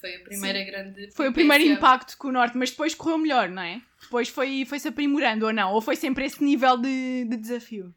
Sim, 0.00 0.08
foi 0.08 0.14
a 0.16 0.20
primeira 0.20 0.64
grande. 0.64 1.10
Foi 1.12 1.28
o 1.28 1.32
primeiro 1.32 1.64
impacto 1.64 2.16
com 2.18 2.28
o 2.28 2.32
norte, 2.32 2.56
mas 2.56 2.70
depois 2.70 2.94
correu 2.94 3.18
melhor, 3.18 3.48
não 3.48 3.62
é? 3.62 3.80
Depois 4.02 4.28
foi- 4.28 4.64
foi-se 4.64 4.88
aprimorando 4.88 5.46
ou 5.46 5.52
não? 5.52 5.72
Ou 5.72 5.80
foi 5.80 5.96
sempre 5.96 6.24
esse 6.24 6.42
nível 6.42 6.76
de, 6.76 7.24
de 7.24 7.36
desafio? 7.36 7.94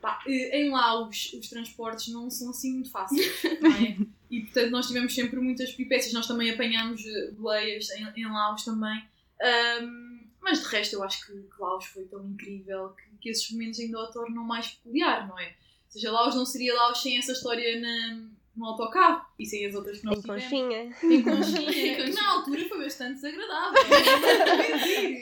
Pá, 0.00 0.20
eh, 0.26 0.60
em 0.60 0.70
Laos 0.70 1.32
os 1.32 1.48
transportes 1.48 2.12
não 2.12 2.28
são 2.30 2.50
assim 2.50 2.74
muito 2.74 2.90
fáceis, 2.90 3.26
não 3.60 3.70
é? 3.70 3.96
E 4.30 4.40
portanto 4.42 4.70
nós 4.70 4.86
tivemos 4.86 5.14
sempre 5.14 5.40
muitas 5.40 5.72
peripécias, 5.72 6.12
nós 6.12 6.26
também 6.26 6.50
apanhámos 6.50 7.02
eh, 7.04 7.30
boleias 7.32 7.88
em, 7.90 8.06
em 8.20 8.26
Laos 8.30 8.64
também. 8.64 9.02
Ahm, 9.42 10.20
Mas 10.42 10.60
de 10.62 10.68
resto, 10.68 10.94
eu 10.96 11.02
acho 11.02 11.24
que 11.26 11.32
Laos 11.58 11.86
foi 11.86 12.04
tão 12.04 12.22
incrível 12.26 12.90
que, 12.90 13.16
que 13.22 13.28
esses 13.30 13.50
momentos 13.50 13.80
ainda 13.80 13.98
o 13.98 14.06
tornam 14.12 14.44
mais 14.44 14.68
peculiar, 14.72 15.26
não 15.26 15.38
é? 15.38 15.46
Ou 15.46 15.90
seja, 16.00 16.10
Laos 16.12 16.34
não 16.34 16.44
seria 16.44 16.74
Laos 16.74 17.00
sem 17.00 17.16
essa 17.16 17.32
história 17.32 17.80
na, 17.80 18.28
no 18.56 18.66
autocarro 18.66 19.24
e 19.38 19.44
sem 19.44 19.66
as 19.66 19.74
outras 19.74 19.98
que 19.98 20.04
nós 20.06 20.18
Em 20.18 20.20
tivemos. 20.20 20.44
conchinha. 20.44 20.96
Em 21.02 21.22
conchinha, 21.22 21.96
que 21.96 22.12
na 22.12 22.30
altura 22.32 22.68
foi 22.68 22.78
bastante 22.84 23.14
desagradável. 23.14 23.82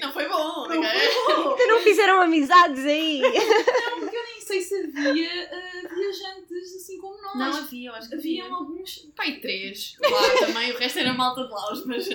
Não 0.01 0.12
foi 0.12 0.29
bom, 0.29 0.68
Não 0.68 0.68
foi 0.68 0.79
bom. 0.79 1.55
Que 1.57 1.66
não 1.66 1.81
fizeram 1.81 2.21
amizades 2.21 2.85
aí. 2.85 3.21
Não, 3.23 4.01
porque 4.01 4.16
eu 4.16 4.23
nem 4.25 4.40
sei 4.40 4.61
se 4.61 4.75
havia 4.77 5.51
ah, 5.51 5.88
viajantes 5.95 6.77
assim 6.77 6.99
como 6.99 7.21
nós. 7.23 7.35
Não 7.37 7.57
havia, 7.57 7.90
eu 7.90 7.95
acho 7.95 8.09
que 8.09 8.14
havia. 8.16 8.42
Haviam 8.45 8.57
alguns. 8.59 9.09
Pai, 9.16 9.33
três. 9.40 9.97
Lá 10.03 10.47
também, 10.47 10.73
o 10.73 10.79
resto 10.79 10.99
era 10.99 11.12
malta 11.14 11.45
de 11.45 11.51
Laos, 11.51 11.87
mas, 11.87 12.09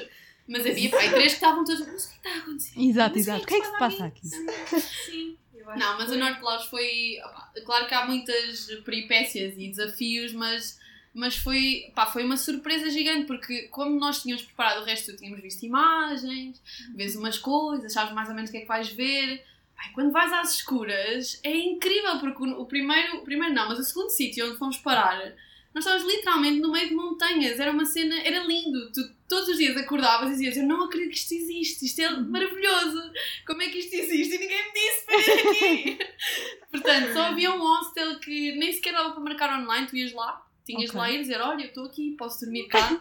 mas 0.47 0.65
havia 0.65 0.89
pai, 0.89 1.09
três 1.09 1.29
que 1.29 1.37
estavam 1.37 1.63
todos. 1.63 1.79
Mas 1.87 2.05
o 2.05 2.09
que 2.09 2.15
está 2.17 2.29
a 2.29 2.37
acontecer? 2.37 2.79
Exato, 2.79 3.15
Mas 3.15 3.27
exato. 3.27 3.43
O 3.43 3.47
que 3.47 3.55
é 3.55 3.59
que 3.59 3.65
se 3.67 3.79
passa 3.79 4.05
aqui? 4.05 4.27
Sim, 4.27 5.37
Não, 5.77 5.97
mas 5.97 6.11
o 6.11 6.15
Norte 6.17 6.37
de 6.37 6.43
Laos 6.45 6.65
foi. 6.65 7.17
claro 7.65 7.87
que 7.87 7.93
há 7.95 8.05
muitas 8.05 8.65
peripécias 8.85 9.55
e 9.57 9.67
desafios, 9.69 10.31
mas, 10.33 10.79
mas 11.17 11.35
foi, 11.35 11.91
pá, 11.95 12.05
foi 12.05 12.23
uma 12.23 12.37
surpresa 12.37 12.91
gigante, 12.91 13.25
porque 13.25 13.63
como 13.69 13.99
nós 13.99 14.21
tínhamos 14.21 14.43
preparado 14.45 14.81
o 14.81 14.85
resto, 14.85 15.17
tínhamos 15.17 15.41
visto 15.41 15.65
imagens, 15.65 16.61
vês 16.95 17.15
umas 17.15 17.39
coisas, 17.39 17.91
sabes 17.91 18.13
mais 18.13 18.29
ou 18.29 18.35
menos 18.35 18.49
o 18.49 18.53
que 18.53 18.59
é 18.59 18.61
que 18.61 18.67
vais 18.67 18.87
ver. 18.89 19.43
E 19.83 19.93
quando 19.93 20.11
vais 20.11 20.31
às 20.31 20.53
escuras 20.53 21.39
é 21.43 21.57
incrível, 21.57 22.19
porque 22.19 22.43
o, 22.43 22.61
o 22.61 22.65
primeiro, 22.67 23.17
o 23.17 23.21
primeiro 23.23 23.51
não, 23.51 23.67
mas 23.67 23.79
o 23.79 23.83
segundo 23.83 24.09
sítio 24.09 24.47
onde 24.47 24.59
fomos 24.59 24.77
parar, 24.77 25.33
nós 25.73 25.85
estávamos 25.85 26.07
literalmente 26.07 26.59
no 26.59 26.71
meio 26.71 26.89
de 26.89 26.93
montanhas, 26.93 27.59
era 27.59 27.71
uma 27.71 27.85
cena, 27.85 28.15
era 28.21 28.43
lindo. 28.43 28.91
Tu 28.91 29.01
todos 29.27 29.49
os 29.49 29.57
dias 29.57 29.75
acordavas 29.75 30.29
e 30.29 30.31
dizias: 30.33 30.57
Eu 30.57 30.67
não 30.67 30.83
acredito 30.83 31.09
que 31.09 31.17
isto 31.17 31.33
existe, 31.33 31.85
isto 31.85 31.99
é 31.99 32.09
maravilhoso, 32.15 33.11
como 33.45 33.63
é 33.63 33.69
que 33.69 33.79
isto 33.79 33.93
existe? 33.95 34.35
E 34.35 34.37
ninguém 34.37 34.65
me 34.65 34.73
disse 34.73 35.05
para 35.05 35.17
ir 35.17 35.47
aqui. 35.49 35.99
Portanto, 36.71 37.13
só 37.13 37.21
havia 37.23 37.51
um 37.51 37.59
hostel 37.59 38.19
que 38.19 38.55
nem 38.55 38.71
sequer 38.71 38.93
dava 38.93 39.11
para 39.11 39.23
marcar 39.23 39.59
online, 39.59 39.87
tu 39.87 39.97
ias 39.97 40.13
lá, 40.13 40.45
tinhas 40.67 40.89
Ok. 40.91 40.99
lá 40.99 41.09
e 41.11 41.17
dizer: 41.19 41.41
Olha, 41.41 41.61
eu 41.63 41.67
estou 41.67 41.85
aqui, 41.85 42.11
posso 42.17 42.41
dormir 42.41 42.67
cá. 42.67 42.99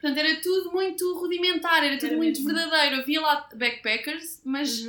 Portanto, 0.00 0.18
era 0.18 0.40
tudo 0.40 0.72
muito 0.72 1.14
rudimentar, 1.18 1.82
era 1.84 1.96
tudo 1.96 2.06
Era 2.08 2.16
muito 2.16 2.42
mesmo. 2.42 2.54
verdadeiro. 2.54 3.00
Havia 3.02 3.20
lá 3.20 3.48
backpackers, 3.54 4.40
mas 4.44 4.84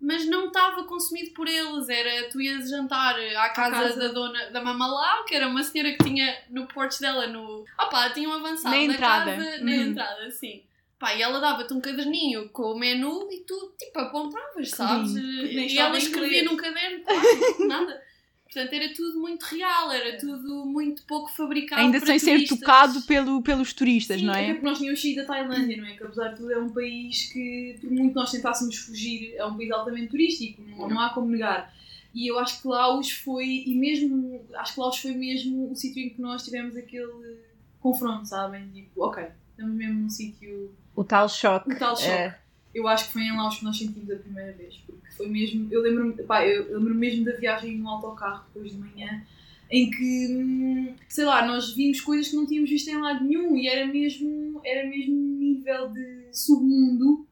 mas 0.00 0.24
não 0.26 0.46
estava 0.46 0.84
consumido 0.84 1.32
por 1.32 1.48
eles. 1.48 1.88
Era 1.88 2.28
tu 2.30 2.40
ias 2.40 2.68
jantar 2.70 3.18
à 3.18 3.48
casa, 3.50 3.70
casa. 3.76 3.98
da 4.00 4.08
dona 4.08 4.50
da 4.50 4.62
Mamalau, 4.62 5.24
que 5.24 5.34
era 5.34 5.48
uma 5.48 5.62
senhora 5.62 5.92
que 5.92 6.04
tinha 6.04 6.36
no 6.50 6.66
porte 6.66 7.00
dela 7.00 7.26
no. 7.26 7.64
Opá, 7.78 8.10
tinha 8.10 8.28
um 8.28 8.32
avançado 8.32 8.74
Na 8.76 8.86
na, 8.86 8.94
entrada. 8.94 9.36
casa, 9.36 9.58
na 9.58 9.70
Uhum. 9.72 9.82
entrada, 9.90 10.30
sim. 10.30 10.62
Pá, 10.98 11.14
e 11.14 11.22
ela 11.22 11.38
dava-te 11.38 11.72
um 11.72 11.80
caderninho 11.80 12.48
com 12.48 12.72
o 12.72 12.78
menu 12.78 13.28
e 13.30 13.44
tu, 13.46 13.72
tipo, 13.78 14.00
apontavas, 14.00 14.68
sabes? 14.70 15.12
Nem 15.14 15.68
E 15.68 15.78
ela 15.78 15.96
escrevia 15.96 16.42
num 16.42 16.56
caderno, 16.56 17.04
claro, 17.04 17.68
nada. 17.68 18.02
Portanto, 18.52 18.72
era 18.72 18.94
tudo 18.94 19.20
muito 19.20 19.42
real, 19.44 19.92
era 19.92 20.18
tudo 20.18 20.64
muito 20.64 21.02
pouco 21.02 21.30
fabricado. 21.30 21.82
Ainda 21.82 22.00
sem 22.00 22.18
ser 22.18 22.32
turistas. 22.32 22.58
tocado 22.58 23.02
pelo, 23.02 23.42
pelos 23.42 23.74
turistas, 23.74 24.18
Sim, 24.20 24.26
não 24.26 24.32
até 24.32 24.46
é? 24.48 24.52
porque 24.54 24.66
nós 24.66 24.78
tínhamos 24.78 25.02
saído 25.02 25.20
da 25.20 25.26
Tailândia, 25.26 25.76
não 25.76 25.86
é? 25.86 25.92
Que 25.94 26.02
apesar 26.02 26.28
de 26.28 26.36
tudo 26.36 26.52
é 26.52 26.58
um 26.58 26.70
país 26.70 27.30
que, 27.30 27.76
por 27.78 27.90
muito 27.90 28.14
nós 28.14 28.30
tentássemos 28.32 28.76
fugir, 28.78 29.34
é 29.36 29.44
um 29.44 29.54
país 29.54 29.70
altamente 29.70 30.08
turístico, 30.08 30.62
não, 30.62 30.88
não 30.88 30.98
há 31.00 31.10
como 31.10 31.28
negar. 31.28 31.74
E 32.14 32.26
eu 32.26 32.38
acho 32.38 32.62
que 32.62 32.68
Laos 32.68 33.10
foi, 33.10 33.64
e 33.66 33.74
mesmo, 33.74 34.40
acho 34.54 34.72
que 34.74 34.80
Laos 34.80 34.96
foi 34.98 35.12
mesmo 35.12 35.70
o 35.70 35.76
sítio 35.76 36.02
em 36.02 36.08
que 36.08 36.20
nós 36.20 36.42
tivemos 36.42 36.74
aquele 36.74 37.36
confronto, 37.80 38.26
sabem? 38.26 38.66
Tipo, 38.70 39.04
ok, 39.04 39.24
estamos 39.50 39.74
mesmo 39.76 40.00
num 40.00 40.10
sítio, 40.10 40.74
O 40.96 41.04
tal 41.04 41.28
choque. 41.28 41.70
um 41.70 41.78
tal 41.78 41.94
choque. 41.94 42.10
É. 42.10 42.38
Eu 42.74 42.86
acho 42.86 43.06
que 43.06 43.12
foi 43.14 43.22
em 43.22 43.36
Laos 43.36 43.58
que 43.58 43.64
nós 43.64 43.78
sentimos 43.78 44.10
a 44.10 44.16
primeira 44.16 44.52
vez, 44.52 44.76
porque 44.86 45.10
foi 45.12 45.28
mesmo, 45.28 45.68
eu 45.70 45.80
lembro-me, 45.80 46.14
eu 46.18 46.78
lembro 46.78 46.94
mesmo 46.94 47.24
da 47.24 47.32
viagem 47.32 47.78
no 47.78 47.88
autocarro 47.88 48.44
depois 48.52 48.72
de 48.72 48.78
manhã, 48.78 49.24
em 49.70 49.90
que, 49.90 50.26
hum, 50.30 50.94
sei 51.08 51.24
lá, 51.24 51.46
nós 51.46 51.74
vimos 51.74 52.00
coisas 52.00 52.28
que 52.28 52.36
não 52.36 52.46
tínhamos 52.46 52.70
visto 52.70 52.88
em 52.88 52.98
lado 52.98 53.24
nenhum 53.24 53.56
e 53.56 53.68
era 53.68 53.86
mesmo, 53.86 54.60
era 54.64 54.88
mesmo 54.88 55.14
um 55.14 55.38
nível 55.38 55.88
de 55.90 56.28
submundo 56.32 57.26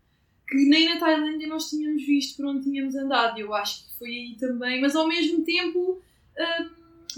que 0.48 0.64
nem 0.64 0.86
na 0.86 0.98
Tailândia 0.98 1.48
nós 1.48 1.68
tínhamos 1.68 2.06
visto 2.06 2.36
por 2.36 2.46
onde 2.46 2.62
tínhamos 2.62 2.94
andado. 2.94 3.38
Eu 3.38 3.52
acho 3.52 3.84
que 3.86 3.98
foi 3.98 4.08
aí 4.08 4.36
também, 4.38 4.80
mas 4.80 4.94
ao 4.94 5.08
mesmo 5.08 5.42
tempo 5.44 6.00
hum, 6.38 6.68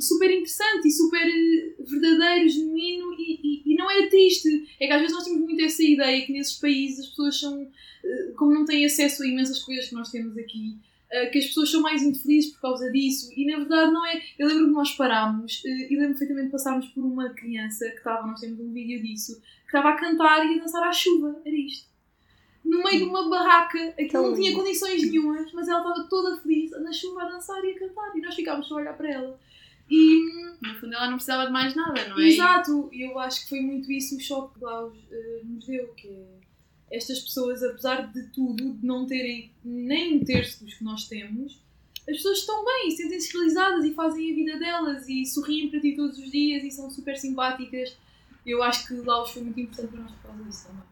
super 0.03 0.31
interessante 0.31 0.89
e 0.89 0.91
super 0.91 1.27
eh, 1.27 1.75
verdadeiro, 1.79 2.49
genuíno 2.49 3.15
e, 3.15 3.41
e, 3.43 3.73
e 3.73 3.77
não 3.77 3.91
era 3.91 4.09
triste. 4.09 4.49
É 4.81 4.87
que 4.87 4.93
às 4.93 5.01
vezes 5.01 5.15
nós 5.15 5.25
temos 5.25 5.41
muito 5.41 5.63
essa 5.63 5.83
ideia 5.83 6.25
que 6.25 6.33
nesses 6.33 6.59
países 6.59 7.01
as 7.01 7.07
pessoas 7.09 7.41
são, 7.41 7.63
eh, 8.05 8.33
como 8.37 8.53
não 8.53 8.65
têm 8.65 8.85
acesso 8.85 9.23
a 9.23 9.27
imensas 9.27 9.59
coisas 9.61 9.89
que 9.89 9.95
nós 9.95 10.11
temos 10.11 10.37
aqui, 10.37 10.77
eh, 11.11 11.27
que 11.27 11.39
as 11.39 11.47
pessoas 11.47 11.71
são 11.71 11.81
mais 11.81 12.03
infelizes 12.03 12.53
por 12.53 12.61
causa 12.61 12.91
disso. 12.91 13.31
E 13.37 13.47
na 13.47 13.59
verdade 13.59 13.93
não 13.93 14.07
é. 14.07 14.23
Eu 14.39 14.49
lembro 14.49 14.67
que 14.67 14.73
nós 14.73 14.93
parámos 14.93 15.63
e 15.65 15.95
lembro 15.95 16.11
perfeitamente 16.11 16.47
de 16.47 16.53
passarmos 16.53 16.87
por 16.89 17.05
uma 17.05 17.31
criança 17.31 17.89
que 17.91 17.97
estava, 17.99 18.27
nós 18.27 18.41
temos 18.41 18.61
um 18.61 18.73
vídeo 18.73 19.03
disso, 19.03 19.41
que 19.41 19.67
estava 19.67 19.91
a 19.91 19.97
cantar 19.97 20.47
e 20.47 20.59
a 20.59 20.63
dançar 20.63 20.83
à 20.83 20.93
chuva. 20.93 21.41
Era 21.45 21.57
isto. 21.57 21.89
No 22.69 22.85
meio 22.85 22.99
de 22.99 23.05
uma 23.05 23.29
barraca, 23.31 23.95
Tão 24.11 24.29
não 24.29 24.35
tinha 24.35 24.55
condições 24.55 25.03
nenhumas, 25.03 25.51
mas 25.53 25.69
ela 25.69 25.79
estava 25.79 26.07
toda 26.09 26.37
feliz 26.37 26.71
na 26.73 26.93
chuva 26.93 27.23
a 27.23 27.29
dançar 27.31 27.65
e 27.65 27.71
a 27.71 27.79
cantar. 27.79 28.17
E 28.17 28.21
nós 28.21 28.35
ficámos 28.35 28.69
só 28.69 28.75
a 28.75 28.79
olhar 28.79 28.97
para 28.97 29.11
ela. 29.11 29.41
E 29.91 30.57
No 30.61 30.75
fundo, 30.81 30.95
ela 30.95 31.07
não 31.07 31.15
precisava 31.15 31.47
de 31.47 31.53
mais 31.53 31.75
nada, 31.75 32.09
não 32.09 32.19
é? 32.19 32.29
Exato, 32.29 32.89
e 32.93 33.03
eu 33.03 33.19
acho 33.19 33.43
que 33.43 33.49
foi 33.49 33.61
muito 33.61 33.91
isso 33.91 34.17
o 34.17 34.21
choque 34.21 34.59
que 34.59 34.65
Laos 34.65 34.97
eh, 35.11 35.41
nos 35.45 35.67
deu, 35.67 35.89
que 35.95 36.09
é 36.09 36.39
estas 36.91 37.21
pessoas, 37.21 37.63
apesar 37.63 38.13
de 38.13 38.23
tudo, 38.31 38.75
de 38.75 38.87
não 38.87 39.07
terem 39.07 39.53
nem 39.65 40.17
um 40.17 40.25
terço 40.25 40.65
dos 40.65 40.75
que 40.75 40.85
nós 40.85 41.07
temos, 41.07 41.61
as 42.09 42.17
pessoas 42.17 42.39
estão 42.39 42.65
bem, 42.65 42.91
sentem-se 42.91 43.33
realizadas 43.33 43.85
e 43.85 43.93
fazem 43.93 44.33
a 44.33 44.35
vida 44.35 44.59
delas 44.59 45.07
e 45.09 45.27
sorriem 45.27 45.69
para 45.69 45.81
ti 45.81 45.95
todos 45.95 46.19
os 46.19 46.31
dias 46.31 46.65
e 46.65 46.71
são 46.71 46.91
super 46.91 47.17
simpáticas. 47.17 47.97
Eu 48.47 48.63
acho 48.63 48.87
que 48.87 48.95
Laos 48.95 49.31
foi 49.31 49.43
muito 49.43 49.61
importante 49.61 49.91
para 49.91 50.01
nós 50.01 50.13
por 50.13 50.23
causa 50.23 50.45
disso 50.45 50.67
também. 50.67 50.83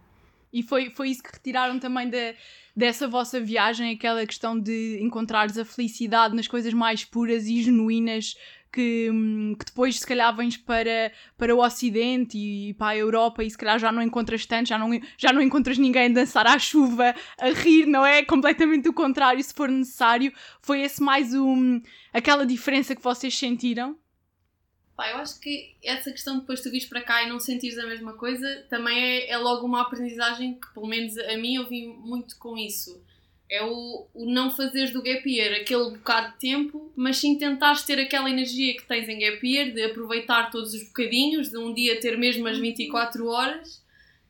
E 0.52 0.62
foi, 0.62 0.90
foi 0.90 1.10
isso 1.10 1.22
que 1.22 1.32
retiraram 1.32 1.78
também 1.78 2.08
da, 2.10 2.34
dessa 2.74 3.08
vossa 3.08 3.40
viagem, 3.40 3.92
aquela 3.92 4.26
questão 4.26 4.58
de 4.58 4.98
encontrares 5.00 5.56
a 5.56 5.64
felicidade 5.64 6.36
nas 6.36 6.46
coisas 6.46 6.72
mais 6.74 7.04
puras 7.04 7.46
e 7.46 7.62
genuínas 7.62 8.36
que, 8.72 9.10
hum, 9.10 9.54
que 9.58 9.64
depois 9.64 9.98
se 9.98 10.06
calhar 10.06 10.34
vens 10.36 10.56
para, 10.56 11.12
para 11.36 11.54
o 11.54 11.64
Ocidente 11.64 12.36
e 12.36 12.74
para 12.74 12.88
a 12.88 12.96
Europa 12.96 13.42
e 13.42 13.50
se 13.50 13.56
calhar 13.56 13.78
já 13.78 13.90
não 13.90 14.02
encontras 14.02 14.44
tanto, 14.46 14.68
já 14.68 14.78
não, 14.78 14.90
já 15.16 15.32
não 15.32 15.40
encontras 15.40 15.78
ninguém 15.78 16.06
a 16.06 16.14
dançar 16.14 16.46
à 16.46 16.58
chuva, 16.58 17.14
a 17.38 17.48
rir, 17.50 17.86
não 17.86 18.04
é? 18.04 18.22
Completamente 18.24 18.88
o 18.88 18.92
contrário, 18.92 19.42
se 19.42 19.54
for 19.54 19.68
necessário. 19.68 20.32
Foi 20.60 20.82
esse 20.82 21.02
mais 21.02 21.32
um, 21.34 21.80
aquela 22.12 22.44
diferença 22.44 22.94
que 22.94 23.02
vocês 23.02 23.36
sentiram? 23.36 23.96
Pá, 24.96 25.10
eu 25.10 25.18
acho 25.18 25.38
que 25.40 25.76
essa 25.84 26.10
questão 26.10 26.34
de 26.34 26.40
depois 26.40 26.62
tu 26.62 26.70
vires 26.70 26.86
para 26.86 27.02
cá 27.02 27.22
e 27.22 27.28
não 27.28 27.38
sentires 27.38 27.78
a 27.78 27.86
mesma 27.86 28.14
coisa 28.14 28.64
também 28.70 28.98
é, 28.98 29.30
é 29.30 29.36
logo 29.36 29.66
uma 29.66 29.82
aprendizagem 29.82 30.54
que, 30.54 30.72
pelo 30.72 30.86
menos 30.86 31.18
a 31.18 31.36
mim, 31.36 31.56
eu 31.56 31.68
vim 31.68 31.88
muito 31.88 32.38
com 32.38 32.56
isso. 32.56 33.02
É 33.48 33.62
o, 33.62 34.06
o 34.12 34.26
não 34.26 34.50
fazeres 34.50 34.92
do 34.92 35.02
gap 35.02 35.28
year 35.28 35.60
aquele 35.60 35.90
bocado 35.90 36.32
de 36.32 36.38
tempo, 36.38 36.92
mas 36.96 37.18
sim 37.18 37.38
tentares 37.38 37.82
ter 37.82 37.98
aquela 38.00 38.28
energia 38.28 38.76
que 38.76 38.84
tens 38.86 39.08
em 39.08 39.18
gap 39.20 39.46
year, 39.46 39.70
de 39.72 39.84
aproveitar 39.84 40.50
todos 40.50 40.74
os 40.74 40.82
bocadinhos, 40.84 41.50
de 41.50 41.56
um 41.56 41.72
dia 41.72 42.00
ter 42.00 42.18
mesmo 42.18 42.46
as 42.48 42.58
24 42.58 43.26
horas 43.26 43.84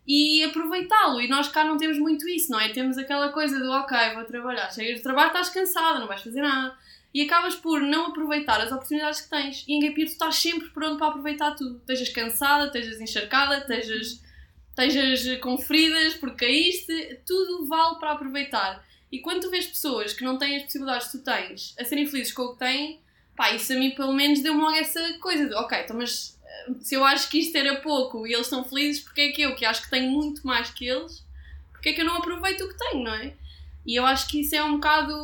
e 0.06 0.42
aproveitá-lo. 0.44 1.20
E 1.20 1.28
nós 1.28 1.48
cá 1.48 1.64
não 1.64 1.76
temos 1.76 1.98
muito 1.98 2.28
isso, 2.28 2.52
não 2.52 2.60
é? 2.60 2.68
Temos 2.68 2.96
aquela 2.96 3.30
coisa 3.30 3.58
do 3.58 3.70
ok, 3.70 3.96
vou 4.14 4.24
trabalhar, 4.24 4.70
chegas 4.70 4.96
de 4.96 5.02
trabalho, 5.02 5.28
estás 5.28 5.50
cansada, 5.50 5.98
não 5.98 6.06
vais 6.06 6.22
fazer 6.22 6.42
nada. 6.42 6.76
E 7.12 7.22
acabas 7.22 7.54
por 7.54 7.80
não 7.80 8.08
aproveitar 8.08 8.60
as 8.60 8.70
oportunidades 8.70 9.22
que 9.22 9.30
tens. 9.30 9.64
E 9.66 9.72
em 9.72 9.80
Gap 9.80 9.98
Year 9.98 10.08
tu 10.08 10.12
estás 10.12 10.36
sempre 10.36 10.68
pronto 10.68 10.98
para 10.98 11.08
aproveitar 11.08 11.52
tudo. 11.52 11.78
Estejas 11.78 12.10
cansada, 12.10 12.66
estejas 12.66 13.00
encharcada, 13.00 13.58
estejas, 13.58 14.22
estejas 14.68 15.40
com 15.40 15.56
feridas 15.56 16.14
porque 16.14 16.44
caíste, 16.44 17.20
tudo 17.26 17.66
vale 17.66 17.98
para 17.98 18.12
aproveitar. 18.12 18.85
E 19.10 19.20
quando 19.20 19.42
tu 19.42 19.50
vês 19.50 19.66
pessoas 19.66 20.12
que 20.12 20.24
não 20.24 20.38
têm 20.38 20.56
as 20.56 20.64
possibilidades 20.64 21.08
que 21.08 21.18
tu 21.18 21.24
tens 21.24 21.74
a 21.78 21.84
serem 21.84 22.06
felizes 22.06 22.32
com 22.32 22.42
o 22.42 22.52
que 22.52 22.58
têm, 22.58 23.00
pá, 23.36 23.50
isso 23.52 23.72
a 23.72 23.76
mim 23.76 23.90
pelo 23.90 24.12
menos 24.12 24.42
deu-me 24.42 24.60
logo 24.60 24.74
essa 24.74 25.00
coisa 25.18 25.46
de 25.46 25.54
ok, 25.54 25.80
então 25.80 25.96
mas 25.96 26.38
eh, 26.44 26.74
se 26.80 26.94
eu 26.94 27.04
acho 27.04 27.28
que 27.28 27.38
isto 27.38 27.56
era 27.56 27.76
pouco 27.80 28.26
e 28.26 28.32
eles 28.32 28.46
estão 28.46 28.64
felizes, 28.64 29.02
porque 29.02 29.20
é 29.20 29.32
que 29.32 29.42
eu, 29.42 29.54
que 29.54 29.64
acho 29.64 29.82
que 29.82 29.90
tenho 29.90 30.10
muito 30.10 30.46
mais 30.46 30.70
que 30.70 30.88
eles, 30.88 31.24
porque 31.70 31.90
é 31.90 31.92
que 31.92 32.00
eu 32.00 32.04
não 32.04 32.16
aproveito 32.16 32.62
o 32.62 32.68
que 32.68 32.78
tenho, 32.78 33.04
não 33.04 33.14
é? 33.14 33.34
E 33.86 33.94
eu 33.94 34.04
acho 34.04 34.26
que 34.28 34.40
isso 34.40 34.56
é 34.56 34.64
um 34.64 34.74
bocado 34.74 35.14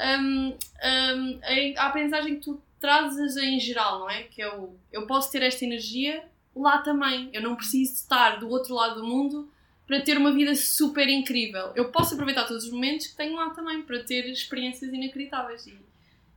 hum, 0.00 0.56
hum, 0.56 1.40
a, 1.42 1.82
a 1.82 1.86
aprendizagem 1.86 2.36
que 2.36 2.42
tu 2.42 2.62
trazes 2.78 3.36
em 3.36 3.58
geral, 3.58 4.00
não 4.00 4.10
é? 4.10 4.22
Que 4.24 4.44
o 4.44 4.74
eu 4.92 5.06
posso 5.06 5.30
ter 5.32 5.42
esta 5.42 5.64
energia 5.64 6.24
lá 6.54 6.78
também. 6.78 7.30
Eu 7.32 7.42
não 7.42 7.56
preciso 7.56 7.94
estar 7.94 8.38
do 8.38 8.48
outro 8.48 8.74
lado 8.74 9.00
do 9.00 9.06
mundo 9.06 9.50
para 9.86 10.00
ter 10.00 10.16
uma 10.16 10.32
vida 10.32 10.54
super 10.54 11.08
incrível. 11.08 11.72
Eu 11.74 11.90
posso 11.90 12.14
aproveitar 12.14 12.46
todos 12.46 12.64
os 12.64 12.70
momentos 12.70 13.08
que 13.08 13.16
tenho 13.16 13.34
lá 13.36 13.50
também 13.50 13.82
para 13.82 14.02
ter 14.02 14.26
experiências 14.30 14.92
inacreditáveis. 14.92 15.66
E, 15.66 15.76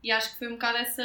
e 0.02 0.10
acho 0.10 0.32
que 0.32 0.38
foi 0.38 0.48
um 0.48 0.52
bocado 0.52 0.78
essa, 0.78 1.04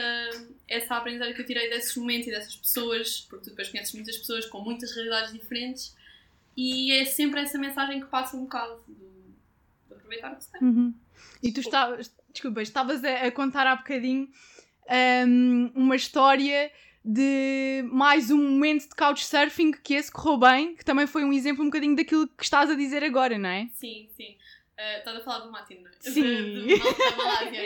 essa 0.67 0.97
aprendizagem 0.97 1.33
que 1.33 1.41
eu 1.41 1.45
tirei 1.45 1.69
desses 1.69 1.95
momentos 1.95 2.27
e 2.27 2.31
dessas 2.31 2.55
pessoas, 2.55 3.21
porque 3.21 3.45
tu 3.45 3.49
depois 3.51 3.69
conheces 3.69 3.93
muitas 3.93 4.17
pessoas 4.17 4.45
com 4.45 4.61
muitas 4.61 4.93
realidades 4.93 5.33
diferentes 5.33 5.95
e 6.55 6.91
é 6.91 7.05
sempre 7.05 7.39
essa 7.39 7.57
mensagem 7.57 8.01
que 8.01 8.07
passa 8.07 8.35
um 8.35 8.41
bocado 8.41 8.83
do, 8.87 9.33
de 9.87 9.93
aproveitar 9.93 10.33
o 10.33 10.35
que 10.35 10.43
se 10.43 10.51
tem. 10.51 10.61
Uhum. 10.61 10.93
E 11.41 11.51
tu 11.51 11.61
estavas, 11.61 12.13
desculpa, 12.31 12.61
estavas 12.61 13.03
a, 13.03 13.27
a 13.27 13.31
contar 13.31 13.65
há 13.65 13.75
bocadinho 13.75 14.29
um, 15.27 15.71
uma 15.75 15.95
história 15.95 16.71
de 17.03 17.83
mais 17.91 18.29
um 18.29 18.37
momento 18.37 18.89
de 18.89 18.95
couchsurfing 18.95 19.71
que 19.71 19.95
esse 19.95 20.11
correu 20.11 20.37
bem, 20.37 20.75
que 20.75 20.85
também 20.85 21.07
foi 21.07 21.23
um 21.25 21.33
exemplo 21.33 21.63
um 21.63 21.67
bocadinho 21.67 21.95
daquilo 21.95 22.27
que 22.27 22.43
estás 22.43 22.69
a 22.69 22.75
dizer 22.75 23.03
agora, 23.03 23.37
não 23.37 23.49
é? 23.49 23.67
Sim, 23.73 24.07
sim. 24.15 24.37
Uh, 24.77 24.99
estás 24.99 25.17
a 25.17 25.23
falar 25.23 25.39
do 25.39 25.51
Matin, 25.51 25.75
não 25.75 25.89
é? 25.89 25.93
Sim. 25.99 26.21
De, 26.21 26.67
de, 26.67 26.79
da 26.79 27.17
Malásia. 27.17 27.63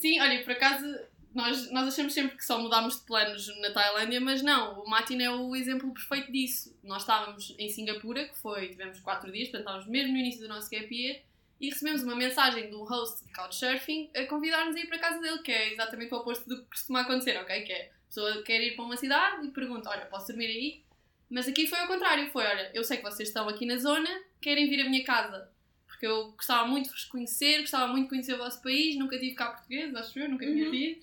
sim, 0.00 0.20
olha, 0.20 0.42
por 0.42 0.52
acaso 0.52 0.86
nós, 1.34 1.70
nós 1.70 1.88
achamos 1.88 2.12
sempre 2.12 2.36
que 2.36 2.44
só 2.44 2.58
mudámos 2.58 3.00
de 3.00 3.06
planos 3.06 3.46
na 3.60 3.70
Tailândia, 3.72 4.20
mas 4.20 4.42
não, 4.42 4.80
o 4.80 4.88
Matin 4.88 5.20
é 5.20 5.30
o 5.30 5.54
exemplo 5.54 5.92
perfeito 5.92 6.32
disso. 6.32 6.76
Nós 6.82 7.02
estávamos 7.02 7.54
em 7.58 7.68
Singapura, 7.68 8.28
que 8.28 8.38
foi, 8.38 8.68
tivemos 8.68 8.98
4 9.00 9.30
dias, 9.30 9.48
portanto 9.48 9.60
estávamos 9.60 9.86
mesmo 9.86 10.12
no 10.12 10.18
início 10.18 10.40
do 10.40 10.48
nosso 10.48 10.68
gap 10.70 10.92
year, 10.92 11.20
e 11.60 11.68
recebemos 11.68 12.02
uma 12.02 12.16
mensagem 12.16 12.70
do 12.70 12.82
host 12.84 13.24
de 13.24 13.32
Couchsurfing 13.32 14.10
a 14.16 14.24
convidar-nos 14.24 14.74
a 14.74 14.80
ir 14.80 14.86
para 14.86 14.96
a 14.96 15.00
casa 15.00 15.20
dele, 15.20 15.38
que 15.42 15.52
é 15.52 15.72
exatamente 15.72 16.12
o 16.14 16.16
oposto 16.16 16.48
do 16.48 16.62
que 16.62 16.70
costuma 16.70 17.02
acontecer, 17.02 17.36
ok? 17.38 17.62
Que 17.62 17.72
é 17.72 17.90
pessoa 18.10 18.42
quer 18.42 18.60
ir 18.60 18.74
para 18.76 18.84
uma 18.84 18.96
cidade 18.96 19.46
e 19.46 19.50
pergunta: 19.50 19.88
Olha, 19.88 20.04
posso 20.06 20.26
dormir 20.28 20.46
aí? 20.46 20.82
Mas 21.30 21.48
aqui 21.48 21.66
foi 21.66 21.78
ao 21.78 21.86
contrário: 21.86 22.28
foi, 22.30 22.44
olha, 22.44 22.70
eu 22.74 22.84
sei 22.84 22.96
que 22.98 23.02
vocês 23.04 23.28
estão 23.28 23.48
aqui 23.48 23.64
na 23.64 23.76
zona, 23.78 24.08
querem 24.40 24.68
vir 24.68 24.80
à 24.84 24.88
minha 24.90 25.04
casa. 25.04 25.48
Porque 25.86 26.06
eu 26.06 26.32
gostava 26.32 26.66
muito 26.66 26.86
de 26.86 26.92
vos 26.92 27.04
conhecer, 27.04 27.60
gostava 27.60 27.86
muito 27.88 28.04
de 28.04 28.10
conhecer 28.10 28.34
o 28.34 28.38
vosso 28.38 28.62
país, 28.62 28.96
nunca 28.98 29.18
tive 29.18 29.34
cá 29.34 29.50
português, 29.50 29.94
acho 29.94 30.18
eu, 30.18 30.28
nunca 30.28 30.46
tinha 30.46 30.64
Uhum. 30.64 30.70
tido. 30.70 31.00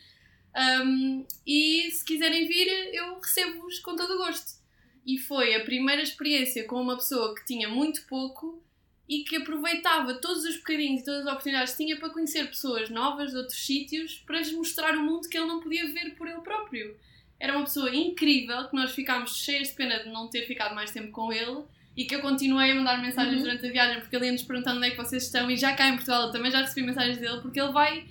Um, 0.86 1.28
e 1.45 1.89
se 1.91 2.03
quiserem 2.03 2.47
vir, 2.47 2.68
eu 2.93 3.20
recebo-vos 3.20 3.80
com 3.80 3.95
todo 3.95 4.14
o 4.16 4.18
gosto. 4.18 4.58
E 5.05 5.18
foi 5.20 5.53
a 5.55 5.64
primeira 5.64 6.01
experiência 6.01 6.66
com 6.66 6.82
uma 6.82 6.95
pessoa 6.97 7.36
que 7.36 7.45
tinha 7.45 7.70
muito 7.70 8.05
pouco 8.08 8.62
e 9.08 9.24
que 9.24 9.38
aproveitava 9.38 10.16
todos 10.16 10.43
os 10.43 10.58
bocadinhos 10.58 11.01
e 11.01 11.05
todas 11.05 11.22
as 11.26 11.32
oportunidades 11.32 11.72
que 11.74 11.84
tinha 11.84 11.97
para 11.97 12.10
conhecer 12.10 12.47
pessoas 12.47 12.89
novas 12.89 13.32
de 13.32 13.38
outros 13.38 13.58
sítios 13.66 14.22
para 14.26 14.39
lhes 14.39 14.51
mostrar 14.51 14.95
o 14.95 14.99
mundo 15.01 15.30
que 15.30 15.38
ele 15.38 15.47
não 15.47 15.62
podia 15.62 15.88
ver 15.93 16.16
por 16.16 16.28
ele 16.28 16.41
próprio. 16.41 16.95
Era 17.39 17.53
uma 17.55 17.64
pessoa 17.66 17.93
incrível 17.95 18.68
que 18.68 18.76
nós 18.76 18.91
ficámos 18.91 19.38
cheias 19.38 19.70
de 19.70 19.76
pena 19.76 20.03
de 20.03 20.10
não 20.10 20.28
ter 20.28 20.45
ficado 20.45 20.74
mais 20.76 20.91
tempo 20.91 21.12
com 21.12 21.32
ele 21.32 21.64
e 21.95 22.05
que 22.05 22.16
eu 22.16 22.20
continuei 22.22 22.72
a 22.72 22.76
mandar 22.76 23.01
mensagens 23.01 23.36
Uhum. 23.38 23.41
durante 23.43 23.66
a 23.66 23.72
viagem 23.72 23.99
porque 24.01 24.16
ele 24.16 24.26
ia-nos 24.26 24.43
perguntando 24.43 24.78
onde 24.78 24.88
é 24.88 24.91
que 24.91 24.97
vocês 24.97 25.24
estão 25.24 25.49
e 25.49 25.55
já 25.58 25.74
cá 25.74 25.88
em 25.88 25.93
Portugal 25.93 26.24
eu 26.28 26.32
também 26.32 26.51
já 26.51 26.60
recebi 26.62 26.86
mensagens 26.86 27.18
dele 27.18 27.39
porque 27.41 27.60
ele 27.60 27.72
vai 27.72 28.05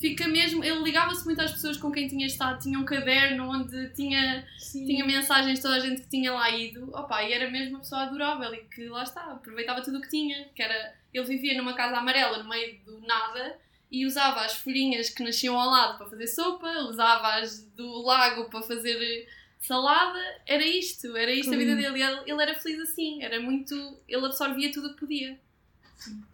fica 0.00 0.26
mesmo, 0.28 0.62
ele 0.64 0.82
ligava-se 0.82 1.24
muito 1.24 1.40
às 1.40 1.52
pessoas 1.52 1.76
com 1.76 1.90
quem 1.92 2.08
tinha 2.08 2.26
estado, 2.26 2.60
tinha 2.62 2.78
um 2.78 2.84
caderno 2.84 3.48
onde 3.50 3.88
tinha 3.90 4.46
Sim. 4.58 4.86
tinha 4.86 5.04
mensagens 5.04 5.58
de 5.58 5.62
toda 5.62 5.76
a 5.76 5.80
gente 5.80 6.02
que 6.02 6.08
tinha 6.08 6.32
lá 6.32 6.50
ido, 6.50 6.90
opa, 6.94 7.22
e 7.22 7.32
era 7.32 7.50
mesmo 7.50 7.70
uma 7.70 7.78
pessoa 7.80 8.02
adorável 8.02 8.54
e 8.54 8.64
que 8.64 8.86
lá 8.86 9.02
está, 9.02 9.22
aproveitava 9.32 9.82
tudo 9.82 9.98
o 9.98 10.00
que 10.00 10.08
tinha, 10.08 10.48
que 10.54 10.62
era, 10.62 10.94
ele 11.12 11.24
vivia 11.26 11.56
numa 11.56 11.74
casa 11.74 11.96
amarela 11.98 12.42
no 12.42 12.48
meio 12.48 12.78
do 12.84 13.00
nada 13.00 13.58
e 13.90 14.04
usava 14.06 14.40
as 14.44 14.56
folhinhas 14.56 15.10
que 15.10 15.22
nasciam 15.22 15.58
ao 15.58 15.70
lado 15.70 15.98
para 15.98 16.06
fazer 16.08 16.26
sopa, 16.26 16.66
usava 16.88 17.34
as 17.36 17.62
do 17.76 18.02
lago 18.02 18.50
para 18.50 18.62
fazer 18.62 19.28
salada, 19.60 20.18
era 20.46 20.66
isto, 20.66 21.16
era 21.16 21.30
isto 21.30 21.54
a 21.54 21.56
vida 21.56 21.74
dele, 21.76 22.02
ele, 22.02 22.20
ele 22.26 22.42
era 22.42 22.54
feliz 22.54 22.80
assim, 22.80 23.22
era 23.22 23.40
muito, 23.40 23.74
ele 24.08 24.26
absorvia 24.26 24.70
tudo 24.72 24.88
o 24.88 24.94
que 24.94 25.00
podia. 25.00 25.38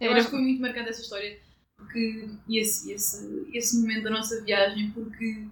Eu 0.00 0.10
Era- 0.10 0.14
acho 0.18 0.26
que 0.26 0.30
foi 0.32 0.40
muito 0.40 0.60
marcante 0.60 0.88
essa 0.88 1.02
história 1.02 1.38
porque 1.80 2.28
esse, 2.48 2.92
esse, 2.92 3.46
esse 3.52 3.80
momento 3.80 4.04
da 4.04 4.10
nossa 4.10 4.40
viagem, 4.42 4.90
porque 4.90 5.44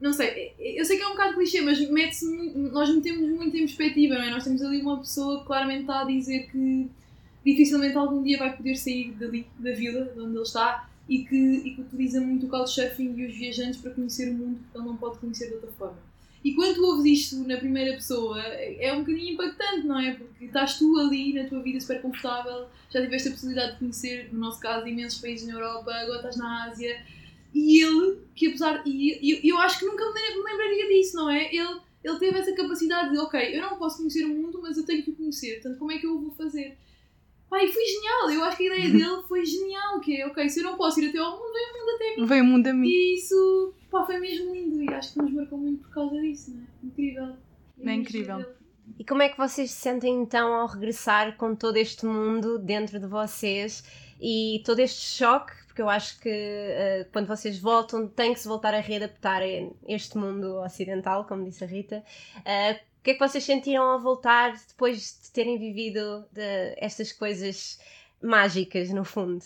não 0.00 0.12
sei, 0.12 0.52
eu 0.58 0.84
sei 0.84 0.96
que 0.96 1.02
é 1.02 1.06
um 1.08 1.12
bocado 1.12 1.34
clichê, 1.34 1.60
mas 1.60 1.78
muito- 1.88 2.58
nós 2.72 2.94
metemos 2.94 3.28
muito 3.30 3.56
em 3.56 3.60
perspectiva, 3.60 4.14
não 4.14 4.22
é? 4.22 4.30
Nós 4.30 4.44
temos 4.44 4.62
ali 4.62 4.80
uma 4.82 4.98
pessoa 4.98 5.40
que 5.40 5.46
claramente 5.46 5.82
está 5.82 6.00
a 6.02 6.04
dizer 6.04 6.50
que 6.50 6.90
dificilmente 7.44 7.96
algum 7.96 8.22
dia 8.22 8.38
vai 8.38 8.56
poder 8.56 8.76
sair 8.76 9.12
dali, 9.12 9.46
da 9.58 9.72
vila 9.72 10.04
de 10.04 10.20
onde 10.20 10.34
ele 10.36 10.42
está 10.42 10.88
e 11.08 11.24
que, 11.24 11.36
e 11.36 11.74
que 11.74 11.80
utiliza 11.80 12.20
muito 12.20 12.46
o 12.46 12.48
couchsurfing 12.48 13.14
e 13.16 13.26
os 13.26 13.34
viajantes 13.34 13.80
para 13.80 13.90
conhecer 13.92 14.30
o 14.30 14.34
mundo 14.34 14.60
que 14.70 14.78
ele 14.78 14.86
não 14.86 14.96
pode 14.96 15.18
conhecer 15.18 15.48
de 15.48 15.54
outra 15.54 15.72
forma. 15.72 16.09
E 16.42 16.54
quando 16.54 16.74
tu 16.76 16.84
ouves 16.84 17.04
isto 17.04 17.46
na 17.46 17.56
primeira 17.58 17.92
pessoa, 17.94 18.40
é 18.42 18.92
um 18.94 19.00
bocadinho 19.00 19.34
impactante, 19.34 19.86
não 19.86 19.98
é? 20.00 20.14
Porque 20.14 20.46
estás 20.46 20.78
tu 20.78 20.96
ali 20.98 21.34
na 21.34 21.44
tua 21.44 21.62
vida 21.62 21.78
super 21.80 22.00
confortável, 22.00 22.66
já 22.90 23.02
tiveste 23.02 23.28
a 23.28 23.32
possibilidade 23.32 23.72
de 23.74 23.78
conhecer, 23.78 24.30
no 24.32 24.38
nosso 24.40 24.58
caso, 24.58 24.86
imensos 24.86 25.20
países 25.20 25.46
na 25.46 25.52
Europa, 25.54 25.92
agora 25.92 26.16
estás 26.16 26.36
na 26.36 26.64
Ásia, 26.64 26.98
e 27.52 27.82
ele, 27.84 28.18
que 28.34 28.46
apesar. 28.46 28.82
E 28.86 29.18
e- 29.44 29.48
eu 29.48 29.58
acho 29.58 29.80
que 29.80 29.84
nunca 29.84 30.02
me 30.06 30.12
lem- 30.14 30.38
me 30.38 30.50
lembraria 30.50 30.88
disso, 30.88 31.16
não 31.16 31.28
é? 31.30 31.54
Ele, 31.54 31.80
ele 32.02 32.18
teve 32.18 32.38
essa 32.38 32.52
capacidade 32.54 33.10
de, 33.10 33.18
ok, 33.18 33.56
eu 33.56 33.60
não 33.60 33.76
posso 33.76 33.98
conhecer 33.98 34.24
o 34.24 34.28
mundo, 34.30 34.60
mas 34.62 34.78
eu 34.78 34.86
tenho 34.86 35.02
que 35.02 35.10
o 35.10 35.14
conhecer, 35.14 35.54
portanto, 35.60 35.78
como 35.78 35.92
é 35.92 35.98
que 35.98 36.06
eu 36.06 36.14
o 36.16 36.20
vou 36.22 36.30
fazer? 36.30 36.78
E 37.52 37.68
foi 37.68 37.84
genial, 37.84 38.30
eu 38.30 38.44
acho 38.44 38.56
que 38.56 38.62
a 38.70 38.76
ideia 38.76 38.88
dele 39.10 39.22
foi 39.28 39.44
genial, 39.44 40.00
que 40.00 40.16
é, 40.16 40.26
ok, 40.26 40.48
se 40.48 40.60
eu 40.60 40.64
não 40.64 40.76
posso 40.76 41.00
ir 41.02 41.08
até 41.10 41.18
ao 41.18 41.32
mundo, 41.32 41.52
vem 41.52 41.66
o 41.66 41.78
mundo 41.78 41.90
até 41.96 42.16
mim. 42.16 42.26
Veio 42.26 42.42
o 42.44 42.46
mundo 42.46 42.66
a 42.68 42.72
mim. 42.72 42.88
E 42.88 43.14
isso, 43.16 43.74
pá, 43.90 44.04
foi 44.06 44.18
mesmo 44.18 44.52
lindo, 44.54 44.82
e 44.82 44.88
acho 44.94 45.12
que 45.14 45.18
nos 45.22 45.32
marcou 45.32 45.58
muito 45.58 45.82
por 45.82 45.90
causa 45.94 46.20
disso, 46.20 46.52
não 46.54 46.62
é? 46.62 46.66
Incrível. 46.86 47.36
É 47.84 47.92
incrível. 47.94 48.54
E 48.98 49.04
como 49.04 49.22
é 49.22 49.28
que 49.28 49.36
vocês 49.38 49.70
se 49.70 49.80
sentem 49.80 50.20
então 50.22 50.52
ao 50.52 50.66
regressar 50.66 51.36
com 51.36 51.54
todo 51.54 51.76
este 51.76 52.04
mundo 52.06 52.58
dentro 52.58 52.98
de 52.98 53.06
vocês 53.06 53.84
e 54.20 54.62
todo 54.64 54.80
este 54.80 55.00
choque? 55.18 55.52
Porque 55.66 55.80
eu 55.82 55.88
acho 55.88 56.18
que 56.20 56.28
eh, 56.28 57.06
quando 57.12 57.26
vocês 57.28 57.58
voltam 57.60 58.08
tem 58.08 58.34
que 58.34 58.40
se 58.40 58.48
voltar 58.48 58.74
a 58.74 58.80
readaptar 58.80 59.42
a 59.42 59.46
este 59.86 60.18
mundo 60.18 60.56
ocidental, 60.62 61.24
como 61.24 61.44
disse 61.44 61.62
a 61.62 61.66
Rita. 61.68 62.04
Eh, 62.44 62.72
o 62.72 63.02
que 63.04 63.12
é 63.12 63.14
que 63.14 63.20
vocês 63.20 63.44
sentiram 63.44 63.84
ao 63.84 64.00
voltar 64.00 64.52
depois 64.68 65.20
de 65.22 65.30
terem 65.30 65.56
vivido 65.58 66.26
de- 66.32 66.74
estas 66.76 67.12
coisas 67.12 67.78
mágicas, 68.20 68.90
no 68.90 69.04
fundo? 69.04 69.42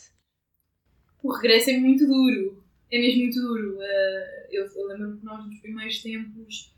O 1.23 1.31
regresso 1.33 1.71
é 1.71 1.77
muito 1.77 2.07
duro. 2.07 2.64
É 2.95 2.99
mesmo 3.01 3.23
muito 3.23 3.41
duro. 3.41 3.75
Uh, 3.75 4.47
eu 4.53 4.67
eu 4.67 4.87
lembro-me 4.87 5.19
que 5.19 5.25
nós, 5.25 5.45
nos 5.45 5.59
primeiros 5.59 6.01
tempos, 6.01 6.73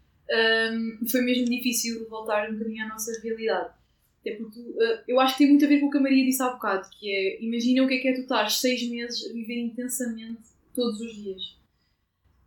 um, 0.73 1.07
foi 1.07 1.21
mesmo 1.21 1.45
difícil 1.45 2.09
voltar 2.09 2.49
um 2.49 2.55
bocadinho 2.55 2.87
à 2.87 2.89
nossa 2.89 3.13
realidade. 3.21 3.75
Até 4.23 4.35
porque 4.37 4.59
uh, 4.59 5.03
eu 5.07 5.21
acho 5.21 5.35
que 5.35 5.39
tem 5.41 5.51
muito 5.51 5.67
a 5.67 5.69
ver 5.69 5.79
com 5.79 5.89
o 5.89 5.91
que 5.91 5.99
a 5.99 6.01
Maria 6.01 6.25
disse 6.25 6.43
há 6.43 6.49
bocado, 6.49 6.89
que 6.99 7.13
é, 7.13 7.45
imagina 7.45 7.85
o 7.85 7.87
que 7.87 7.95
é 7.97 7.99
que 7.99 8.09
é 8.09 8.15
tu 8.15 8.23
estar 8.23 8.51
seis 8.51 8.89
meses 8.89 9.29
a 9.29 9.33
viver 9.35 9.59
intensamente 9.59 10.41
todos 10.75 10.99
os 11.03 11.15
dias. 11.15 11.55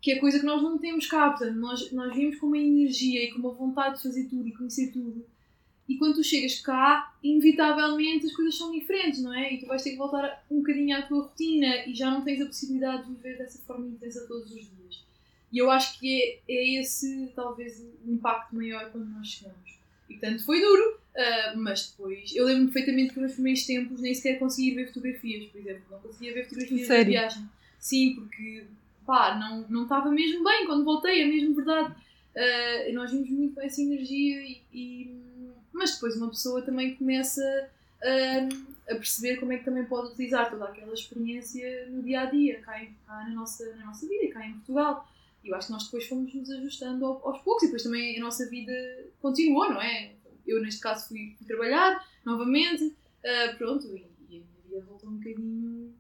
Que 0.02 0.14
é 0.14 0.20
coisa 0.20 0.40
que 0.40 0.46
nós 0.48 0.64
não 0.64 0.80
temos 0.80 1.06
cá, 1.06 1.30
portanto, 1.30 1.56
nós, 1.60 1.92
nós 1.92 2.16
vimos 2.16 2.38
com 2.38 2.48
uma 2.48 2.58
energia 2.58 3.24
e 3.24 3.32
com 3.32 3.38
uma 3.38 3.54
vontade 3.54 3.98
de 3.98 4.04
fazer 4.04 4.28
tudo 4.30 4.48
e 4.48 4.52
conhecer 4.52 4.92
tudo. 4.92 5.24
E 5.90 5.98
quando 5.98 6.14
tu 6.16 6.24
chegas 6.24 6.60
cá, 6.60 7.16
inevitavelmente 7.24 8.28
as 8.28 8.32
coisas 8.36 8.56
são 8.56 8.72
diferentes, 8.72 9.24
não 9.24 9.34
é? 9.34 9.52
E 9.54 9.60
tu 9.60 9.66
vais 9.66 9.82
ter 9.82 9.90
que 9.90 9.98
voltar 9.98 10.46
um 10.50 10.58
bocadinho 10.60 10.96
à 10.96 11.02
tua 11.02 11.24
rotina 11.24 11.84
e 11.88 11.96
já 11.96 12.12
não 12.12 12.22
tens 12.24 12.40
a 12.40 12.46
possibilidade 12.46 13.08
de 13.08 13.14
viver 13.16 13.40
dessa 13.40 13.58
forma 13.64 13.88
intensa 13.88 14.26
todos 14.28 14.52
os 14.52 14.62
dias. 14.62 15.04
E 15.52 15.58
eu 15.58 15.72
acho 15.72 16.00
que 16.00 16.22
é, 16.48 16.54
é 16.54 16.80
esse, 16.80 17.32
talvez, 17.36 17.84
o 18.06 18.12
impacto 18.14 18.56
maior 18.56 18.92
quando 18.92 19.10
nós 19.10 19.28
chegamos. 19.28 19.80
E 20.08 20.14
portanto 20.14 20.46
foi 20.46 20.62
duro, 20.62 21.00
ah, 21.18 21.54
mas 21.58 21.90
depois. 21.90 22.36
Eu 22.36 22.46
lembro 22.46 22.66
perfeitamente 22.72 23.14
que 23.16 23.20
nos 23.20 23.34
primeiros 23.34 23.66
tempos 23.66 24.00
nem 24.00 24.14
sequer 24.14 24.38
conseguia 24.38 24.76
ver 24.76 24.88
fotografias, 24.90 25.46
por 25.46 25.60
exemplo. 25.60 25.82
Não 25.90 26.00
conseguia 26.00 26.34
ver 26.36 26.44
fotografias 26.44 26.82
da 26.82 26.88
Sério? 26.88 27.12
viagem. 27.12 27.50
Sim, 27.80 28.14
porque 28.16 28.64
pá, 29.08 29.40
não 29.40 29.68
não 29.70 29.84
estava 29.84 30.12
mesmo 30.12 30.44
bem 30.44 30.68
quando 30.68 30.86
voltei, 30.86 31.22
é 31.24 31.26
mesmo 31.26 31.56
verdade. 31.56 31.96
Ah, 32.38 32.92
nós 32.94 33.12
vimos 33.12 33.30
muito 33.32 33.60
essa 33.60 33.82
energia 33.82 34.40
e, 34.44 34.62
e- 34.72 35.29
mas 35.80 35.94
depois 35.96 36.16
uma 36.16 36.30
pessoa 36.30 36.62
também 36.62 36.96
começa 36.96 37.42
a, 38.04 38.92
a 38.94 38.96
perceber 38.96 39.38
como 39.38 39.52
é 39.54 39.58
que 39.58 39.66
também 39.66 39.86
pode 39.86 40.12
utilizar 40.12 40.50
toda 40.52 40.66
aquela 40.66 40.94
experiência 40.94 41.88
no 41.90 42.04
dia 42.04 42.22
a 42.22 42.26
dia, 42.26 42.60
cá, 42.62 42.84
em- 42.84 42.94
cá 43.08 43.24
na, 43.24 43.30
nossa, 43.30 43.76
na 43.78 43.86
nossa 43.88 44.08
vida, 44.08 44.32
cá 44.34 44.46
em 44.46 44.54
Portugal. 44.54 45.08
E 45.44 45.48
eu 45.50 45.56
acho 45.56 45.68
que 45.68 45.74
nós 45.74 45.86
depois 45.86 46.06
fomos 46.08 46.34
nos 46.34 46.50
ajustando 46.52 47.06
ao- 47.06 47.28
aos 47.28 47.42
poucos 47.42 47.64
e 47.64 47.68
depois 47.68 47.84
também 47.84 48.18
a 48.18 48.22
nossa 48.22 48.48
vida 48.50 48.72
continuou, 49.22 49.70
não 49.72 49.82
é? 49.82 50.14
Eu 50.46 50.62
neste 50.62 50.82
caso 50.82 51.08
fui, 51.08 51.36
trabalhar 51.48 52.06
novamente, 52.26 52.96
ah, 53.26 53.56
pronto, 53.58 53.88
e, 53.88 54.06
e 54.30 54.38
a 54.38 54.42
minha 54.42 54.62
vida 54.66 54.86
voltou 54.86 55.10
um 55.10 55.18
bocadinho 55.18 55.94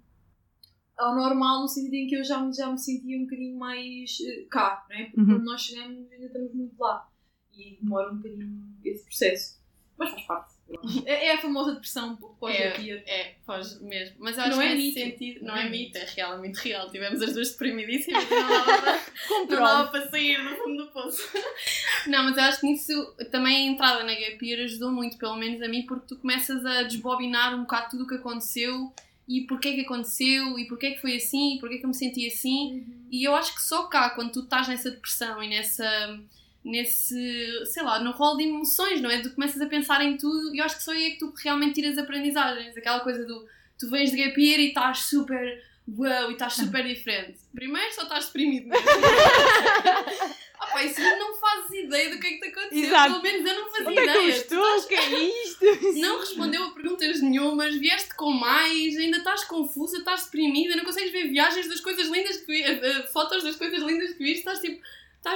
ao 0.97 1.15
normal, 1.15 1.61
no 1.61 1.67
sentido 1.69 1.93
em 1.93 2.07
que 2.07 2.15
eu 2.15 2.23
já, 2.25 2.39
me- 2.41 2.53
já 2.53 2.69
me 2.69 2.77
sentia 2.77 3.17
um 3.17 3.23
bocadinho 3.23 3.57
mais 3.57 4.17
eh, 4.21 4.45
cá, 4.49 4.85
não 4.89 4.95
é? 4.97 5.05
Porque 5.05 5.21
Uhum. 5.21 5.27
quando 5.27 5.43
nós 5.45 5.61
chegamos 5.61 6.11
ainda 6.11 6.25
estamos 6.25 6.53
muito 6.53 6.75
lá 6.77 7.09
e 7.53 7.77
demora 7.81 8.11
um 8.11 8.17
bocadinho 8.17 8.75
esse 8.83 9.03
processo. 9.05 9.58
Mas 9.99 10.09
faz 10.11 10.23
parte. 10.23 10.53
acho. 10.83 11.03
É, 11.05 11.27
é 11.27 11.33
a 11.33 11.41
famosa 11.41 11.73
depressão 11.73 12.15
pós-terapia. 12.15 13.03
É, 13.05 13.33
foge 13.45 13.83
mesmo. 13.83 14.15
Mas 14.19 14.37
eu 14.37 14.43
Não 14.43 14.49
acho 14.51 14.61
é 14.61 14.67
que 14.69 14.75
nesse 14.75 14.85
mito. 14.87 14.99
sentido. 14.99 15.45
Não, 15.45 15.53
Não 15.55 15.61
é, 15.61 15.65
é 15.65 15.69
mito, 15.69 15.97
é 15.97 16.05
real, 16.05 16.33
é 16.33 16.37
muito 16.37 16.57
real. 16.57 16.89
Tivemos 16.89 17.21
as 17.21 17.33
duas 17.33 17.51
deprimidíssimas 17.51 18.23
e 18.23 18.29
não 18.33 18.47
dava 18.49 18.81
para, 18.81 18.99
não 19.29 19.47
dava 19.47 19.91
para 19.91 20.09
sair 20.09 20.41
do 20.41 20.55
fundo 20.55 20.85
do 20.85 20.91
poço. 20.91 21.21
Não, 22.07 22.23
mas 22.23 22.37
eu 22.37 22.43
acho 22.43 22.61
que 22.61 22.67
nisso 22.67 23.15
também 23.29 23.67
a 23.67 23.71
entrada 23.71 24.03
na 24.05 24.13
Gap 24.15 24.37
Year 24.41 24.63
ajudou 24.63 24.89
muito, 24.89 25.17
pelo 25.17 25.35
menos 25.35 25.61
a 25.61 25.67
mim, 25.67 25.85
porque 25.85 26.07
tu 26.07 26.15
começas 26.15 26.65
a 26.65 26.83
desbobinar 26.83 27.53
um 27.53 27.61
bocado 27.61 27.89
tudo 27.91 28.05
o 28.05 28.07
que 28.07 28.15
aconteceu 28.15 28.93
e 29.27 29.41
porquê 29.41 29.69
é 29.69 29.73
que 29.73 29.81
aconteceu 29.81 30.57
e 30.57 30.65
porquê 30.65 30.87
é 30.87 30.91
que 30.91 31.01
foi 31.01 31.17
assim 31.17 31.55
e 31.57 31.59
porquê 31.59 31.75
é 31.75 31.77
que 31.79 31.83
eu 31.85 31.89
me 31.89 31.93
senti 31.93 32.25
assim. 32.25 32.85
E 33.11 33.23
eu 33.27 33.35
acho 33.35 33.53
que 33.53 33.61
só 33.61 33.83
cá, 33.87 34.11
quando 34.11 34.31
tu 34.31 34.39
estás 34.39 34.67
nessa 34.67 34.89
depressão 34.91 35.43
e 35.43 35.49
nessa. 35.49 36.19
Nesse. 36.63 37.65
sei 37.65 37.83
lá, 37.83 37.99
no 37.99 38.11
rol 38.11 38.37
de 38.37 38.43
emoções, 38.43 39.01
não 39.01 39.09
é? 39.09 39.21
Tu 39.21 39.31
começas 39.31 39.61
a 39.61 39.65
pensar 39.65 40.01
em 40.03 40.17
tudo 40.17 40.53
e 40.53 40.59
eu 40.59 40.65
acho 40.65 40.77
que 40.77 40.83
só 40.83 40.91
aí 40.91 41.05
é 41.05 41.09
que 41.11 41.19
tu 41.19 41.33
realmente 41.37 41.75
tiras 41.75 41.97
aprendizagens. 41.97 42.75
Aquela 42.75 42.99
coisa 42.99 43.25
do 43.25 43.47
tu 43.77 43.89
vens 43.89 44.11
de 44.11 44.17
gap 44.17 44.39
year 44.39 44.59
e 44.59 44.67
estás 44.67 45.05
super 45.05 45.63
wow, 45.87 46.29
e 46.29 46.33
estás 46.33 46.53
super 46.53 46.83
diferente. 46.85 47.39
Primeiro 47.53 47.93
só 47.93 48.03
estás 48.03 48.25
deprimido. 48.25 48.67
mesmo. 48.67 48.85
Ah, 50.61 50.67
pá, 50.73 50.83
isso 50.83 50.99
não 50.99 51.33
fazes 51.37 51.71
ideia 51.85 52.09
do 52.09 52.19
que 52.19 52.27
é 52.27 52.29
que 52.31 52.39
te 52.39 52.47
aconteceu. 52.47 52.83
Exato. 52.83 53.11
Pelo 53.11 53.23
menos 53.23 53.49
eu 53.49 53.55
não 53.61 53.71
fazia 53.71 53.87
Onde 53.87 53.99
é 53.99 54.03
que 54.03 54.09
ideia. 54.09 54.29
Estou? 54.35 54.77
O 54.77 54.87
que 54.87 54.95
é 54.95 55.09
isto? 55.45 55.99
não 56.01 56.19
respondeu 56.19 56.63
a 56.65 56.71
perguntas 56.71 57.21
nenhumas, 57.21 57.75
vieste 57.75 58.13
com 58.15 58.31
mais, 58.31 58.97
ainda 58.97 59.19
estás 59.19 59.45
confusa, 59.45 59.99
estás 59.99 60.25
deprimida, 60.25 60.75
não 60.75 60.83
consegues 60.83 61.13
ver 61.13 61.29
viagens 61.29 61.69
das 61.69 61.79
coisas 61.79 62.09
lindas 62.09 62.37
que 62.37 62.47
vi, 62.47 62.61
eh, 62.61 62.79
eh, 62.83 63.07
fotos 63.07 63.41
das 63.41 63.55
coisas 63.55 63.81
lindas 63.81 64.11
que 64.11 64.21
viste, 64.21 64.39
estás 64.39 64.59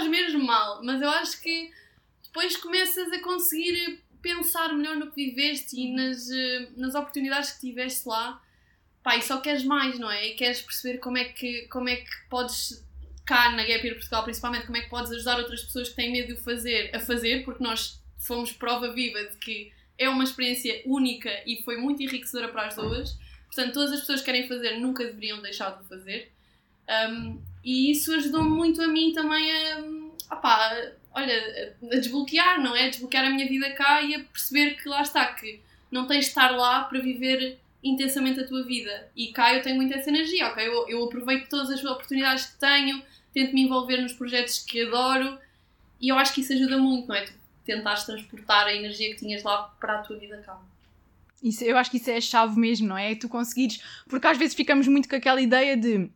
estás 0.04 0.08
mesmo 0.08 0.44
mal. 0.44 0.82
Mas 0.84 1.02
eu 1.02 1.10
acho 1.10 1.42
que 1.42 1.72
depois 2.24 2.58
começas 2.58 3.12
a 3.12 3.20
conseguir 3.20 4.02
pensar 4.22 4.74
melhor 4.74 4.96
no 4.96 5.12
que 5.12 5.16
viveste 5.16 5.80
e 5.80 5.94
nas, 5.94 6.30
eh, 6.30 6.70
nas 6.78 6.96
oportunidades 6.96 7.52
que 7.54 7.62
tiveste 7.62 8.08
lá. 8.08 8.42
Pá, 9.02 9.18
e 9.18 9.22
só 9.22 9.42
queres 9.42 9.64
mais, 9.64 10.00
não 10.00 10.10
é? 10.10 10.30
E 10.30 10.36
queres 10.36 10.62
perceber 10.62 10.98
como 11.00 11.18
é 11.18 11.26
que, 11.26 11.64
como 11.68 11.90
é 11.90 11.98
que 11.98 12.10
podes, 12.30 12.86
cá 13.26 13.52
na 13.52 13.64
Gap 13.66 13.86
Year 13.86 13.96
Portugal 13.96 14.24
principalmente, 14.24 14.66
como 14.66 14.78
é 14.78 14.82
que 14.82 14.90
podes 14.90 15.12
ajudar 15.12 15.40
outras 15.40 15.62
pessoas 15.64 15.90
que 15.90 15.96
têm 15.96 16.12
medo 16.12 16.36
de 16.36 16.42
fazer 16.42 16.96
a 16.96 17.00
fazer, 17.00 17.44
porque 17.44 17.62
nós 17.62 18.02
fomos 18.18 18.54
prova 18.54 18.94
viva 18.94 19.22
de 19.26 19.38
que 19.38 19.74
é 19.98 20.08
uma 20.08 20.24
experiência 20.24 20.82
única 20.86 21.30
e 21.46 21.62
foi 21.64 21.78
muito 21.78 22.02
enriquecedora 22.02 22.48
para 22.48 22.68
as 22.68 22.76
duas. 22.76 23.18
Portanto, 23.48 23.74
todas 23.74 23.92
as 23.92 24.00
pessoas 24.00 24.22
que 24.22 24.26
querem 24.26 24.48
fazer 24.48 24.80
nunca 24.80 25.04
deveriam 25.04 25.42
deixar 25.42 25.78
de 25.82 25.88
fazer. 25.88 26.32
Um, 27.10 27.42
e 27.64 27.92
isso 27.92 28.14
ajudou-me 28.14 28.50
muito 28.50 28.82
a 28.82 28.88
mim 28.88 29.14
também 29.14 29.52
a, 29.52 30.36
opá, 30.36 30.92
olha, 31.14 31.76
a 31.84 31.96
desbloquear, 31.96 32.62
não 32.62 32.76
é? 32.76 32.88
A 32.88 32.90
desbloquear 32.90 33.26
a 33.26 33.30
minha 33.30 33.48
vida 33.48 33.72
cá 33.72 34.02
e 34.02 34.16
a 34.16 34.20
perceber 34.20 34.76
que 34.76 34.90
lá 34.90 35.02
está, 35.02 35.26
que 35.34 35.62
não 35.92 36.08
tens 36.08 36.26
de 36.26 36.30
estar 36.30 36.50
lá 36.52 36.84
para 36.84 37.00
viver 37.00 37.60
intensamente 37.84 38.40
a 38.40 38.48
tua 38.48 38.64
vida. 38.64 39.10
E 39.16 39.32
cá 39.32 39.54
eu 39.54 39.62
tenho 39.62 39.76
muita 39.76 39.96
essa 39.96 40.10
energia, 40.10 40.48
ok? 40.48 40.66
Eu, 40.66 40.90
eu 40.90 41.04
aproveito 41.06 41.50
todas 41.50 41.70
as 41.70 41.84
oportunidades 41.84 42.46
que 42.48 42.60
tenho, 42.60 43.02
tento 43.34 43.54
me 43.54 43.64
envolver 43.64 43.98
nos 43.98 44.14
projetos 44.14 44.60
que 44.60 44.82
adoro 44.82 45.38
e 46.00 46.10
eu 46.10 46.18
acho 46.18 46.34
que 46.34 46.42
isso 46.42 46.54
ajuda 46.54 46.78
muito, 46.78 47.08
não 47.08 47.16
é? 47.16 47.22
Tu 47.22 47.34
tentares 47.66 48.04
transportar 48.04 48.68
a 48.68 48.74
energia 48.74 49.10
que 49.12 49.20
tinhas 49.20 49.42
lá 49.44 49.74
para 49.80 50.00
a 50.00 50.02
tua 50.02 50.18
vida 50.18 50.38
cá. 50.46 50.60
Isso, 51.42 51.64
eu 51.64 51.78
acho 51.78 51.92
que 51.92 51.98
isso 51.98 52.10
é 52.10 52.18
a 52.18 52.22
chave 52.22 52.58
mesmo, 52.60 52.88
não? 52.88 52.98
É 52.98 53.16
tu 53.16 53.28
conseguires. 53.28 53.82
Porque 54.08 54.28
às 54.28 54.38
vezes 54.38 54.56
ficamos 54.56 54.88
muito 54.88 55.10
com 55.10 55.16
aquela 55.16 55.42
ideia 55.42 55.76
de. 55.76 56.10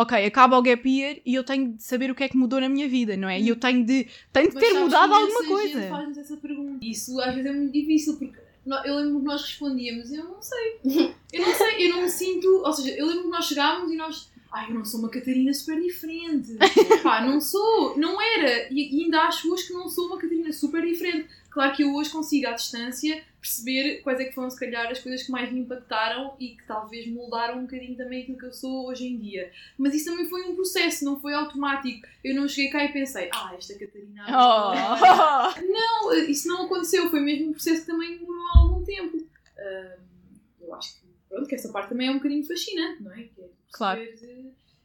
Ok, 0.00 0.24
acaba 0.24 0.56
o 0.56 0.62
gap 0.62 0.88
year 0.88 1.18
e 1.26 1.34
eu 1.34 1.42
tenho 1.42 1.72
de 1.72 1.82
saber 1.82 2.08
o 2.10 2.14
que 2.14 2.22
é 2.22 2.28
que 2.28 2.36
mudou 2.36 2.60
na 2.60 2.68
minha 2.68 2.88
vida, 2.88 3.16
não 3.16 3.28
é? 3.28 3.40
E 3.40 3.48
eu 3.48 3.56
tenho 3.56 3.84
de, 3.84 4.06
tenho 4.32 4.48
de 4.48 4.54
Mas 4.54 4.62
ter 4.62 4.70
sabes 4.70 4.82
mudado 4.84 5.12
alguma 5.12 5.44
coisa. 5.44 5.88
faz-nos 5.88 6.18
essa 6.18 6.36
pergunta. 6.36 6.78
Isso 6.84 7.20
às 7.20 7.34
vezes 7.34 7.50
é 7.50 7.52
muito 7.52 7.72
difícil 7.72 8.16
porque 8.16 8.38
eu 8.84 8.96
lembro 8.96 9.18
que 9.20 9.24
nós 9.24 9.42
respondíamos, 9.42 10.12
eu 10.12 10.24
não 10.24 10.40
sei. 10.40 10.80
Eu 11.32 11.42
não 11.46 11.54
sei, 11.54 11.86
eu 11.86 11.94
não 11.94 12.02
me 12.02 12.08
sinto. 12.08 12.46
Ou 12.64 12.72
seja, 12.72 12.90
eu 12.96 13.06
lembro 13.06 13.24
que 13.24 13.28
nós 13.30 13.44
chegámos 13.46 13.92
e 13.92 13.96
nós. 13.96 14.30
Ai, 14.50 14.70
eu 14.70 14.74
não 14.74 14.84
sou 14.84 15.00
uma 15.00 15.10
Catarina 15.10 15.52
super 15.52 15.80
diferente. 15.80 16.56
Pá, 17.02 17.20
não 17.20 17.40
sou, 17.40 17.98
não 17.98 18.20
era. 18.20 18.72
E, 18.72 19.02
ainda 19.04 19.20
acho 19.22 19.52
hoje 19.52 19.66
que 19.66 19.72
não 19.74 19.88
sou 19.88 20.06
uma 20.06 20.16
Catarina 20.16 20.52
super 20.52 20.84
diferente. 20.84 21.28
Claro 21.50 21.74
que 21.74 21.82
eu 21.82 21.94
hoje 21.94 22.10
consigo, 22.10 22.46
à 22.46 22.52
distância, 22.52 23.22
perceber 23.40 24.00
quais 24.02 24.20
é 24.20 24.24
que 24.24 24.34
foram, 24.34 24.50
se 24.50 24.58
calhar, 24.58 24.90
as 24.90 25.00
coisas 25.00 25.22
que 25.22 25.30
mais 25.30 25.52
me 25.52 25.60
impactaram 25.60 26.34
e 26.38 26.50
que 26.50 26.64
talvez 26.66 27.06
moldaram 27.08 27.58
um 27.58 27.62
bocadinho 27.62 27.96
também 27.96 28.22
aquilo 28.22 28.38
que 28.38 28.46
eu 28.46 28.52
sou 28.52 28.88
hoje 28.88 29.06
em 29.06 29.18
dia. 29.18 29.50
Mas 29.76 29.94
isso 29.94 30.06
também 30.06 30.28
foi 30.28 30.42
um 30.44 30.54
processo, 30.54 31.04
não 31.04 31.20
foi 31.20 31.34
automático. 31.34 32.06
Eu 32.24 32.34
não 32.34 32.48
cheguei 32.48 32.70
cá 32.70 32.84
e 32.84 32.92
pensei, 32.92 33.28
ah, 33.32 33.54
esta 33.56 33.74
Catarina. 33.78 34.24
Oh. 34.28 35.60
Não, 35.60 36.14
isso 36.14 36.48
não 36.48 36.64
aconteceu, 36.64 37.10
foi 37.10 37.20
mesmo 37.20 37.50
um 37.50 37.52
processo 37.52 37.82
que 37.82 37.86
também 37.86 38.18
demorou 38.18 38.46
algum 38.56 38.84
tempo. 38.84 39.18
Ahm, 39.58 40.00
eu 40.60 40.74
acho 40.74 40.94
que, 40.94 41.06
pronto, 41.28 41.46
que 41.46 41.54
essa 41.54 41.70
parte 41.70 41.90
também 41.90 42.08
é 42.08 42.10
um 42.10 42.16
bocadinho 42.16 42.44
fascinante, 42.44 43.02
não 43.02 43.12
é? 43.12 43.22
Que 43.22 43.42
é 43.42 43.48
Claro. 43.72 44.00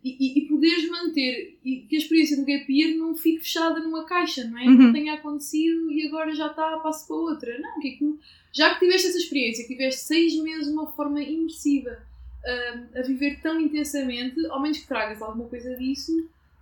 E, 0.03 0.37
e, 0.39 0.47
poderes 0.49 0.89
manter, 0.89 1.57
e 1.63 1.77
que 1.87 1.95
a 1.95 1.99
experiência 1.99 2.35
do 2.35 2.43
gap 2.45 2.65
year 2.69 2.97
não 2.97 3.15
fique 3.15 3.39
fechada 3.39 3.79
numa 3.79 4.03
caixa, 4.03 4.43
não 4.43 4.57
é? 4.57 4.65
Uhum. 4.65 4.73
Não 4.77 4.93
tenha 4.93 5.13
acontecido 5.13 5.89
e 5.91 6.05
agora 6.07 6.35
já 6.35 6.47
está, 6.47 6.77
passo 6.79 7.07
para 7.07 7.15
outra. 7.15 7.57
Não, 7.59 7.79
que 7.79 7.93
aquilo, 7.93 8.19
já 8.51 8.73
que 8.73 8.81
tiveste 8.81 9.07
essa 9.07 9.17
experiência, 9.17 9.65
que 9.65 9.73
tiveste 9.73 10.01
seis 10.01 10.35
meses 10.43 10.67
de 10.67 10.73
uma 10.73 10.91
forma 10.91 11.21
imersiva 11.23 11.97
ahm, 12.45 12.99
a 12.99 13.01
viver 13.03 13.39
tão 13.41 13.57
intensamente, 13.61 14.45
ao 14.47 14.61
menos 14.61 14.79
que 14.79 14.87
tragas 14.87 15.21
alguma 15.21 15.47
coisa 15.47 15.73
disso 15.77 16.11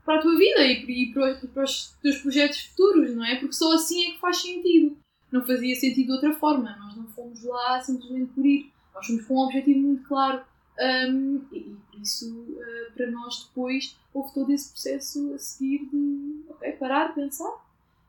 para 0.05 0.19
a 0.19 0.21
tua 0.21 0.37
vida 0.37 0.63
e, 0.65 0.83
e 1.03 1.11
para, 1.11 1.31
os- 1.33 1.49
para 1.51 1.63
os 1.63 1.95
teus 2.01 2.17
projetos 2.17 2.59
futuros, 2.59 3.15
não 3.15 3.25
é? 3.25 3.37
Porque 3.37 3.53
só 3.53 3.73
assim 3.73 4.05
é 4.05 4.11
que 4.11 4.19
faz 4.19 4.37
sentido. 4.37 4.95
Não 5.31 5.43
fazia 5.43 5.73
sentido 5.75 6.07
de 6.07 6.11
outra 6.11 6.33
forma. 6.33 6.75
Nós 6.77 6.95
não 6.95 7.07
fomos 7.07 7.43
lá 7.43 7.79
simplesmente 7.81 8.33
por 8.33 8.45
ir. 8.45 8.69
Nós 8.93 9.07
fomos 9.07 9.25
com 9.25 9.33
um 9.35 9.45
objetivo 9.45 9.79
muito 9.79 10.03
claro. 10.07 10.41
Um, 10.81 11.41
e, 11.51 11.75
isso, 12.01 12.33
uh, 12.33 12.91
para 12.93 13.11
nós 13.11 13.45
depois, 13.45 13.95
houve 14.13 14.33
todo 14.33 14.51
esse 14.51 14.71
processo 14.71 15.33
a 15.33 15.37
seguir 15.37 15.85
de 15.85 16.41
ok, 16.49 16.71
parar, 16.73 17.13
pensar 17.13 17.53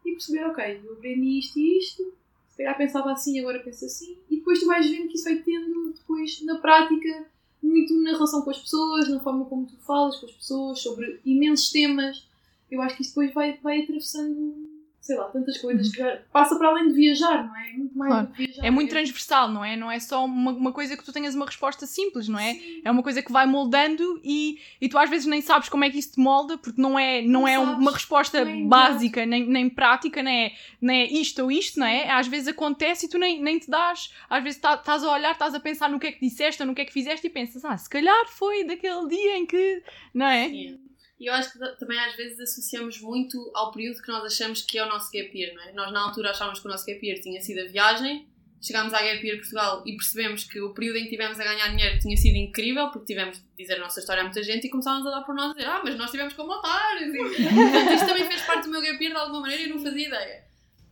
e 0.04 0.12
perceber, 0.12 0.46
ok, 0.46 0.80
eu 0.84 0.94
aprendi 0.94 1.38
isto 1.38 1.58
e 1.58 1.78
isto, 1.78 2.14
se 2.48 2.56
calhar 2.56 2.76
pensava 2.76 3.12
assim, 3.12 3.38
agora 3.38 3.60
penso 3.60 3.84
assim, 3.84 4.16
e 4.30 4.36
depois 4.36 4.60
tu 4.60 4.66
vais 4.66 4.88
vendo 4.90 5.08
que 5.08 5.14
isso 5.14 5.24
vai 5.24 5.36
tendo 5.36 5.92
depois 5.92 6.42
na 6.42 6.58
prática 6.58 7.26
muito 7.62 7.94
na 8.02 8.12
relação 8.12 8.42
com 8.42 8.50
as 8.50 8.58
pessoas, 8.58 9.08
na 9.08 9.20
forma 9.20 9.44
como 9.44 9.66
tu 9.66 9.76
falas 9.78 10.16
com 10.16 10.26
as 10.26 10.32
pessoas, 10.32 10.80
sobre 10.80 11.20
imensos 11.24 11.70
temas. 11.70 12.26
Eu 12.70 12.82
acho 12.82 12.96
que 12.96 13.02
isso 13.02 13.12
depois 13.12 13.32
vai, 13.32 13.56
vai 13.58 13.82
atravessando, 13.82 14.71
sei 15.02 15.16
lá, 15.16 15.24
tantas 15.24 15.58
coisas 15.58 15.90
que 15.90 16.00
passa 16.32 16.56
para 16.56 16.68
além 16.68 16.86
de 16.86 16.94
viajar, 16.94 17.44
não 17.44 17.56
é? 17.56 17.70
É 17.70 17.72
muito 17.76 17.98
mais 17.98 18.12
Claro. 18.12 18.26
do 18.28 18.32
que 18.34 18.44
viajar. 18.46 18.64
É 18.66 18.70
muito 18.70 18.90
transversal, 18.90 19.48
não 19.50 19.64
é? 19.64 19.76
Não 19.76 19.90
é 19.90 19.98
só 19.98 20.24
uma, 20.24 20.52
uma 20.52 20.72
coisa 20.72 20.96
que 20.96 21.04
tu 21.04 21.12
tenhas 21.12 21.34
uma 21.34 21.44
resposta 21.44 21.86
simples, 21.86 22.28
não 22.28 22.38
é? 22.38 22.56
É 22.84 22.88
uma 22.90 23.02
coisa 23.02 23.20
que 23.20 23.32
vai 23.32 23.44
moldando 23.44 24.20
e, 24.22 24.58
e 24.80 24.88
tu 24.88 24.96
às 24.96 25.10
vezes 25.10 25.26
nem 25.26 25.40
sabes 25.40 25.68
como 25.68 25.82
é 25.82 25.90
que 25.90 25.98
isso 25.98 26.12
te 26.12 26.20
molda, 26.20 26.56
porque 26.56 26.80
não 26.80 26.96
é, 26.96 27.20
não 27.20 27.40
Não 27.42 27.48
é 27.48 27.56
sabes. 27.56 27.78
uma 27.80 27.90
resposta 27.90 28.44
Não 28.44 28.52
é 28.52 28.62
básica, 28.64 29.26
nem, 29.26 29.44
nem 29.44 29.68
prática, 29.68 30.22
nem 30.22 30.44
é, 30.46 30.52
nem 30.80 31.00
é 31.02 31.12
isto 31.12 31.42
ou 31.42 31.50
isto, 31.50 31.80
não 31.80 31.86
é? 31.86 32.08
Às 32.08 32.28
vezes 32.28 32.46
acontece 32.46 33.06
e 33.06 33.08
tu 33.08 33.18
nem, 33.18 33.42
nem 33.42 33.58
te 33.58 33.68
dás. 33.68 34.12
Às 34.30 34.42
vezes 34.44 34.60
tá- 34.60 34.74
estás 34.74 35.02
a 35.02 35.10
olhar, 35.12 35.32
estás 35.32 35.52
a 35.52 35.58
pensar 35.60 35.88
no 35.90 35.98
que 35.98 36.06
é 36.06 36.12
que 36.12 36.20
disseste 36.20 36.62
ou 36.62 36.68
no 36.68 36.76
que 36.76 36.80
é 36.80 36.84
que 36.84 36.92
fizeste 36.92 37.26
e 37.26 37.30
pensas, 37.30 37.64
ah, 37.64 37.76
se 37.76 37.90
calhar 37.90 38.28
foi 38.28 38.62
daquele 38.62 39.08
dia 39.08 39.36
em 39.36 39.46
que. 39.46 39.82
Não 40.14 40.26
é? 40.26 40.48
Sim. 40.48 40.78
E 41.22 41.26
eu 41.26 41.32
acho 41.34 41.52
que 41.52 41.58
ta- 41.58 41.72
também 41.76 41.98
às 42.00 42.16
vezes 42.16 42.40
associamos 42.40 43.00
muito 43.00 43.50
ao 43.54 43.70
período 43.70 44.02
que 44.02 44.08
nós 44.08 44.24
achamos 44.24 44.60
que 44.62 44.76
é 44.76 44.84
o 44.84 44.88
nosso 44.88 45.10
gap 45.12 45.30
year, 45.38 45.54
não 45.54 45.62
é? 45.62 45.72
Nós 45.72 45.92
na 45.92 46.00
altura 46.00 46.30
achávamos 46.30 46.58
que 46.58 46.66
o 46.66 46.70
nosso 46.70 46.84
gap 46.84 47.06
year 47.06 47.20
tinha 47.20 47.40
sido 47.40 47.60
a 47.60 47.64
viagem, 47.66 48.26
chegámos 48.60 48.92
à 48.92 49.00
gap 49.02 49.24
year 49.24 49.36
Portugal 49.38 49.82
e 49.86 49.96
percebemos 49.96 50.44
que 50.44 50.60
o 50.60 50.70
período 50.74 50.96
em 50.98 51.04
que 51.04 51.10
tivemos 51.10 51.38
a 51.38 51.44
ganhar 51.44 51.68
dinheiro 51.68 51.98
tinha 52.00 52.16
sido 52.16 52.36
incrível, 52.36 52.88
porque 52.90 53.06
tivemos 53.06 53.38
de 53.38 53.44
dizer 53.56 53.74
a 53.74 53.78
nossa 53.78 54.00
história 54.00 54.20
a 54.22 54.24
muita 54.24 54.42
gente 54.42 54.66
e 54.66 54.70
começámos 54.70 55.06
a 55.06 55.10
dar 55.10 55.20
por 55.22 55.34
nós 55.34 55.50
a 55.52 55.54
dizer, 55.54 55.66
ah, 55.68 55.80
mas 55.84 55.96
nós 55.96 56.10
tivemos 56.10 56.34
como 56.34 56.50
otários. 56.52 57.14
E, 57.14 57.18
portanto, 57.54 57.92
isto 57.92 58.06
também 58.06 58.26
fez 58.26 58.42
parte 58.42 58.64
do 58.64 58.70
meu 58.70 58.80
gap 58.82 59.00
year 59.02 59.14
de 59.14 59.20
alguma 59.20 59.40
maneira 59.42 59.62
e 59.62 59.68
não 59.68 59.78
fazia 59.82 60.08
ideia. 60.08 60.44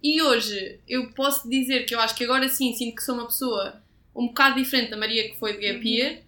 E 0.02 0.22
hoje 0.22 0.78
eu 0.88 1.10
posso 1.10 1.48
dizer 1.48 1.84
que 1.86 1.94
eu 1.94 2.00
acho 2.00 2.14
que 2.14 2.24
agora 2.24 2.48
sim 2.48 2.72
sinto 2.72 2.94
que 2.96 3.02
sou 3.02 3.14
uma 3.16 3.26
pessoa 3.26 3.82
um 4.14 4.28
bocado 4.28 4.56
diferente 4.56 4.90
da 4.90 4.96
Maria 4.96 5.28
que 5.28 5.36
foi 5.38 5.56
de 5.56 5.66
gap 5.72 5.88
year, 5.88 6.18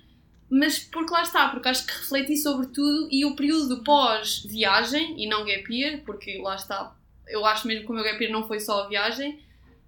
mas 0.54 0.78
porque 0.78 1.10
lá 1.10 1.22
está, 1.22 1.48
porque 1.48 1.66
acho 1.66 1.86
que 1.86 1.92
refleti 1.94 2.36
sobre 2.36 2.66
tudo 2.66 3.08
e 3.10 3.24
o 3.24 3.34
período 3.34 3.82
pós-viagem 3.82 5.14
e 5.18 5.26
não 5.26 5.46
gap 5.46 5.74
year, 5.74 6.02
porque 6.04 6.38
lá 6.42 6.54
está, 6.56 6.94
eu 7.26 7.46
acho 7.46 7.66
mesmo 7.66 7.86
que 7.86 7.90
o 7.90 7.94
meu 7.94 8.04
gap 8.04 8.20
year 8.20 8.30
não 8.30 8.46
foi 8.46 8.60
só 8.60 8.84
a 8.84 8.86
viagem, 8.86 9.40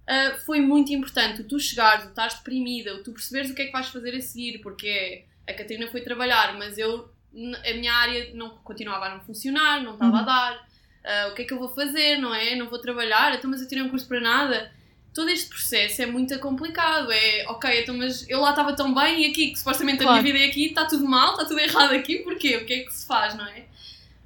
ah, 0.07 0.37
foi 0.43 0.61
muito 0.61 0.91
importante. 0.91 1.41
O 1.41 1.47
tu 1.47 1.59
chegares, 1.59 2.05
o 2.05 2.09
estás 2.09 2.33
deprimida, 2.33 2.95
o 2.95 3.03
tu 3.03 3.11
perceberes 3.11 3.51
o 3.51 3.53
que 3.53 3.61
é 3.61 3.65
que 3.67 3.71
vais 3.71 3.87
fazer 3.89 4.15
a 4.15 4.21
seguir, 4.21 4.57
porque 4.57 4.87
é, 4.87 5.51
a 5.51 5.55
Catarina 5.55 5.87
foi 5.87 6.01
trabalhar, 6.01 6.57
mas 6.57 6.79
eu, 6.79 7.11
a 7.31 7.73
minha 7.73 7.93
área 7.93 8.33
não 8.33 8.49
continuava 8.49 9.05
a 9.05 9.15
não 9.15 9.21
funcionar, 9.21 9.83
não 9.83 9.93
estava 9.93 10.17
a 10.17 10.23
dar. 10.23 10.67
Ah, 11.03 11.27
o 11.31 11.35
que 11.35 11.43
é 11.43 11.45
que 11.45 11.53
eu 11.53 11.59
vou 11.59 11.69
fazer, 11.69 12.17
não 12.17 12.33
é? 12.33 12.55
Não 12.55 12.67
vou 12.67 12.79
trabalhar, 12.79 13.35
então, 13.35 13.51
mas 13.51 13.61
eu 13.61 13.67
tirei 13.67 13.83
um 13.83 13.89
curso 13.89 14.07
para 14.07 14.19
nada. 14.19 14.71
Todo 15.15 15.29
este 15.29 15.47
processo 15.49 16.01
é 16.01 16.05
muito 16.05 16.37
complicado. 16.39 17.09
É, 17.11 17.45
ok, 17.47 17.81
então, 17.81 17.95
mas 17.97 18.29
eu 18.29 18.41
lá 18.41 18.49
estava 18.51 18.75
tão 18.75 18.93
bem 18.93 19.25
e 19.25 19.31
aqui, 19.31 19.51
que 19.51 19.57
supostamente 19.57 20.01
a 20.03 20.07
Claro. 20.07 20.21
minha 20.21 20.33
vida 20.33 20.45
é 20.45 20.49
aqui, 20.49 20.65
está 20.67 20.85
tudo 20.85 21.05
mal, 21.07 21.31
está 21.31 21.45
tudo 21.45 21.59
errado 21.59 21.93
aqui, 21.93 22.17
porquê? 22.19 22.57
O 22.57 22.65
que 22.65 22.73
é 22.73 22.79
que 22.83 22.93
se 22.93 23.07
faz, 23.07 23.33
não 23.33 23.45
é? 23.47 23.63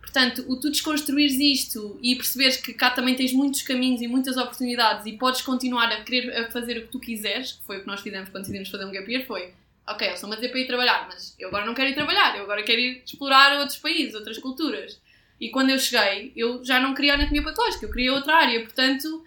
Portanto, 0.01 0.43
o 0.47 0.59
tu 0.59 0.71
desconstruires 0.71 1.33
isto 1.39 1.99
e 2.01 2.15
perceberes 2.15 2.57
que 2.57 2.73
cá 2.73 2.89
também 2.89 3.13
tens 3.15 3.31
muitos 3.31 3.61
caminhos 3.61 4.01
e 4.01 4.07
muitas 4.07 4.35
oportunidades 4.37 5.05
e 5.05 5.13
podes 5.13 5.41
continuar 5.43 5.91
a 5.91 6.03
querer 6.03 6.35
a 6.35 6.49
fazer 6.49 6.79
o 6.79 6.81
que 6.81 6.87
tu 6.87 6.99
quiseres, 6.99 7.51
que 7.51 7.63
foi 7.65 7.77
o 7.77 7.81
que 7.81 7.87
nós 7.87 8.01
fizemos 8.01 8.27
quando 8.29 8.41
decidimos 8.41 8.69
fazer 8.69 8.85
um 8.85 8.91
gap 8.91 9.09
year, 9.11 9.23
foi 9.27 9.53
ok, 9.87 10.07
eles 10.07 10.17
estão 10.19 10.31
a 10.31 10.35
dizer 10.35 10.49
para 10.49 10.59
ir 10.59 10.65
trabalhar, 10.67 11.05
mas 11.07 11.35
eu 11.37 11.49
agora 11.49 11.65
não 11.65 11.75
quero 11.75 11.89
ir 11.89 11.93
trabalhar, 11.93 12.35
eu 12.35 12.43
agora 12.43 12.63
quero 12.63 12.79
ir 12.81 13.03
explorar 13.05 13.59
outros 13.59 13.77
países, 13.77 14.15
outras 14.15 14.39
culturas. 14.39 14.99
E 15.39 15.49
quando 15.49 15.69
eu 15.69 15.77
cheguei, 15.77 16.33
eu 16.35 16.65
já 16.65 16.79
não 16.79 16.95
queria 16.95 17.13
anatomia 17.13 17.43
patológica, 17.43 17.85
eu 17.85 17.91
queria 17.91 18.11
outra 18.13 18.35
área, 18.35 18.59
portanto, 18.61 19.23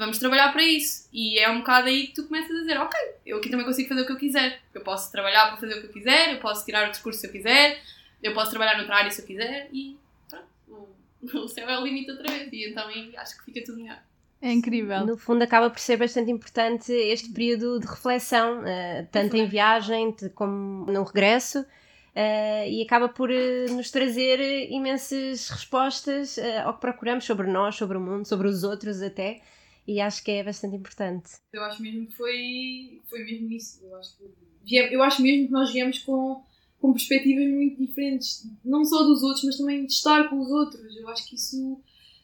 vamos 0.00 0.18
trabalhar 0.18 0.50
para 0.50 0.64
isso. 0.64 1.06
E 1.12 1.38
é 1.38 1.48
um 1.50 1.58
bocado 1.58 1.88
aí 1.88 2.06
que 2.06 2.14
tu 2.14 2.26
começas 2.26 2.50
a 2.50 2.60
dizer, 2.60 2.78
ok, 2.78 2.98
eu 3.26 3.36
aqui 3.36 3.50
também 3.50 3.66
consigo 3.66 3.88
fazer 3.88 4.00
o 4.00 4.06
que 4.06 4.12
eu 4.12 4.16
quiser. 4.16 4.60
Eu 4.74 4.80
posso 4.80 5.12
trabalhar 5.12 5.48
para 5.48 5.58
fazer 5.58 5.74
o 5.74 5.80
que 5.82 5.86
eu 5.88 5.92
quiser, 5.92 6.32
eu 6.32 6.40
posso 6.40 6.64
tirar 6.64 6.84
outros 6.84 7.02
cursos 7.02 7.20
se 7.20 7.26
eu 7.26 7.30
quiser, 7.30 7.78
eu 8.22 8.32
posso 8.32 8.50
trabalhar 8.50 8.78
noutra 8.78 8.96
área 8.96 9.10
se 9.10 9.20
eu 9.20 9.26
quiser 9.26 9.68
e 9.70 9.98
pronto, 10.28 10.46
o, 10.68 11.38
o 11.44 11.48
céu 11.48 11.68
é 11.68 11.78
o 11.78 11.84
limite 11.84 12.10
outra 12.10 12.32
vez. 12.32 12.50
E 12.50 12.70
então 12.70 12.88
aí 12.88 13.14
acho 13.16 13.36
que 13.38 13.44
fica 13.44 13.62
tudo 13.62 13.78
melhor. 13.78 14.02
É 14.42 14.50
incrível. 14.50 15.04
No 15.04 15.18
fundo, 15.18 15.42
acaba 15.42 15.68
por 15.68 15.78
ser 15.78 15.98
bastante 15.98 16.30
importante 16.30 16.90
este 16.90 17.28
período 17.28 17.78
de 17.78 17.86
reflexão, 17.86 18.60
uh, 18.60 19.06
tanto 19.12 19.36
em 19.36 19.46
viagem 19.46 20.16
como 20.34 20.90
no 20.90 21.02
regresso, 21.02 21.60
uh, 21.60 22.66
e 22.66 22.82
acaba 22.82 23.06
por 23.06 23.28
uh, 23.28 23.74
nos 23.74 23.90
trazer 23.90 24.40
imensas 24.70 25.50
respostas 25.50 26.38
ao 26.64 26.72
que 26.72 26.80
procuramos 26.80 27.26
sobre 27.26 27.48
nós, 27.48 27.76
sobre 27.76 27.98
o 27.98 28.00
mundo, 28.00 28.26
sobre 28.26 28.48
os 28.48 28.64
outros 28.64 29.02
até, 29.02 29.42
e 29.90 30.00
acho 30.00 30.22
que 30.22 30.30
é 30.30 30.44
bastante 30.44 30.76
importante. 30.76 31.32
Eu 31.52 31.64
acho 31.64 31.82
mesmo 31.82 32.06
que 32.06 32.16
foi, 32.16 33.02
foi 33.10 33.24
mesmo 33.24 33.50
isso. 33.50 33.80
Eu 33.82 33.96
acho, 33.96 34.16
que, 34.64 34.76
eu 34.76 35.02
acho 35.02 35.20
mesmo 35.20 35.46
que 35.48 35.52
nós 35.52 35.72
viemos 35.72 35.98
com, 35.98 36.44
com 36.78 36.92
perspectivas 36.92 37.48
muito 37.48 37.84
diferentes, 37.84 38.46
não 38.64 38.84
só 38.84 39.02
dos 39.02 39.20
outros, 39.24 39.42
mas 39.42 39.56
também 39.56 39.84
de 39.84 39.92
estar 39.92 40.30
com 40.30 40.38
os 40.38 40.48
outros. 40.48 40.96
Eu 40.96 41.08
acho 41.08 41.28
que 41.28 41.34
isso 41.34 41.82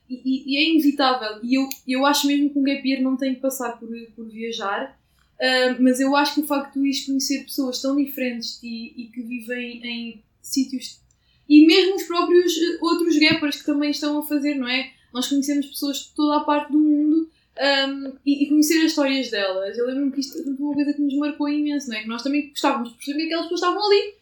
e, 0.09 0.55
e, 0.55 0.57
é 0.59 0.71
inevitável. 0.71 1.41
E 1.43 1.57
eu, 1.57 1.69
eu 1.89 2.07
acho 2.07 2.29
mesmo 2.29 2.51
que 2.51 2.57
um 2.57 2.62
gap 2.62 2.89
year 2.89 3.03
não 3.03 3.17
tem 3.17 3.35
que 3.35 3.41
passar 3.41 3.77
por, 3.81 3.89
por 4.14 4.29
viajar, 4.29 4.97
uh, 5.35 5.83
mas 5.83 5.99
eu 5.99 6.14
acho 6.14 6.35
que 6.35 6.43
o 6.43 6.47
facto 6.47 6.81
de 6.81 7.01
tu 7.01 7.07
conhecer 7.07 7.43
pessoas 7.43 7.83
tão 7.83 7.97
diferentes 7.97 8.61
ti 8.61 8.95
e 8.97 9.09
que 9.12 9.23
vivem 9.23 9.85
em 9.85 10.25
sítios. 10.41 11.01
E 11.49 11.67
mesmo 11.67 11.97
os 11.97 12.05
próprios 12.05 12.53
ah, 12.57 12.85
outros 12.85 13.19
gappers 13.19 13.57
que 13.57 13.67
também 13.67 13.91
estão 13.91 14.19
a 14.21 14.23
fazer, 14.23 14.55
não 14.55 14.69
é? 14.69 14.93
Nós 15.12 15.27
conhecemos 15.27 15.67
pessoas 15.67 15.99
de 15.99 16.14
toda 16.14 16.37
a 16.37 16.45
parte 16.45 16.71
do 16.71 16.79
mundo 16.79 17.29
um, 17.59 18.12
e, 18.24 18.44
e, 18.44 18.48
conhecer 18.48 18.78
as 18.78 18.90
histórias 18.90 19.30
delas. 19.30 19.76
Eu 19.78 19.86
lembro-me 19.86 20.12
que 20.12 20.20
isto 20.20 20.42
foi 20.42 20.52
uma 20.52 20.74
coisa 20.74 20.92
que 20.92 21.00
nos 21.00 21.16
marcou 21.16 21.48
imenso, 21.48 21.88
não 21.88 21.96
é? 21.96 22.02
Que 22.02 22.09
nós 22.09 22.22
também 22.22 22.50
gostávamos 22.50 22.90
de 22.90 22.96
perceber 22.96 23.20
que 23.20 23.26
aquelas 23.26 23.46
pessoas 23.46 23.61
estavam 23.61 23.86
ali. 23.86 24.14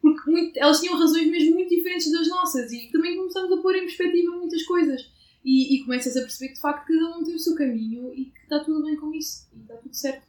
Porque 0.00 0.30
muito, 0.30 0.56
elas 0.56 0.80
tinham 0.80 0.98
razões 0.98 1.30
mesmo 1.30 1.54
muito 1.54 1.68
diferentes 1.68 2.10
das 2.10 2.28
nossas 2.28 2.72
e 2.72 2.90
também 2.90 3.16
começamos 3.16 3.52
a 3.52 3.62
pôr 3.62 3.76
em 3.76 3.82
perspectiva 3.82 4.36
muitas 4.36 4.64
coisas 4.64 5.08
e, 5.44 5.76
e 5.76 5.84
começas 5.84 6.16
a 6.16 6.22
perceber 6.22 6.48
que 6.48 6.54
de 6.54 6.60
facto 6.60 6.88
cada 6.88 7.16
um 7.16 7.22
tem 7.22 7.36
o 7.36 7.38
seu 7.38 7.54
caminho 7.54 8.12
e 8.12 8.24
que 8.24 8.40
está 8.42 8.58
tudo 8.58 8.82
bem 8.84 8.96
com 8.96 9.14
isso 9.14 9.48
e 9.54 9.60
está 9.60 9.76
tudo 9.76 9.94
certo. 9.94 10.26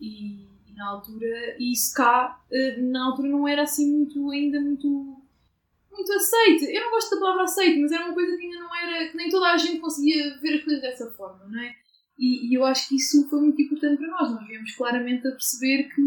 E, 0.00 0.46
e 0.68 0.72
na 0.76 0.90
altura, 0.90 1.56
e 1.58 1.72
isso 1.72 1.92
cá, 1.92 2.40
eh, 2.52 2.80
na 2.80 3.06
altura 3.06 3.28
não 3.28 3.48
era 3.48 3.62
assim 3.62 3.90
muito, 3.90 4.30
ainda 4.30 4.60
muito, 4.60 4.88
muito 5.90 6.12
aceite. 6.12 6.66
Eu 6.72 6.82
não 6.82 6.90
gosto 6.92 7.10
da 7.10 7.20
palavra 7.20 7.42
aceite, 7.42 7.80
mas 7.80 7.90
era 7.90 8.04
uma 8.04 8.14
coisa 8.14 8.36
que 8.36 8.44
ainda 8.44 8.60
não 8.60 8.76
era, 8.76 9.08
que 9.08 9.16
nem 9.16 9.28
toda 9.28 9.50
a 9.50 9.56
gente 9.56 9.80
conseguia 9.80 10.38
ver 10.38 10.54
as 10.54 10.64
coisas 10.64 10.82
dessa 10.82 11.10
forma, 11.10 11.46
não 11.46 11.60
é? 11.60 11.74
E, 12.18 12.48
e, 12.48 12.54
eu 12.54 12.64
acho 12.64 12.88
que 12.88 12.96
isso 12.96 13.28
foi 13.28 13.40
muito 13.40 13.60
importante 13.60 13.98
para 13.98 14.08
nós. 14.08 14.30
Nós 14.30 14.46
viemos 14.46 14.74
claramente 14.74 15.26
a 15.28 15.32
perceber 15.32 15.84
que 15.94 16.02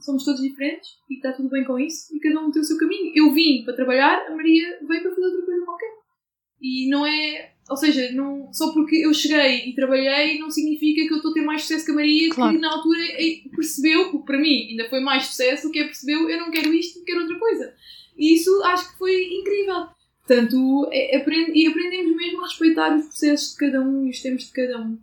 somos 0.00 0.24
todos 0.24 0.40
diferentes 0.40 0.90
e 1.08 1.14
que 1.14 1.26
está 1.26 1.32
tudo 1.32 1.50
bem 1.50 1.64
com 1.64 1.78
isso 1.78 2.14
e 2.14 2.20
cada 2.20 2.40
um 2.40 2.50
tem 2.50 2.62
o 2.62 2.64
seu 2.64 2.78
caminho. 2.78 3.12
Eu 3.14 3.32
vim 3.32 3.62
para 3.64 3.76
trabalhar, 3.76 4.26
a 4.26 4.34
Maria 4.34 4.78
veio 4.88 5.02
para 5.02 5.10
fazer 5.10 5.26
outra 5.26 5.42
coisa 5.44 5.64
qualquer. 5.64 5.90
E 6.60 6.88
não 6.88 7.06
é 7.06 7.52
ou 7.70 7.76
seja, 7.76 8.10
não, 8.12 8.52
só 8.52 8.72
porque 8.72 8.96
eu 8.96 9.14
cheguei 9.14 9.70
e 9.70 9.74
trabalhei 9.76 10.40
não 10.40 10.50
significa 10.50 11.06
que 11.06 11.12
eu 11.12 11.18
estou 11.18 11.30
a 11.30 11.34
ter 11.34 11.42
mais 11.42 11.62
sucesso 11.62 11.84
que 11.84 11.92
a 11.92 11.94
Maria, 11.94 12.28
claro. 12.30 12.52
que 12.52 12.60
na 12.60 12.72
altura 12.72 12.98
percebeu, 13.54 14.08
o 14.08 14.18
que 14.18 14.26
para 14.26 14.38
mim 14.38 14.70
ainda 14.70 14.88
foi 14.88 14.98
mais 14.98 15.26
sucesso, 15.26 15.68
o 15.68 15.70
que 15.70 15.78
é 15.78 15.84
percebeu, 15.84 16.28
eu 16.28 16.40
não 16.40 16.50
quero 16.50 16.74
isto, 16.74 17.04
quero 17.04 17.20
outra 17.20 17.38
coisa. 17.38 17.72
E 18.16 18.34
isso 18.34 18.50
acho 18.64 18.90
que 18.90 18.98
foi 18.98 19.24
incrível. 19.24 19.86
Portanto, 20.26 20.88
é, 20.92 21.16
aprend, 21.16 21.52
e 21.54 21.66
aprendemos 21.68 22.16
mesmo 22.16 22.40
a 22.40 22.48
respeitar 22.48 22.96
os 22.96 23.06
processos 23.06 23.52
de 23.52 23.56
cada 23.56 23.80
um 23.80 24.06
e 24.06 24.10
os 24.10 24.20
tempos 24.20 24.46
de 24.46 24.52
cada 24.52 24.80
um. 24.80 24.98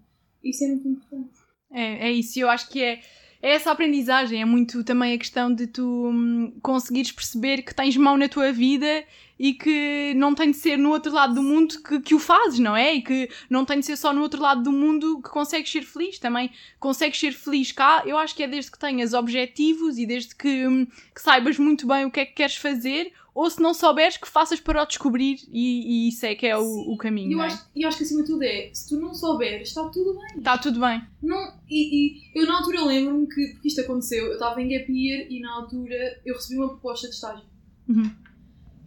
Isso 0.50 0.64
é 0.64 0.68
muito 0.68 0.88
importante. 0.88 1.30
É, 1.72 2.08
é 2.08 2.12
isso, 2.12 2.40
eu 2.40 2.50
acho 2.50 2.70
que 2.70 2.82
é, 2.82 3.02
é 3.42 3.52
essa 3.52 3.72
aprendizagem, 3.72 4.42
é 4.42 4.46
muito 4.46 4.84
também 4.84 5.14
a 5.14 5.18
questão 5.18 5.54
de 5.54 5.68
tu 5.68 6.10
hum, 6.10 6.54
conseguires 6.62 7.12
perceber 7.12 7.62
que 7.62 7.76
tens 7.76 7.98
mão 7.98 8.18
na 8.18 8.30
tua 8.30 8.52
vida 8.52 9.04
e 9.40 9.54
que 9.54 10.14
não 10.16 10.34
tem 10.34 10.52
de 10.52 10.58
ser 10.58 10.78
no 10.78 10.90
outro 10.90 11.12
lado 11.12 11.36
do 11.36 11.44
mundo 11.44 11.82
que, 11.84 12.00
que 12.00 12.16
o 12.16 12.20
fazes, 12.20 12.60
não 12.60 12.76
é? 12.76 12.96
E 12.96 13.02
que 13.02 13.30
não 13.50 13.66
tem 13.66 13.80
de 13.80 13.86
ser 13.86 13.98
só 13.98 14.12
no 14.12 14.22
outro 14.22 14.42
lado 14.42 14.64
do 14.64 14.72
mundo 14.72 15.22
que 15.22 15.30
consegues 15.30 15.72
ser 15.72 15.84
feliz, 15.84 16.18
também 16.18 16.52
consegues 16.80 17.20
ser 17.20 17.34
feliz 17.34 17.72
cá. 17.72 18.04
Eu 18.06 18.18
acho 18.18 18.36
que 18.36 18.44
é 18.44 18.48
desde 18.48 18.72
que 18.72 18.80
tenhas 18.80 19.14
objetivos 19.14 19.98
e 19.98 20.06
desde 20.06 20.36
que, 20.36 20.68
hum, 20.68 20.88
que 21.14 21.22
saibas 21.22 21.58
muito 21.58 21.88
bem 21.88 22.06
o 22.06 22.12
que 22.12 22.20
é 22.20 22.26
que 22.26 22.34
queres 22.34 22.56
fazer, 22.56 23.14
ou 23.38 23.48
se 23.52 23.62
não 23.62 23.72
souberes, 23.72 24.18
que 24.18 24.28
faças 24.28 24.60
para 24.60 24.82
o 24.82 24.86
descobrir 24.88 25.38
e, 25.52 26.08
e 26.08 26.10
isso 26.10 26.26
é 26.26 26.34
que 26.34 26.48
é 26.48 26.58
o, 26.58 26.64
o 26.64 26.98
caminho. 26.98 27.30
E 27.30 27.34
eu, 27.34 27.42
é? 27.44 27.46
acho, 27.46 27.66
eu 27.76 27.88
acho 27.88 27.98
que 27.98 28.04
acima 28.04 28.24
de 28.24 28.28
tudo 28.30 28.42
é, 28.42 28.72
se 28.74 28.90
tu 28.90 29.00
não 29.00 29.14
souberes, 29.14 29.68
está 29.68 29.88
tudo 29.90 30.18
bem. 30.18 30.38
Está 30.40 30.58
tudo 30.58 30.80
bem. 30.80 31.04
Não, 31.22 31.54
e, 31.70 32.08
e 32.08 32.32
eu 32.34 32.48
na 32.48 32.58
altura 32.58 32.84
lembro-me 32.86 33.28
que, 33.28 33.60
que 33.62 33.68
isto 33.68 33.82
aconteceu, 33.82 34.26
eu 34.26 34.34
estava 34.34 34.60
em 34.60 34.70
Gap 34.70 34.92
Year 34.92 35.28
e 35.30 35.40
na 35.40 35.54
altura 35.54 36.20
eu 36.26 36.34
recebi 36.34 36.58
uma 36.58 36.70
proposta 36.70 37.08
de 37.08 37.14
estágio. 37.14 37.46
Uhum. 37.88 38.12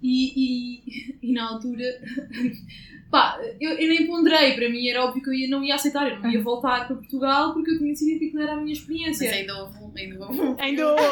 E, 0.03 0.33
e, 0.37 1.17
e 1.31 1.33
na 1.33 1.49
altura, 1.49 1.85
pá, 3.11 3.39
eu, 3.61 3.71
eu, 3.73 3.89
nem 3.89 4.07
ponderei, 4.07 4.55
para 4.55 4.69
mim 4.69 4.89
era 4.89 5.05
óbvio 5.05 5.23
que 5.23 5.29
eu 5.29 5.35
ia, 5.35 5.49
não 5.49 5.63
ia 5.63 5.75
aceitar, 5.75 6.11
eu 6.11 6.21
não 6.21 6.31
ia 6.31 6.43
voltar 6.43 6.87
para 6.87 6.97
Portugal 6.97 7.53
porque 7.53 7.71
eu 7.71 7.79
tinha 7.79 7.93
decidido 7.93 8.19
que 8.19 8.27
aquilo 8.27 8.43
era 8.43 8.53
a 8.55 8.57
minha 8.57 8.73
experiência. 8.73 9.29
Mas 9.29 9.39
ainda 9.39 9.63
houve 9.63 9.79
um. 9.79 9.93
Ainda 9.97 10.27
houve 10.27 10.41
Ainda 10.61 10.93
houve. 10.93 11.03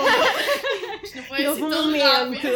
Isto 1.03 1.17
não 1.17 1.25
foi 1.25 1.47
assim 1.47 1.71
tão 1.71 1.99
rápido. 1.99 2.49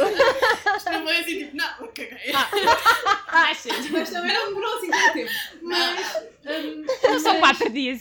Isto 0.76 0.90
não 0.90 1.02
foi 1.02 1.16
assim 1.18 1.38
tipo, 1.38 1.56
não, 1.56 1.88
caguei. 1.88 2.32
Ah, 2.34 3.52
Mas 3.90 4.10
também 4.10 4.32
não 4.32 4.48
demorou 4.48 4.76
assim 4.76 4.90
tanto 4.90 5.12
tempo. 5.12 5.30
Mas. 5.62 6.32
Um, 6.42 7.18
Só 7.20 7.38
quatro 7.38 7.70
dias, 7.70 8.00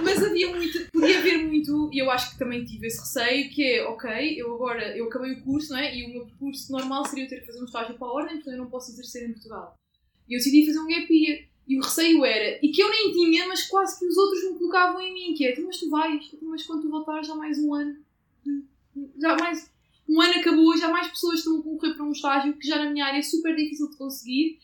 mas 0.00 0.22
havia 0.22 0.50
muito, 0.50 0.90
podia 0.92 1.18
haver 1.18 1.38
muito, 1.38 1.90
e 1.92 1.98
eu 1.98 2.10
acho 2.10 2.32
que 2.32 2.38
também 2.38 2.64
tive 2.64 2.88
esse 2.88 2.98
receio, 2.98 3.50
que 3.50 3.64
é, 3.64 3.84
ok, 3.86 4.34
eu 4.36 4.52
agora, 4.54 4.96
eu 4.96 5.06
acabei 5.06 5.32
o 5.32 5.42
curso, 5.42 5.72
não 5.72 5.78
é? 5.78 5.96
E 5.96 6.04
o 6.04 6.08
meu 6.10 6.26
percurso 6.26 6.72
normal 6.72 7.04
seria 7.04 7.24
eu 7.24 7.28
ter 7.28 7.40
que 7.40 7.46
fazer 7.46 7.60
um 7.60 7.64
estágio 7.64 7.96
para 7.96 8.08
a 8.08 8.12
ordem, 8.12 8.34
portanto 8.36 8.54
eu 8.54 8.58
não 8.58 8.70
posso 8.70 8.90
exercer 8.90 9.28
em 9.28 9.32
Portugal. 9.32 9.78
E 10.28 10.34
eu 10.34 10.38
decidi 10.38 10.66
fazer 10.66 10.80
um 10.80 10.88
gap 10.88 11.06
year. 11.12 11.44
E 11.68 11.78
o 11.78 11.80
receio 11.80 12.24
era, 12.24 12.58
e 12.60 12.70
que 12.72 12.82
eu 12.82 12.90
nem 12.90 13.12
tinha, 13.12 13.46
mas 13.46 13.62
quase 13.62 13.96
que 13.98 14.04
os 14.04 14.16
outros 14.16 14.42
me 14.44 14.58
colocavam 14.58 15.00
em 15.00 15.14
mim, 15.14 15.34
que 15.34 15.46
é, 15.46 15.58
mas 15.60 15.78
tu 15.78 15.88
vais, 15.88 16.20
mas 16.42 16.64
quando 16.64 16.82
tu 16.82 16.90
voltares 16.90 17.26
já 17.28 17.36
mais 17.36 17.56
um 17.60 17.72
ano, 17.72 17.96
já 19.18 19.36
mais 19.36 19.70
um 20.08 20.20
ano 20.20 20.34
acabou, 20.34 20.76
já 20.76 20.90
mais 20.90 21.08
pessoas 21.08 21.38
estão 21.38 21.58
a 21.58 21.62
concorrer 21.62 21.94
para 21.94 22.04
um 22.04 22.12
estágio 22.12 22.56
que 22.58 22.66
já 22.66 22.76
na 22.84 22.90
minha 22.90 23.06
área 23.06 23.18
é 23.18 23.22
super 23.22 23.54
difícil 23.54 23.88
de 23.90 23.96
conseguir. 23.96 24.58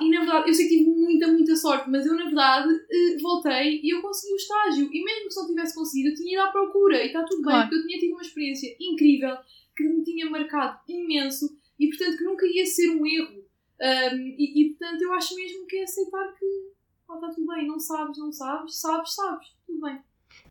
e 0.00 0.10
na 0.10 0.20
verdade, 0.20 0.48
eu 0.48 0.54
sei 0.54 0.68
que 0.68 0.78
tive 0.78 0.90
muita, 0.90 1.28
muita 1.28 1.54
sorte, 1.56 1.90
mas 1.90 2.06
eu 2.06 2.14
na 2.14 2.24
verdade 2.24 2.72
eh, 2.90 3.16
voltei 3.20 3.80
e 3.82 3.94
eu 3.94 4.00
consegui 4.00 4.32
o 4.32 4.36
estágio. 4.36 4.88
E 4.92 5.04
mesmo 5.04 5.24
que 5.26 5.30
se 5.32 5.40
não 5.40 5.48
tivesse 5.48 5.74
conseguido, 5.74 6.10
eu 6.10 6.14
tinha 6.14 6.32
ido 6.32 6.42
à 6.42 6.50
procura 6.50 7.02
e 7.02 7.06
está 7.06 7.22
tudo 7.24 7.42
bem, 7.42 7.60
porque 7.60 7.74
eu 7.76 7.86
tinha 7.86 7.98
tido 7.98 8.12
uma 8.12 8.22
experiência 8.22 8.76
incrível 8.80 9.36
que 9.76 9.84
me 9.84 10.02
tinha 10.02 10.28
marcado 10.28 10.80
imenso 10.88 11.56
e 11.78 11.88
portanto 11.88 12.18
que 12.18 12.24
nunca 12.24 12.46
ia 12.46 12.66
ser 12.66 12.90
um 12.90 13.06
erro. 13.06 13.42
Um, 13.80 14.18
e, 14.38 14.62
e, 14.62 14.68
portanto 14.70 15.02
eu 15.02 15.12
acho 15.12 15.34
mesmo 15.34 15.66
que 15.66 15.76
é 15.76 15.82
aceitar 15.82 16.32
que 16.38 16.44
está 16.44 17.28
tudo 17.30 17.46
bem, 17.48 17.66
não 17.66 17.80
sabes, 17.80 18.16
não 18.16 18.32
sabes, 18.32 18.80
sabes, 18.80 19.14
sabes, 19.14 19.48
tudo 19.66 19.80
bem. 19.80 20.00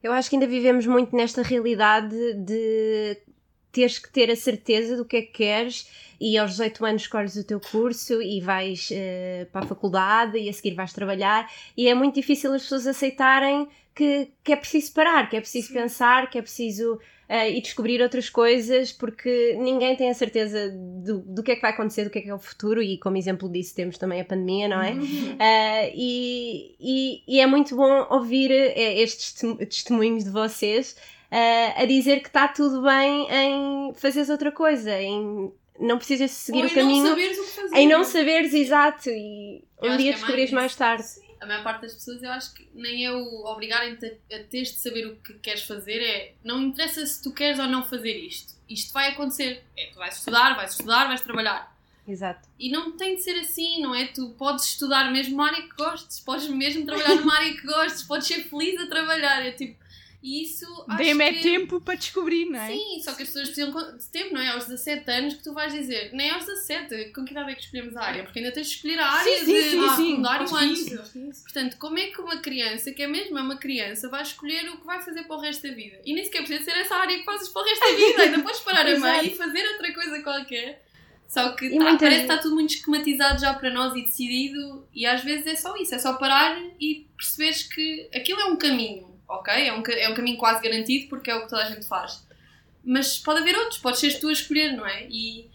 Eu 0.03 0.11
acho 0.13 0.29
que 0.29 0.35
ainda 0.35 0.47
vivemos 0.47 0.85
muito 0.87 1.15
nesta 1.15 1.41
realidade 1.41 2.33
de 2.33 3.17
teres 3.71 3.99
que 3.99 4.11
ter 4.11 4.29
a 4.29 4.35
certeza 4.35 4.97
do 4.97 5.05
que 5.05 5.17
é 5.17 5.21
que 5.21 5.31
queres 5.31 5.87
e 6.19 6.37
aos 6.37 6.51
18 6.51 6.85
anos 6.85 7.01
escolhes 7.03 7.35
o 7.35 7.43
teu 7.43 7.59
curso 7.59 8.21
e 8.21 8.41
vais 8.41 8.89
uh, 8.91 9.45
para 9.51 9.63
a 9.63 9.67
faculdade 9.67 10.37
e 10.37 10.49
a 10.49 10.53
seguir 10.53 10.75
vais 10.75 10.91
trabalhar 10.91 11.49
e 11.77 11.87
é 11.87 11.93
muito 11.93 12.15
difícil 12.15 12.53
as 12.53 12.63
pessoas 12.63 12.85
aceitarem 12.85 13.67
que, 13.95 14.29
que 14.43 14.51
é 14.51 14.55
preciso 14.55 14.93
parar, 14.93 15.29
que 15.29 15.37
é 15.37 15.41
preciso 15.41 15.69
Sim. 15.69 15.73
pensar, 15.73 16.29
que 16.29 16.37
é 16.37 16.41
preciso 16.41 16.99
uh, 17.31 17.49
e 17.49 17.61
descobrir 17.61 18.01
outras 18.01 18.29
coisas, 18.29 18.91
porque 18.91 19.55
ninguém 19.57 19.95
tem 19.95 20.09
a 20.09 20.13
certeza 20.13 20.69
do, 20.69 21.19
do 21.19 21.41
que 21.41 21.53
é 21.53 21.55
que 21.55 21.61
vai 21.61 21.71
acontecer, 21.71 22.03
do 22.03 22.09
que 22.09 22.19
é 22.19 22.21
que 22.21 22.29
é 22.29 22.35
o 22.35 22.39
futuro, 22.39 22.83
e 22.83 22.97
como 22.97 23.15
exemplo 23.15 23.49
disso 23.49 23.73
temos 23.73 23.97
também 23.97 24.19
a 24.19 24.25
pandemia, 24.25 24.67
não 24.67 24.81
é? 24.81 24.91
Uh, 24.91 25.91
e, 25.95 26.75
e, 26.79 27.23
e, 27.27 27.39
é 27.39 27.47
muito 27.47 27.75
bom 27.75 28.07
ouvir 28.09 28.51
eh, 28.51 29.01
estes 29.01 29.33
testemunhos 29.69 30.25
de 30.25 30.29
vocês 30.29 30.97
uh, 31.31 31.81
a 31.81 31.85
dizer 31.85 32.19
que 32.19 32.27
está 32.27 32.49
tudo 32.49 32.81
bem 32.81 33.27
em 33.31 33.93
fazeres 33.93 34.29
outra 34.29 34.51
coisa, 34.51 34.99
em 35.01 35.51
não 35.79 35.97
precisas 35.97 36.31
seguir 36.31 36.63
Ou 36.63 36.67
o 36.67 36.73
caminho. 36.73 37.07
Em 37.07 37.07
não 37.07 37.15
saberes 37.15 37.37
o 37.37 37.43
que 37.43 37.49
fazer. 37.49 37.75
Em 37.77 37.87
não 37.87 38.03
saberes, 38.03 38.53
exato, 38.53 39.09
e 39.09 39.63
um 39.81 39.97
dia 39.97 40.11
é 40.11 40.13
descobrires 40.13 40.51
mais, 40.51 40.75
mais 40.75 40.75
tarde. 40.75 41.03
Sim 41.03 41.30
a 41.41 41.45
maior 41.47 41.63
parte 41.63 41.81
das 41.81 41.95
pessoas, 41.95 42.21
eu 42.21 42.31
acho 42.31 42.53
que 42.53 42.69
nem 42.73 43.05
é 43.05 43.11
o 43.11 43.45
obrigarem-te 43.45 44.05
a, 44.05 44.35
a 44.35 44.43
teres 44.43 44.73
de 44.73 44.77
saber 44.77 45.07
o 45.07 45.15
que 45.15 45.33
queres 45.39 45.63
fazer, 45.63 45.99
é 45.99 46.35
não 46.43 46.61
interessa 46.61 47.03
se 47.05 47.21
tu 47.21 47.33
queres 47.33 47.59
ou 47.59 47.67
não 47.67 47.83
fazer 47.83 48.15
isto. 48.15 48.53
Isto 48.69 48.93
vai 48.93 49.09
acontecer. 49.09 49.63
É, 49.75 49.87
tu 49.87 49.97
vais 49.97 50.15
estudar, 50.15 50.55
vais 50.55 50.71
estudar, 50.71 51.07
vais 51.07 51.21
trabalhar. 51.21 51.75
Exato. 52.07 52.47
E 52.59 52.69
não 52.69 52.95
tem 52.95 53.15
de 53.15 53.23
ser 53.23 53.39
assim, 53.39 53.81
não 53.81 53.93
é? 53.95 54.07
Tu 54.07 54.29
podes 54.37 54.65
estudar 54.65 55.11
mesmo 55.11 55.33
uma 55.33 55.47
área 55.47 55.61
que 55.63 55.75
gostes, 55.75 56.19
podes 56.19 56.47
mesmo 56.47 56.85
trabalhar 56.85 57.15
numa 57.15 57.35
área 57.35 57.53
que 57.53 57.65
gostes, 57.65 58.03
podes 58.03 58.27
ser 58.27 58.43
feliz 58.43 58.79
a 58.79 58.87
trabalhar. 58.87 59.45
É 59.45 59.51
tipo, 59.51 59.81
e 60.23 60.43
isso 60.43 60.65
Dê-me 60.97 61.23
é 61.23 61.33
que... 61.33 61.41
tempo 61.41 61.81
para 61.81 61.95
descobrir, 61.95 62.45
não 62.45 62.59
é? 62.59 62.67
Sim, 62.67 63.01
só 63.03 63.13
que 63.13 63.23
as 63.23 63.29
pessoas 63.29 63.49
precisam 63.49 63.97
de 63.97 64.05
tempo, 64.07 64.33
não 64.35 64.41
é? 64.41 64.49
Aos 64.49 64.65
17 64.65 65.09
anos 65.09 65.33
que 65.33 65.43
tu 65.43 65.51
vais 65.53 65.73
dizer, 65.73 66.11
nem 66.13 66.29
aos 66.29 66.45
17, 66.45 67.05
com 67.11 67.25
que 67.25 67.31
idade 67.31 67.51
é 67.51 67.55
que 67.55 67.61
escolhemos 67.61 67.97
a 67.97 68.03
área? 68.03 68.23
Porque 68.23 68.37
ainda 68.37 68.51
tens 68.51 68.67
de 68.67 68.75
escolher 68.75 68.99
a 68.99 69.07
área 69.07 69.39
sim, 69.39 69.45
de, 69.45 69.61
sim, 69.63 69.79
de 69.79 69.89
sim, 69.95 70.09
secundário 70.09 70.55
antes. 70.55 71.41
Portanto, 71.41 71.77
como 71.77 71.97
é 71.97 72.07
que 72.07 72.21
uma 72.21 72.37
criança, 72.37 72.91
que 72.91 73.01
é 73.01 73.07
mesmo 73.07 73.37
é 73.37 73.41
uma 73.41 73.57
criança, 73.57 74.09
vai 74.09 74.21
escolher 74.21 74.69
o 74.69 74.77
que 74.77 74.85
vai 74.85 75.01
fazer 75.01 75.23
para 75.23 75.35
o 75.35 75.39
resto 75.39 75.67
da 75.67 75.73
vida? 75.73 75.99
E 76.05 76.13
nem 76.13 76.23
sequer 76.23 76.43
precisa 76.43 76.63
ser 76.65 76.79
essa 76.79 76.95
área 76.95 77.17
que 77.17 77.25
fazes 77.25 77.49
para 77.49 77.61
o 77.61 77.65
resto 77.65 77.79
da 77.79 77.93
vida, 77.95 78.21
ainda 78.23 78.39
podes 78.43 78.59
parar 78.59 78.85
a 78.85 78.99
meio 78.99 79.25
e 79.25 79.35
fazer 79.35 79.67
outra 79.71 79.93
coisa 79.93 80.21
qualquer 80.21 80.83
Só 81.27 81.49
que 81.53 81.69
tá- 81.77 81.97
parece 81.97 82.15
que 82.17 82.21
está 82.21 82.37
tudo 82.37 82.55
muito 82.55 82.75
esquematizado 82.75 83.39
já 83.41 83.53
para 83.53 83.69
nós 83.71 83.95
e 83.95 84.03
decidido, 84.03 84.85
e 84.93 85.05
às 85.05 85.23
vezes 85.23 85.47
é 85.47 85.55
só 85.55 85.75
isso, 85.77 85.95
é 85.95 85.97
só 85.99 86.13
parar 86.13 86.61
e 86.79 87.07
perceberes 87.17 87.63
que 87.63 88.09
aquilo 88.13 88.39
é 88.41 88.45
um 88.45 88.55
caminho, 88.57 89.10
ok? 89.31 89.53
É 89.67 89.73
um, 89.73 89.81
é 89.87 90.09
um 90.09 90.13
caminho 90.13 90.37
quase 90.37 90.61
garantido 90.61 91.07
porque 91.09 91.31
é 91.31 91.35
o 91.35 91.41
que 91.43 91.49
toda 91.49 91.63
a 91.63 91.69
gente 91.69 91.85
faz. 91.87 92.25
Mas 92.83 93.17
pode 93.19 93.41
haver 93.41 93.55
outros, 93.57 93.77
pode 93.79 93.99
seres 93.99 94.19
tu 94.19 94.27
a 94.27 94.31
escolher, 94.31 94.75
não 94.75 94.85
é? 94.85 95.07
E, 95.09 95.49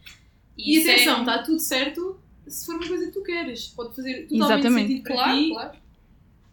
E 0.57 0.79
isso 0.79 0.89
é- 0.89 0.95
atenção, 0.95 1.21
está 1.21 1.43
tudo 1.43 1.59
certo 1.61 2.21
se 2.47 2.65
for 2.67 2.77
uma 2.77 2.87
coisa 2.87 3.07
que 3.07 3.13
tu 3.13 3.23
queres. 3.23 3.69
Pode 3.69 3.95
fazer 3.95 4.27
totalmente 4.29 4.53
Exatamente. 4.55 4.89
sentido 4.89 5.03
para 5.03 5.15
Claro, 5.15 5.39
ti. 5.39 5.49
claro. 5.51 5.79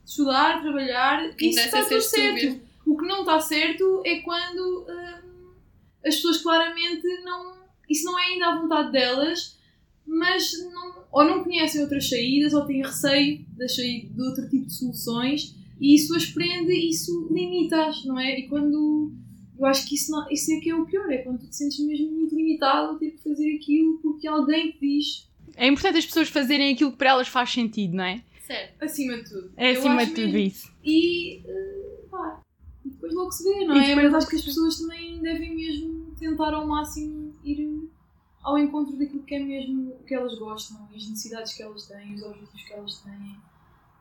Estudar, 0.05 0.61
trabalhar, 0.61 1.35
que 1.35 1.45
isso 1.47 1.59
está 1.59 1.79
é 1.79 1.85
tudo 1.85 2.01
certo. 2.01 2.61
O 2.85 2.97
que 2.97 3.05
não 3.07 3.19
está 3.21 3.39
certo 3.39 4.03
é 4.05 4.19
quando 4.19 4.85
hum, 4.89 5.51
as 6.05 6.15
pessoas 6.15 6.41
claramente 6.41 7.05
não. 7.23 7.53
Isso 7.89 8.05
não 8.05 8.19
é 8.19 8.23
ainda 8.25 8.47
à 8.47 8.59
vontade 8.59 8.91
delas, 8.91 9.57
mas 10.05 10.51
não, 10.71 11.03
ou 11.11 11.23
não 11.23 11.43
conhecem 11.43 11.81
outras 11.81 12.09
saídas 12.09 12.53
ou 12.53 12.65
têm 12.65 12.81
receio 12.81 13.45
de, 13.47 13.69
sair 13.69 14.07
de 14.09 14.21
outro 14.21 14.49
tipo 14.49 14.65
de 14.65 14.73
soluções 14.73 15.55
e 15.79 15.95
isso 15.95 16.15
as 16.15 16.25
prende 16.25 16.71
e 16.71 16.89
isso 16.89 17.27
limita-as, 17.31 18.05
não 18.05 18.19
é? 18.19 18.39
E 18.39 18.47
quando. 18.47 19.11
Eu 19.57 19.65
acho 19.67 19.87
que 19.87 19.95
isso, 19.95 20.11
não, 20.11 20.29
isso 20.31 20.51
é 20.51 20.59
que 20.59 20.69
é 20.69 20.75
o 20.75 20.85
pior, 20.85 21.11
é 21.11 21.19
quando 21.19 21.39
tu 21.39 21.47
te 21.47 21.55
sentes 21.55 21.79
mesmo 21.85 22.11
muito 22.11 22.35
limitado 22.35 22.93
a 22.93 22.95
ter 22.95 23.11
que 23.11 23.23
fazer 23.23 23.55
aquilo 23.55 23.99
porque 23.99 24.27
alguém 24.27 24.71
te 24.71 24.79
diz 24.79 25.29
É 25.55 25.67
importante 25.67 25.99
as 25.99 26.05
pessoas 26.05 26.27
fazerem 26.27 26.73
aquilo 26.73 26.91
que 26.91 26.97
para 26.97 27.11
elas 27.11 27.27
faz 27.27 27.51
sentido, 27.51 27.95
não 27.95 28.03
é? 28.03 28.23
Certo. 28.41 28.83
acima 28.83 29.15
de 29.17 29.29
tudo. 29.29 29.53
É 29.55 29.71
acima 29.71 30.05
de 30.05 30.11
tudo 30.11 30.33
mesmo. 30.33 30.37
isso. 30.39 30.73
E 30.83 31.37
eh, 31.45 31.99
pá, 32.09 32.41
e 32.83 32.89
depois 32.89 33.13
logo 33.13 33.31
se 33.31 33.43
vê, 33.43 33.65
não 33.65 33.77
E 33.77 33.91
é? 33.91 33.95
Mas 33.95 34.13
acho 34.13 34.27
que 34.27 34.35
as 34.35 34.41
pessoas 34.41 34.79
também 34.79 35.21
devem 35.21 35.55
mesmo 35.55 36.13
tentar 36.19 36.53
ao 36.53 36.67
máximo 36.67 37.33
ir 37.43 37.89
ao 38.41 38.57
encontro 38.57 38.97
daquilo 38.97 39.23
que 39.23 39.35
é 39.35 39.39
mesmo 39.39 39.91
o 39.93 40.03
que 40.03 40.13
elas 40.13 40.37
gostam, 40.37 40.77
as 40.93 41.07
necessidades 41.07 41.53
que 41.53 41.63
elas 41.63 41.87
têm, 41.87 42.15
os 42.15 42.23
objetivos 42.23 42.63
que 42.63 42.73
elas 42.73 42.97
têm 42.99 43.37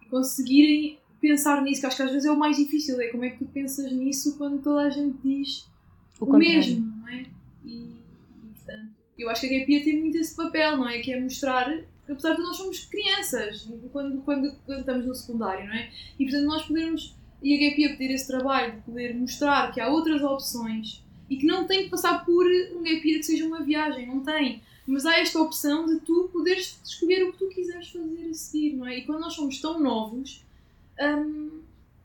e 0.00 0.06
conseguirem 0.06 0.98
pensar 1.22 1.62
nisso, 1.62 1.80
que 1.80 1.86
acho 1.86 1.96
que 1.96 2.02
às 2.02 2.10
vezes 2.10 2.26
é 2.26 2.32
o 2.32 2.38
mais 2.38 2.56
difícil, 2.56 3.00
é 3.00 3.06
como 3.06 3.24
é 3.24 3.30
que 3.30 3.38
tu 3.38 3.46
pensas 3.46 3.90
nisso 3.92 4.36
quando 4.36 4.60
toda 4.60 4.82
a 4.82 4.90
gente 4.90 5.16
diz 5.24 5.68
O 6.20 6.26
o, 6.26 6.36
mesmo, 6.36 6.84
não 7.00 7.08
é? 7.08 7.24
E, 7.64 7.94
portanto, 8.54 8.90
eu 9.16 9.30
acho 9.30 9.40
que 9.42 9.54
a 9.54 9.60
Gapia 9.60 9.84
tem 9.84 10.00
muito 10.00 10.18
esse 10.18 10.34
papel, 10.34 10.76
não 10.76 10.88
é? 10.88 10.98
Que 10.98 11.12
é 11.12 11.20
mostrar 11.20 11.70
que 12.04 12.10
apesar 12.10 12.34
de 12.34 12.42
nós 12.42 12.56
somos 12.56 12.84
crianças 12.86 13.70
quando, 13.92 14.20
quando, 14.22 14.52
quando 14.66 14.80
estamos 14.80 15.06
no 15.06 15.14
secundário, 15.14 15.66
não 15.66 15.74
é? 15.74 15.90
E 16.18 16.24
portanto 16.24 16.44
nós 16.44 16.62
podermos, 16.64 17.16
e 17.40 17.54
a 17.54 17.70
Gapia 17.70 17.92
poder 17.92 18.10
esse 18.10 18.26
trabalho 18.26 18.72
de 18.72 18.80
poder 18.80 19.14
mostrar 19.14 19.72
que 19.72 19.80
há 19.80 19.88
outras 19.88 20.20
opções 20.22 21.04
e 21.30 21.36
que 21.36 21.46
não 21.46 21.66
tem 21.68 21.84
que 21.84 21.90
passar 21.90 22.24
por 22.24 22.44
um 22.74 22.82
Gapia 22.82 23.18
que 23.18 23.22
seja 23.22 23.46
uma 23.46 23.62
viagem, 23.62 24.08
não 24.08 24.20
tem. 24.20 24.60
Mas 24.84 25.06
há 25.06 25.20
esta 25.20 25.40
opção 25.40 25.86
de 25.86 26.00
tu 26.00 26.28
poderes 26.32 26.80
escolher 26.84 27.22
o 27.22 27.32
que 27.32 27.38
tu 27.38 27.48
quiseres 27.48 27.88
fazer 27.88 28.28
a 28.28 28.34
seguir, 28.34 28.74
não 28.74 28.86
é? 28.86 28.98
E 28.98 29.06
quando 29.06 29.20
nós 29.20 29.34
somos 29.34 29.60
tão 29.60 29.78
novos, 29.80 30.44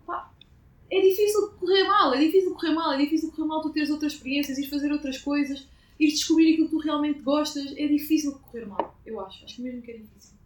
pá, 0.05 0.31
é 0.89 1.01
difícil 1.01 1.51
correr 1.59 1.83
mal, 1.83 2.13
é 2.13 2.19
difícil 2.19 2.53
correr 2.53 2.73
mal, 2.73 2.93
é 2.93 2.97
difícil 2.97 3.31
correr 3.31 3.47
mal 3.47 3.61
tu 3.61 3.71
teres 3.71 3.89
outras 3.89 4.13
experiências, 4.13 4.57
ires 4.57 4.69
fazer 4.69 4.91
outras 4.91 5.17
coisas, 5.17 5.67
ires 5.99 6.15
descobrir 6.15 6.53
aquilo 6.53 6.69
que 6.69 6.75
tu 6.75 6.79
realmente 6.79 7.19
gostas, 7.19 7.73
é 7.77 7.87
difícil 7.87 8.33
correr 8.39 8.65
mal, 8.65 8.99
eu 9.05 9.19
acho, 9.19 9.43
acho 9.43 9.61
mesmo 9.61 9.81
que 9.81 9.91
é 9.91 9.97
difícil. 9.97 10.37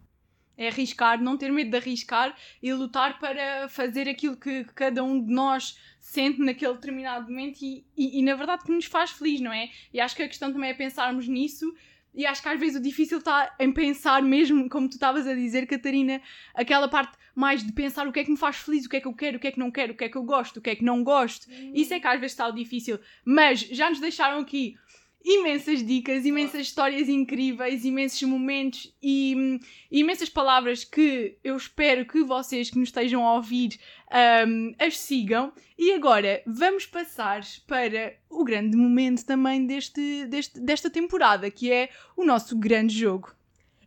É 0.56 0.68
arriscar, 0.68 1.20
não 1.20 1.36
ter 1.38 1.50
medo 1.50 1.70
de 1.70 1.76
arriscar 1.76 2.36
e 2.62 2.72
lutar 2.74 3.18
para 3.18 3.68
fazer 3.68 4.08
aquilo 4.08 4.36
que 4.36 4.64
cada 4.74 5.02
um 5.02 5.24
de 5.24 5.32
nós 5.32 5.78
sente 5.98 6.40
naquele 6.40 6.74
determinado 6.74 7.30
momento 7.30 7.62
e, 7.62 7.86
e, 7.96 8.20
e, 8.20 8.22
na 8.22 8.34
verdade 8.34 8.62
que 8.64 8.70
nos 8.70 8.84
faz 8.84 9.10
feliz, 9.12 9.40
não 9.40 9.52
é? 9.52 9.70
E 9.92 9.98
acho 9.98 10.14
que 10.14 10.22
a 10.22 10.28
questão 10.28 10.52
também 10.52 10.70
é 10.70 10.74
pensarmos 10.74 11.26
nisso 11.26 11.72
e 12.14 12.26
acho 12.26 12.42
que 12.42 12.48
às 12.48 12.60
vezes 12.60 12.78
o 12.78 12.82
difícil 12.82 13.18
está 13.18 13.54
em 13.58 13.72
pensar 13.72 14.22
mesmo, 14.22 14.68
como 14.68 14.88
tu 14.88 14.94
estavas 14.94 15.26
a 15.26 15.34
dizer, 15.34 15.66
Catarina, 15.66 16.20
aquela 16.54 16.88
parte 16.88 17.16
mais 17.34 17.64
de 17.64 17.72
pensar 17.72 18.06
o 18.06 18.12
que 18.12 18.20
é 18.20 18.24
que 18.24 18.30
me 18.30 18.36
faz 18.36 18.56
feliz, 18.56 18.84
o 18.84 18.88
que 18.88 18.96
é 18.96 19.00
que 19.00 19.08
eu 19.08 19.14
quero, 19.14 19.36
o 19.36 19.40
que 19.40 19.48
é 19.48 19.52
que 19.52 19.58
não 19.58 19.70
quero, 19.70 19.92
o 19.92 19.96
que 19.96 20.04
é 20.04 20.08
que 20.08 20.16
eu 20.16 20.22
gosto, 20.22 20.58
o 20.58 20.60
que 20.60 20.70
é 20.70 20.76
que 20.76 20.84
não 20.84 21.02
gosto. 21.02 21.46
Isso 21.74 21.94
é 21.94 22.00
que 22.00 22.06
às 22.06 22.20
vezes 22.20 22.32
está 22.32 22.50
difícil. 22.50 22.98
Mas 23.24 23.60
já 23.60 23.88
nos 23.88 24.00
deixaram 24.00 24.40
aqui 24.40 24.76
imensas 25.24 25.84
dicas, 25.84 26.26
imensas 26.26 26.62
histórias 26.62 27.08
incríveis, 27.08 27.84
imensos 27.84 28.22
momentos 28.22 28.92
e 29.02 29.34
hum, 29.36 29.58
imensas 29.90 30.28
palavras 30.28 30.84
que 30.84 31.38
eu 31.42 31.56
espero 31.56 32.04
que 32.04 32.22
vocês 32.24 32.70
que 32.70 32.78
nos 32.78 32.88
estejam 32.88 33.26
a 33.26 33.34
ouvir 33.34 33.78
hum, 34.46 34.74
as 34.78 34.98
sigam. 34.98 35.52
E 35.78 35.92
agora 35.92 36.42
vamos 36.46 36.86
passar 36.86 37.42
para 37.66 38.14
o 38.28 38.44
grande 38.44 38.76
momento 38.76 39.24
também 39.24 39.66
deste, 39.66 40.26
deste, 40.26 40.60
desta 40.60 40.90
temporada, 40.90 41.50
que 41.50 41.70
é 41.70 41.90
o 42.16 42.24
nosso 42.24 42.58
grande 42.58 42.96
jogo. 42.96 43.34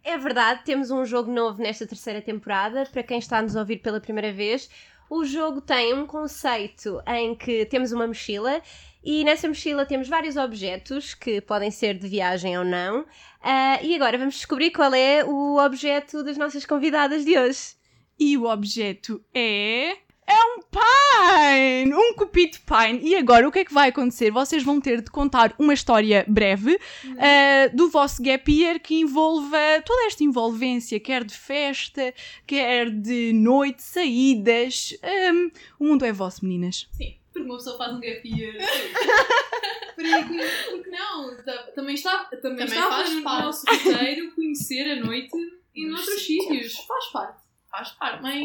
É 0.07 0.19
verdade, 0.19 0.61
temos 0.63 0.91
um 0.91 1.03
jogo 1.03 1.31
novo 1.31 1.59
nesta 1.59 1.87
terceira 1.87 2.21
temporada. 2.21 2.85
Para 2.85 3.01
quem 3.01 3.17
está 3.17 3.39
a 3.39 3.41
nos 3.41 3.55
ouvir 3.55 3.77
pela 3.77 3.99
primeira 3.99 4.31
vez, 4.31 4.69
o 5.09 5.25
jogo 5.25 5.61
tem 5.61 5.95
um 5.95 6.05
conceito 6.05 7.01
em 7.07 7.33
que 7.33 7.65
temos 7.65 7.91
uma 7.91 8.05
mochila 8.05 8.61
e 9.03 9.23
nessa 9.23 9.47
mochila 9.47 9.83
temos 9.83 10.07
vários 10.07 10.37
objetos 10.37 11.15
que 11.15 11.41
podem 11.41 11.71
ser 11.71 11.95
de 11.95 12.07
viagem 12.07 12.55
ou 12.55 12.63
não. 12.63 13.03
Ah, 13.41 13.79
e 13.81 13.95
agora 13.95 14.15
vamos 14.15 14.35
descobrir 14.35 14.69
qual 14.69 14.93
é 14.93 15.25
o 15.25 15.57
objeto 15.57 16.23
das 16.23 16.37
nossas 16.37 16.67
convidadas 16.67 17.25
de 17.25 17.35
hoje. 17.35 17.73
E 18.19 18.37
o 18.37 18.45
objeto 18.45 19.19
é. 19.33 20.04
É 20.27 20.33
um 20.33 20.59
pine! 20.71 21.93
Um 21.93 22.13
cupito 22.15 22.59
pine. 22.61 22.99
E 23.07 23.15
agora 23.15 23.47
o 23.47 23.51
que 23.51 23.59
é 23.59 23.65
que 23.65 23.73
vai 23.73 23.89
acontecer? 23.89 24.31
Vocês 24.31 24.63
vão 24.63 24.81
ter 24.81 25.01
de 25.01 25.11
contar 25.11 25.53
uma 25.59 25.73
história 25.73 26.25
breve 26.27 26.79
ah, 27.19 27.69
do 27.73 27.89
vosso 27.89 28.23
gap 28.23 28.51
year 28.51 28.79
que 28.79 28.95
envolva 28.95 29.57
toda 29.85 30.05
esta 30.07 30.23
envolvência, 30.23 30.99
quer 30.99 31.23
de 31.23 31.33
festa, 31.37 32.13
quer 32.47 32.89
de 32.89 33.33
noite, 33.33 33.83
saídas. 33.83 34.97
Ahm, 35.03 35.49
o 35.79 35.85
mundo 35.85 36.03
é 36.05 36.11
vosso, 36.11 36.43
meninas. 36.43 36.87
Sim, 36.93 37.15
porque 37.31 37.47
uma 37.47 37.57
pessoa 37.57 37.77
faz 37.77 37.93
um 37.93 37.99
gap 37.99 38.21
year. 38.27 38.55
porque, 39.95 40.71
porque 40.71 40.89
não? 40.89 41.37
Ta- 41.43 41.71
Também 41.75 41.95
está, 41.95 42.25
também 42.25 42.65
Também 42.65 42.65
está 42.65 42.89
faz 42.89 43.11
no 43.11 43.23
parte. 43.23 43.43
nosso 43.45 43.65
roteiro 43.67 44.31
conhecer 44.33 44.91
a 44.91 44.95
noite 45.05 45.31
em 45.75 45.87
Nos 45.89 45.99
outros 46.01 46.25
sítios. 46.25 46.47
sítios. 46.73 46.85
Faz 46.87 47.05
parte. 47.11 47.43
Faz 47.69 47.89
parte. 47.91 48.21
Mas, 48.23 48.35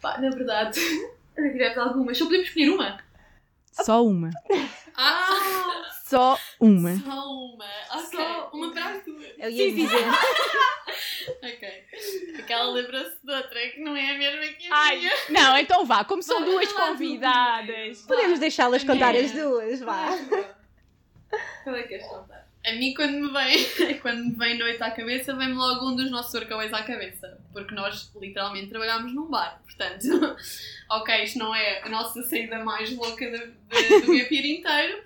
pá, 0.00 0.18
na 0.18 0.30
verdade, 0.30 0.78
tivemos 1.34 1.78
algumas. 1.78 2.18
Só 2.18 2.24
podemos 2.24 2.46
escolher 2.48 2.70
uma. 2.70 2.98
Só 3.72 4.04
uma. 4.04 4.30
Ah, 4.96 5.82
Só 6.04 6.38
uma. 6.60 6.96
só 6.98 7.30
uma. 7.32 7.64
Ok, 7.92 8.18
Só 8.18 8.50
uma 8.52 8.72
para 8.72 8.86
as 8.90 9.04
duas. 9.04 9.26
Eu 9.38 9.50
ia 9.50 9.72
dizer. 9.74 10.04
Ok. 11.42 11.84
Aquela 12.40 12.70
lembra-se 12.72 13.16
de 13.24 13.32
outra 13.32 13.68
que 13.70 13.80
não 13.80 13.94
é 13.94 14.10
a 14.14 14.18
mesma 14.18 14.52
que 14.54 14.66
a 14.68 14.74
Ai, 14.74 14.96
minha. 14.98 15.12
não, 15.28 15.56
então 15.56 15.84
vá, 15.86 16.04
como 16.04 16.22
são 16.22 16.40
Vai, 16.40 16.48
duas 16.50 16.72
convidadas. 16.72 18.02
Podemos 18.02 18.38
deixá-las 18.40 18.82
contar 18.82 19.14
É. 19.14 19.20
as 19.20 19.30
duas, 19.30 19.80
vá. 19.80 20.08
Qual 21.62 21.76
é 21.76 21.82
que 21.82 21.88
queres 21.88 22.06
contar? 22.06 22.48
A 22.66 22.72
mim, 22.72 22.92
quando 22.94 23.12
me 23.12 23.32
vem, 23.32 23.98
quando 24.02 24.24
me 24.24 24.32
vem 24.36 24.58
noite 24.58 24.82
à 24.82 24.90
cabeça, 24.90 25.34
vem-me 25.34 25.54
logo 25.54 25.88
um 25.90 25.96
dos 25.96 26.10
nossos 26.10 26.34
workaways 26.34 26.72
à 26.74 26.82
cabeça. 26.82 27.38
Porque 27.52 27.74
nós, 27.74 28.10
literalmente, 28.20 28.68
trabalhámos 28.68 29.14
num 29.14 29.26
bar. 29.30 29.62
Portanto, 29.64 30.36
ok, 30.90 31.24
isto 31.24 31.38
não 31.38 31.54
é 31.54 31.82
a 31.82 31.88
nossa 31.88 32.22
saída 32.22 32.58
mais 32.62 32.94
louca 32.94 33.24
de- 33.30 33.38
de- 33.46 34.00
do 34.02 34.16
gap 34.18 34.34
year 34.34 34.44
inteiro. 34.46 35.02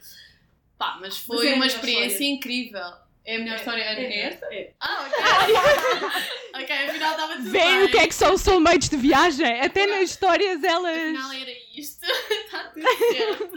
Pá, 0.76 0.98
mas 1.00 1.18
foi 1.18 1.36
Mas 1.36 1.46
é 1.46 1.54
uma 1.54 1.66
experiência 1.66 2.06
história. 2.14 2.32
incrível. 2.32 3.04
É 3.26 3.36
a 3.36 3.38
melhor 3.38 3.56
história? 3.56 3.82
É, 3.82 4.02
é 4.04 4.20
esta? 4.26 4.46
É. 4.52 4.72
Ah, 4.80 5.06
ok. 5.06 5.54
ok, 6.62 6.76
afinal 6.88 7.10
estava 7.12 7.36
tudo 7.36 7.50
Vêem 7.50 7.76
bem. 7.78 7.84
o 7.84 7.90
que 7.90 7.98
é 7.98 8.06
que 8.08 8.14
são 8.14 8.36
soulmates 8.36 8.88
de 8.90 8.96
viagem? 8.96 9.60
Até 9.60 9.86
nas 9.86 10.10
histórias 10.10 10.62
elas. 10.62 10.96
Afinal 10.96 11.32
era 11.32 11.50
isto. 11.74 12.04
Está 12.04 12.64
tudo 12.64 12.84
certo. 13.12 13.50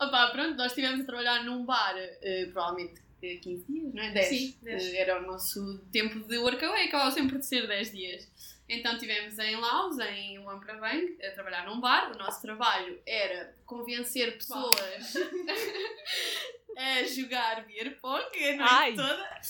Opa, 0.00 0.28
pronto, 0.32 0.56
nós 0.56 0.66
estivemos 0.72 1.00
a 1.00 1.04
trabalhar 1.04 1.44
num 1.44 1.64
bar, 1.64 1.94
eh, 1.96 2.48
provavelmente 2.52 3.00
15 3.20 3.64
dias, 3.68 3.94
não 3.94 4.02
é? 4.02 4.10
10. 4.12 4.28
Sim, 4.28 4.56
10. 4.62 4.82
Eh, 4.84 4.96
era 4.96 5.20
o 5.20 5.26
nosso 5.26 5.78
tempo 5.92 6.20
de 6.20 6.38
workaway, 6.38 6.86
acabava 6.86 7.10
sempre 7.10 7.38
de 7.38 7.46
ser 7.46 7.66
10 7.66 7.92
dias. 7.92 8.28
Então 8.68 8.92
estivemos 8.92 9.36
em 9.38 9.56
Laos, 9.56 9.98
em 9.98 10.38
Luang 10.38 10.64
a 10.64 11.30
trabalhar 11.32 11.66
num 11.66 11.80
bar. 11.80 12.12
O 12.12 12.18
nosso 12.18 12.40
trabalho 12.40 13.00
era 13.04 13.52
convencer 13.66 14.36
pessoas 14.36 15.16
a 16.76 17.04
jogar 17.04 17.66
beer 17.66 17.98
pong 18.00 18.22
a 18.22 18.56
noite 18.56 18.60
Ai. 18.60 18.94
toda. 18.94 19.40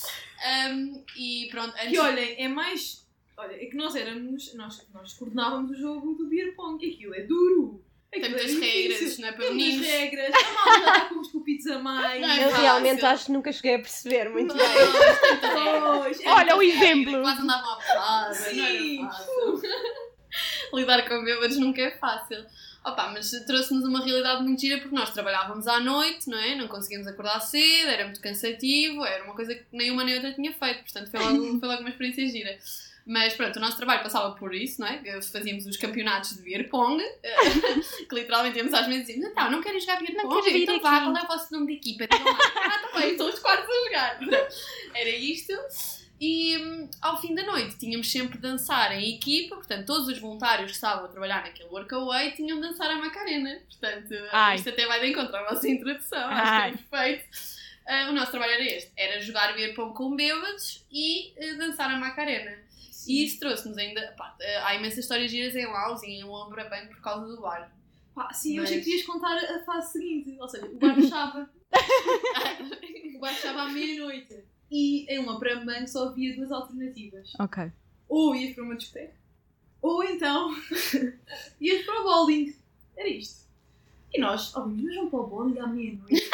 Um, 0.73 1.05
e 1.15 1.47
pronto, 1.51 1.75
antes 1.75 1.89
Que 1.89 1.99
olhem, 1.99 2.35
é 2.43 2.47
mais. 2.47 3.07
Olha, 3.37 3.53
é 3.53 3.65
que 3.67 3.75
nós 3.75 3.95
éramos. 3.95 4.55
Nós, 4.55 4.87
nós 4.91 5.13
coordenávamos 5.13 5.69
o 5.69 5.75
jogo 5.75 6.15
do 6.15 6.27
beer 6.27 6.55
pong. 6.55 6.83
e 6.83 6.93
Aquilo 6.95 7.13
é 7.13 7.21
duro. 7.21 7.83
Tem 8.11 8.21
Aquilo 8.23 8.37
é 8.39 8.43
muitas 8.43 8.59
regras, 8.59 9.17
não 9.19 9.27
é 9.27 9.31
para 9.31 9.45
Tem 9.45 9.53
muitas 9.55 9.75
meninos. 9.77 9.87
regras. 9.87 10.31
A 10.35 10.53
malta 10.53 10.71
já 10.71 10.93
está 10.97 11.05
com 11.05 11.19
os 11.19 11.27
cupidos 11.31 11.67
a 11.67 11.79
mais. 11.79 12.21
Não 12.21 12.29
é 12.29 12.37
Eu 12.37 12.49
fácil. 12.49 12.61
realmente 12.61 13.05
acho 13.05 13.25
que 13.25 13.31
nunca 13.31 13.51
cheguei 13.53 13.75
a 13.75 13.79
perceber 13.79 14.29
muito 14.29 14.53
bem. 14.53 14.65
É 16.25 16.29
Olha 16.31 16.57
o 16.57 16.61
exemplo. 16.61 17.21
Quase 17.21 17.41
andavam 17.41 17.77
à 17.97 18.25
não 18.27 18.33
Sim. 18.33 18.99
era 19.03 19.09
fácil. 19.11 19.61
lidar 20.73 21.07
com 21.07 21.23
bêbados 21.23 21.57
nunca 21.57 21.81
é 21.81 21.91
fácil. 21.91 22.45
Opa, 22.83 23.11
mas 23.13 23.29
trouxe-nos 23.45 23.85
uma 23.85 24.03
realidade 24.03 24.41
muito 24.43 24.59
gira 24.59 24.79
porque 24.79 24.95
nós 24.95 25.11
trabalhávamos 25.11 25.67
à 25.67 25.79
noite, 25.79 26.27
não 26.29 26.37
é? 26.37 26.55
Não 26.55 26.67
conseguíamos 26.67 27.07
acordar 27.07 27.39
cedo, 27.39 27.89
era 27.89 28.05
muito 28.05 28.19
cansativo, 28.19 29.05
era 29.05 29.23
uma 29.23 29.35
coisa 29.35 29.53
que 29.53 29.65
nem 29.71 29.91
uma 29.91 30.03
nem 30.03 30.15
outra 30.15 30.33
tinha 30.33 30.51
feito, 30.51 30.81
portanto 30.83 31.11
foi 31.11 31.19
logo, 31.19 31.37
foi 31.59 31.69
logo 31.69 31.81
uma 31.81 31.89
experiência 31.89 32.27
gira. 32.27 32.57
Mas 33.05 33.33
pronto, 33.33 33.57
o 33.57 33.59
nosso 33.59 33.77
trabalho 33.77 34.03
passava 34.03 34.35
por 34.35 34.53
isso, 34.53 34.79
não 34.79 34.87
é? 34.87 35.21
Fazíamos 35.21 35.65
os 35.65 35.77
campeonatos 35.77 36.35
de 36.35 36.43
beer 36.43 36.69
pong, 36.69 37.01
que 38.07 38.15
literalmente 38.15 38.57
íamos 38.57 38.73
às 38.73 38.85
vezes 38.85 39.09
e 39.09 39.13
dizíamos: 39.13 39.31
Então, 39.31 39.51
não 39.51 39.61
querem 39.61 39.79
jogar 39.79 39.99
beer 39.99 40.13
Não 40.13 40.29
pong? 40.29 40.49
Então 40.49 40.79
vá, 40.79 40.97
aqui." 40.97 41.05
qual 41.05 41.17
é 41.17 41.23
o 41.23 41.27
vosso 41.27 41.53
nome 41.53 41.67
de 41.67 41.73
equipa? 41.73 42.07
Lá. 42.15 42.21
ah, 42.65 42.79
tá 42.79 42.99
bem, 42.99 43.17
são 43.17 43.27
os 43.27 43.39
quartos 43.39 43.69
a 43.69 43.85
jogar. 43.85 44.19
Era 44.93 45.09
isto. 45.09 45.53
E 46.19 46.55
hum, 46.55 46.87
ao 47.01 47.19
fim 47.19 47.33
da 47.33 47.43
noite 47.43 47.79
tínhamos 47.79 48.11
sempre 48.11 48.37
de 48.37 48.43
dançar 48.43 48.91
em 48.91 49.15
equipa, 49.15 49.55
portanto, 49.55 49.87
todos 49.87 50.07
os 50.07 50.19
voluntários 50.19 50.69
que 50.69 50.75
estavam 50.75 51.05
a 51.05 51.07
trabalhar 51.07 51.41
naquele 51.41 51.67
workaway 51.69 52.31
tinham 52.33 52.61
de 52.61 52.67
dançar 52.67 52.91
a 52.91 52.95
Macarena. 52.95 53.59
Portanto, 53.67 54.13
Ai. 54.31 54.55
isto 54.55 54.69
até 54.69 54.85
vai 54.85 54.99
de 54.99 55.07
encontro 55.07 55.35
à 55.35 55.49
vossa 55.49 55.67
introdução, 55.67 56.29
acho 56.29 56.51
que 56.51 56.79
é 56.79 56.83
perfeito. 56.87 57.25
Ah, 57.87 58.07
o 58.09 58.13
nosso 58.13 58.29
trabalho 58.29 58.53
era 58.53 58.63
este: 58.63 58.91
era 58.95 59.19
jogar 59.19 59.53
beer 59.55 59.73
pong 59.73 59.95
com 59.95 60.15
bêbados 60.15 60.85
e 60.91 61.33
eh, 61.35 61.55
dançar 61.55 61.89
a 61.89 61.97
Macarena. 61.97 62.55
E 63.07 63.25
isso 63.25 63.39
trouxe-nos 63.39 63.77
ainda. 63.77 64.13
Pá, 64.17 64.35
eh, 64.41 64.57
há 64.63 64.75
imensas 64.75 64.99
histórias 64.99 65.31
giras 65.31 65.55
em 65.55 65.65
Laos 65.65 66.03
e 66.03 66.07
em 66.07 66.23
Lombra 66.23 66.65
bem 66.69 66.87
por 66.87 67.01
causa 67.01 67.27
do 67.27 67.41
bar. 67.41 67.71
Pá, 68.13 68.31
sim, 68.33 68.57
eu 68.57 68.63
Mas- 68.63 68.71
achei 68.71 68.81
que 68.83 68.89
ias 68.95 69.03
contar 69.05 69.35
a 69.37 69.63
fase 69.63 69.93
seguinte. 69.93 70.37
Ou 70.39 70.47
seja, 70.47 70.65
o 70.65 70.77
bar 70.77 70.95
fechava. 70.95 71.49
o 73.15 73.19
bar 73.19 73.33
fechava 73.33 73.61
à 73.63 73.69
meia-noite. 73.69 74.43
E 74.69 75.05
em 75.13 75.19
uma 75.19 75.37
Prambank 75.39 75.89
só 75.89 76.09
havia 76.09 76.35
duas 76.35 76.51
alternativas. 76.51 77.33
Ok. 77.39 77.71
Ou 78.07 78.35
ias 78.35 78.53
para 78.55 78.63
uma 78.63 78.75
discoteca, 78.75 79.15
ou 79.81 80.03
então 80.03 80.49
ias 81.59 81.85
para 81.85 82.01
o 82.01 82.03
bowling. 82.03 82.53
Era 82.95 83.07
isto. 83.09 83.40
E 84.13 84.19
nós, 84.19 84.53
ó, 84.55 84.65
mas 84.65 84.95
vamos 84.95 85.09
para 85.09 85.19
o 85.19 85.27
bowling 85.27 85.59
à 85.59 85.67
meia-noite. 85.67 86.29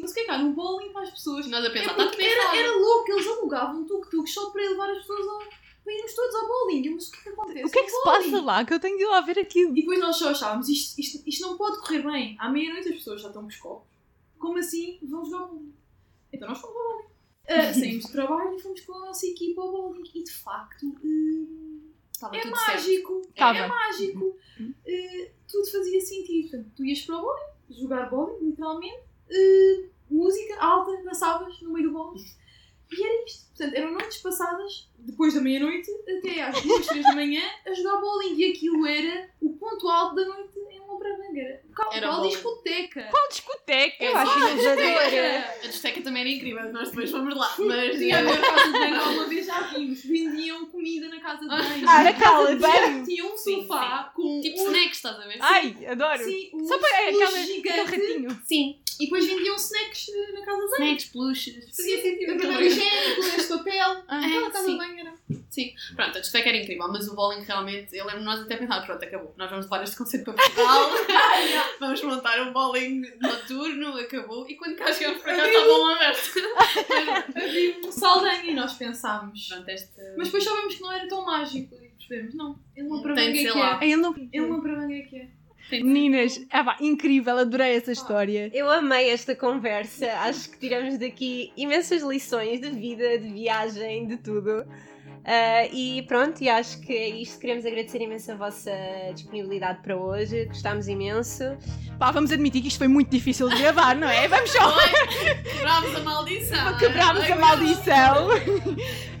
Mas 0.00 0.10
o 0.10 0.14
que 0.14 0.20
é 0.20 0.24
que 0.24 0.30
há 0.30 0.38
no 0.38 0.52
bowling 0.52 0.90
para 0.90 1.02
as 1.02 1.10
pessoas? 1.10 1.46
Nós 1.48 1.64
a 1.64 1.68
É 1.68 1.70
pensar, 1.70 1.90
está 1.90 1.94
porque 1.94 2.16
tudo 2.16 2.26
era, 2.26 2.56
era 2.56 2.76
louco, 2.76 3.10
eles 3.12 3.26
alugavam 3.26 3.84
tuk-tuk 3.84 4.26
só 4.28 4.50
para 4.50 4.62
levar 4.62 4.90
as 4.90 4.98
pessoas 4.98 5.26
ao. 5.26 5.38
para 5.84 5.92
irmos 5.92 6.14
todos 6.14 6.34
ao 6.34 6.46
bowling. 6.46 6.90
Mas 6.94 7.08
o 7.08 7.10
que 7.10 7.16
é 7.18 7.22
que 7.22 7.28
acontece? 7.30 7.64
O 7.64 7.70
que 7.70 7.78
é 7.78 7.82
que 7.82 7.90
se 7.90 8.04
passa 8.04 8.40
lá? 8.40 8.64
Que 8.64 8.74
eu 8.74 8.80
tenho 8.80 8.96
de 8.96 9.02
ir 9.02 9.06
lá 9.06 9.20
ver 9.20 9.38
aquilo. 9.38 9.72
E 9.72 9.80
depois 9.80 9.98
nós 9.98 10.16
só 10.16 10.30
achávamos, 10.30 10.68
isto, 10.68 11.00
isto, 11.00 11.22
isto 11.26 11.42
não 11.46 11.56
pode 11.56 11.78
correr 11.80 12.02
bem. 12.02 12.36
À 12.38 12.48
meia-noite 12.48 12.88
as 12.90 12.94
pessoas 12.96 13.20
já 13.20 13.28
estão 13.28 13.42
com 13.42 13.48
os 13.48 13.56
copos. 13.56 13.88
Como 14.38 14.58
assim 14.58 14.98
vão 15.02 15.24
jogar 15.24 15.46
bowling? 15.46 15.74
Então 16.32 16.48
nós 16.48 16.60
fomos 16.60 16.76
ao 16.76 16.82
bowling. 16.82 17.04
Ah, 17.46 17.74
saímos 17.74 18.04
de 18.06 18.12
trabalho 18.12 18.56
e 18.56 18.62
fomos 18.62 18.80
com 18.80 18.94
a 18.94 19.06
nossa 19.06 19.26
equipa 19.26 19.60
ao 19.60 19.70
bowling. 19.72 20.10
E 20.14 20.22
de 20.22 20.32
facto, 20.32 20.86
hum, 21.04 21.63
Estava 22.14 22.36
é 22.36 22.42
certo. 22.42 22.54
mágico. 22.54 23.22
Tava. 23.36 23.58
É 23.58 23.66
mágico. 23.66 24.24
Uh, 24.60 25.30
tudo 25.50 25.70
fazia 25.70 26.00
sentido. 26.00 26.64
Tu 26.76 26.84
ias 26.84 27.02
para 27.02 27.18
o 27.18 27.22
bowling, 27.22 27.80
jogar 27.82 28.08
bowling, 28.08 28.50
literalmente, 28.50 29.02
uh, 29.30 29.90
música 30.08 30.56
alta, 30.60 31.02
dançavas 31.02 31.60
no 31.60 31.72
meio 31.72 31.88
do 31.88 31.92
bowling. 31.92 32.24
E 32.92 33.02
era 33.02 33.24
isto. 33.24 33.48
Portanto, 33.48 33.74
eram 33.74 33.92
noites 33.92 34.18
passadas, 34.18 34.90
depois 34.98 35.34
da 35.34 35.40
meia-noite, 35.40 35.90
até 36.18 36.42
às 36.42 36.60
duas, 36.62 36.86
três 36.86 37.04
da 37.04 37.14
manhã, 37.14 37.42
a 37.66 37.74
jogar 37.74 38.00
bowling. 38.00 38.36
E 38.36 38.52
aquilo 38.52 38.86
era 38.86 39.30
o 39.40 39.56
ponto 39.56 39.88
alto 39.88 40.14
da 40.14 40.24
noite 40.24 40.58
em 40.70 40.80
Lombramanga. 40.80 41.40
Era 41.40 41.63
Era 41.92 42.06
qual 42.08 42.16
bowling. 42.20 42.30
discoteca. 42.34 43.02
Qual 43.10 43.28
discoteca? 43.28 44.04
Eu 44.04 44.16
acho 44.16 44.38
inovadora. 44.38 45.54
A 45.62 45.66
discoteca 45.66 46.00
também 46.02 46.20
era 46.22 46.30
incrível, 46.30 46.72
nós 46.72 46.88
depois 46.88 47.10
fomos 47.10 47.34
lá. 47.36 47.54
Mas 47.58 47.66
Mas 47.66 47.98
tinha 47.98 48.18
a 48.20 48.24
casa 48.40 48.64
de 48.66 48.72
banho, 48.72 49.00
alguma 49.00 49.26
vez 49.26 49.46
já 49.46 49.60
vimos. 49.60 50.04
Vendiam 50.04 50.66
comida 50.66 51.08
na 51.08 51.20
casa 51.20 51.40
de 51.40 51.48
banho. 51.48 51.88
Ah, 51.88 52.02
na 52.04 52.12
casa 52.12 52.54
de 52.54 52.58
Tinha- 52.60 52.72
banho? 52.80 53.04
Tinha 53.04 53.24
um 53.26 53.36
Sim, 53.36 53.62
sofá 53.62 54.12
com 54.14 54.40
tipo 54.40 54.60
um 54.62 54.66
snacks, 54.66 54.96
estás 54.96 55.16
a 55.20 55.26
ver? 55.26 55.38
Ai, 55.40 55.76
adoro. 55.90 56.24
Sim, 56.24 56.50
um 56.54 56.66
Só 56.66 56.78
para 56.78 56.88
é, 57.02 57.08
aquela, 57.10 57.24
aquele 57.28 57.46
gigante. 57.46 57.90
ratinho. 57.90 58.42
Sim, 58.46 58.78
E 59.00 59.04
depois 59.04 59.26
vendiam 59.26 59.56
snacks 59.56 60.08
eh, 60.08 60.32
na 60.32 60.44
casa 60.44 60.58
de 60.64 60.70
banho. 60.70 60.84
snacks, 60.84 61.04
peluches. 61.06 61.76
Fazia 61.76 62.02
sentido. 62.02 62.32
Papel 62.36 62.60
higiênico, 62.62 63.20
este 63.36 63.48
papel. 63.48 64.04
Ah, 64.08 64.18
Aquela 64.26 64.50
casa 64.50 64.64
sim. 64.64 64.72
de 64.72 64.78
banho 64.78 65.00
era. 65.00 65.14
Pronto, 65.94 66.18
a 66.18 66.20
discoteca 66.20 66.48
era 66.48 66.58
incrível, 66.58 66.88
mas 66.88 67.08
o 67.08 67.14
bowling 67.14 67.42
realmente, 67.42 67.96
eu 67.96 68.06
lembro 68.06 68.22
nós 68.22 68.40
até 68.40 68.56
pensávamos, 68.56 68.86
pronto, 68.86 69.04
acabou. 69.04 69.34
Nós 69.36 69.50
vamos 69.50 69.66
levar 69.66 69.82
este 69.82 69.96
conceito 69.96 70.24
para 70.24 70.34
Portugal, 70.34 70.90
vamos 71.80 72.02
montar 72.02 72.40
um 72.42 72.52
bowling 72.52 73.02
noturno, 73.20 73.98
acabou. 73.98 74.48
E 74.48 74.56
quando 74.56 74.76
cá 74.76 74.92
chegamos 74.92 75.22
para 75.22 75.36
cá 75.36 75.46
estavam 75.46 75.94
abertos. 75.94 76.34
Havia 77.36 77.78
um 77.84 77.92
saldanha 77.92 78.50
e 78.50 78.54
nós 78.54 78.74
pensámos. 78.74 79.48
Pronto, 79.48 79.68
este... 79.68 79.92
Mas 80.16 80.28
depois 80.28 80.44
soubemos 80.44 80.74
que 80.74 80.82
não 80.82 80.92
era 80.92 81.08
tão 81.08 81.24
mágico. 81.24 81.74
E 81.74 81.88
percebemos, 81.88 82.34
não. 82.34 82.58
Ele 82.76 82.88
não 82.88 83.02
para 83.02 83.20
é 83.20 83.32
que 83.32 83.50
lá. 83.50 83.78
é. 83.80 83.86
Ele 83.86 83.96
não... 83.96 84.14
Ele 84.16 84.46
não 84.46 84.60
para 84.60 84.92
é 84.92 85.00
que 85.02 85.16
é. 85.16 85.44
Meninas, 85.70 86.44
ah, 86.50 86.62
pá, 86.62 86.76
incrível, 86.80 87.38
adorei 87.38 87.76
essa 87.76 87.90
história. 87.90 88.50
Eu 88.52 88.70
amei 88.70 89.08
esta 89.08 89.34
conversa. 89.34 90.12
Acho 90.20 90.50
que 90.50 90.58
tiramos 90.58 90.98
daqui 90.98 91.52
imensas 91.56 92.02
lições 92.02 92.60
de 92.60 92.70
vida, 92.70 93.18
de 93.18 93.32
viagem, 93.32 94.06
de 94.06 94.18
tudo. 94.18 94.66
Ah, 95.26 95.66
e 95.72 96.02
pronto, 96.02 96.42
e 96.42 96.48
acho 96.50 96.80
que 96.80 96.92
é 96.92 97.08
isto. 97.08 97.38
Queremos 97.40 97.64
agradecer 97.64 98.00
imenso 98.02 98.32
a 98.32 98.34
vossa 98.34 98.70
disponibilidade 99.14 99.80
para 99.82 99.96
hoje. 99.96 100.44
Gostámos 100.46 100.86
imenso. 100.86 101.44
Pá, 101.98 102.10
vamos 102.10 102.30
admitir 102.30 102.60
que 102.60 102.68
isto 102.68 102.78
foi 102.78 102.88
muito 102.88 103.10
difícil 103.10 103.48
de 103.48 103.56
gravar, 103.56 103.94
não 103.96 104.08
é? 104.08 104.26
Vamos 104.28 104.50
só 104.50 104.76
Quebrámos 105.42 105.94
a 105.96 106.00
maldição. 106.00 106.76
quebrarmos 106.78 107.30
a 107.30 107.36
maldição. 107.36 108.28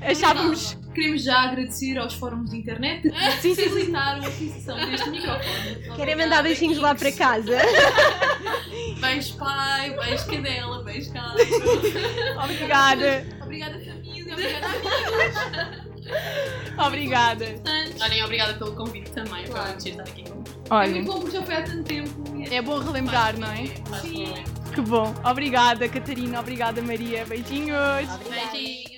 Achávamos. 0.02 0.76
Queremos 0.94 1.24
já 1.24 1.40
agradecer 1.42 1.98
aos 1.98 2.14
fóruns 2.14 2.50
de 2.50 2.58
internet 2.58 3.10
que 3.10 3.10
facilitaram 3.56 4.22
a 4.22 4.26
aquisição 4.28 4.76
deste 4.76 5.10
microfone. 5.10 5.96
Querem 5.96 6.16
mandar 6.16 6.42
beijinhos 6.42 6.78
lá 6.78 6.94
para 6.94 7.10
casa? 7.10 7.58
Beijo 9.00 9.36
pai, 9.36 9.90
beijo 9.96 10.26
cadela, 10.26 10.82
beijo 10.84 11.12
casa. 11.12 11.34
Obrigada. 12.44 13.26
Obrigada, 13.42 13.78
família. 13.84 14.32
Obrigada, 14.32 14.66
amigos. 14.66 15.93
Obrigada. 16.86 17.46
Olhem, 18.00 18.22
obrigada 18.24 18.54
pelo 18.54 18.74
convite 18.74 19.10
também. 19.10 19.46
Foi 19.46 19.60
muito 19.60 19.82
giro 19.82 20.00
estar 20.02 20.10
aqui 20.10 20.24
com 20.30 20.38
É 20.38 20.74
Olha, 20.74 20.90
muito 20.92 21.12
bom 21.12 21.20
porque 21.20 21.36
já 21.36 21.42
foi 21.42 21.54
há 21.54 21.62
tanto 21.62 21.84
tempo. 21.84 22.10
e 22.36 22.54
é 22.54 22.62
bom 22.62 22.78
relembrar, 22.78 23.38
não 23.38 23.48
é? 23.48 23.66
Sim. 24.00 24.34
Que 24.74 24.80
bom. 24.80 25.14
Obrigada, 25.24 25.88
Catarina. 25.88 26.40
Obrigada, 26.40 26.82
Maria. 26.82 27.24
Beijinhos. 27.24 28.08
Beijinhos. 28.28 28.93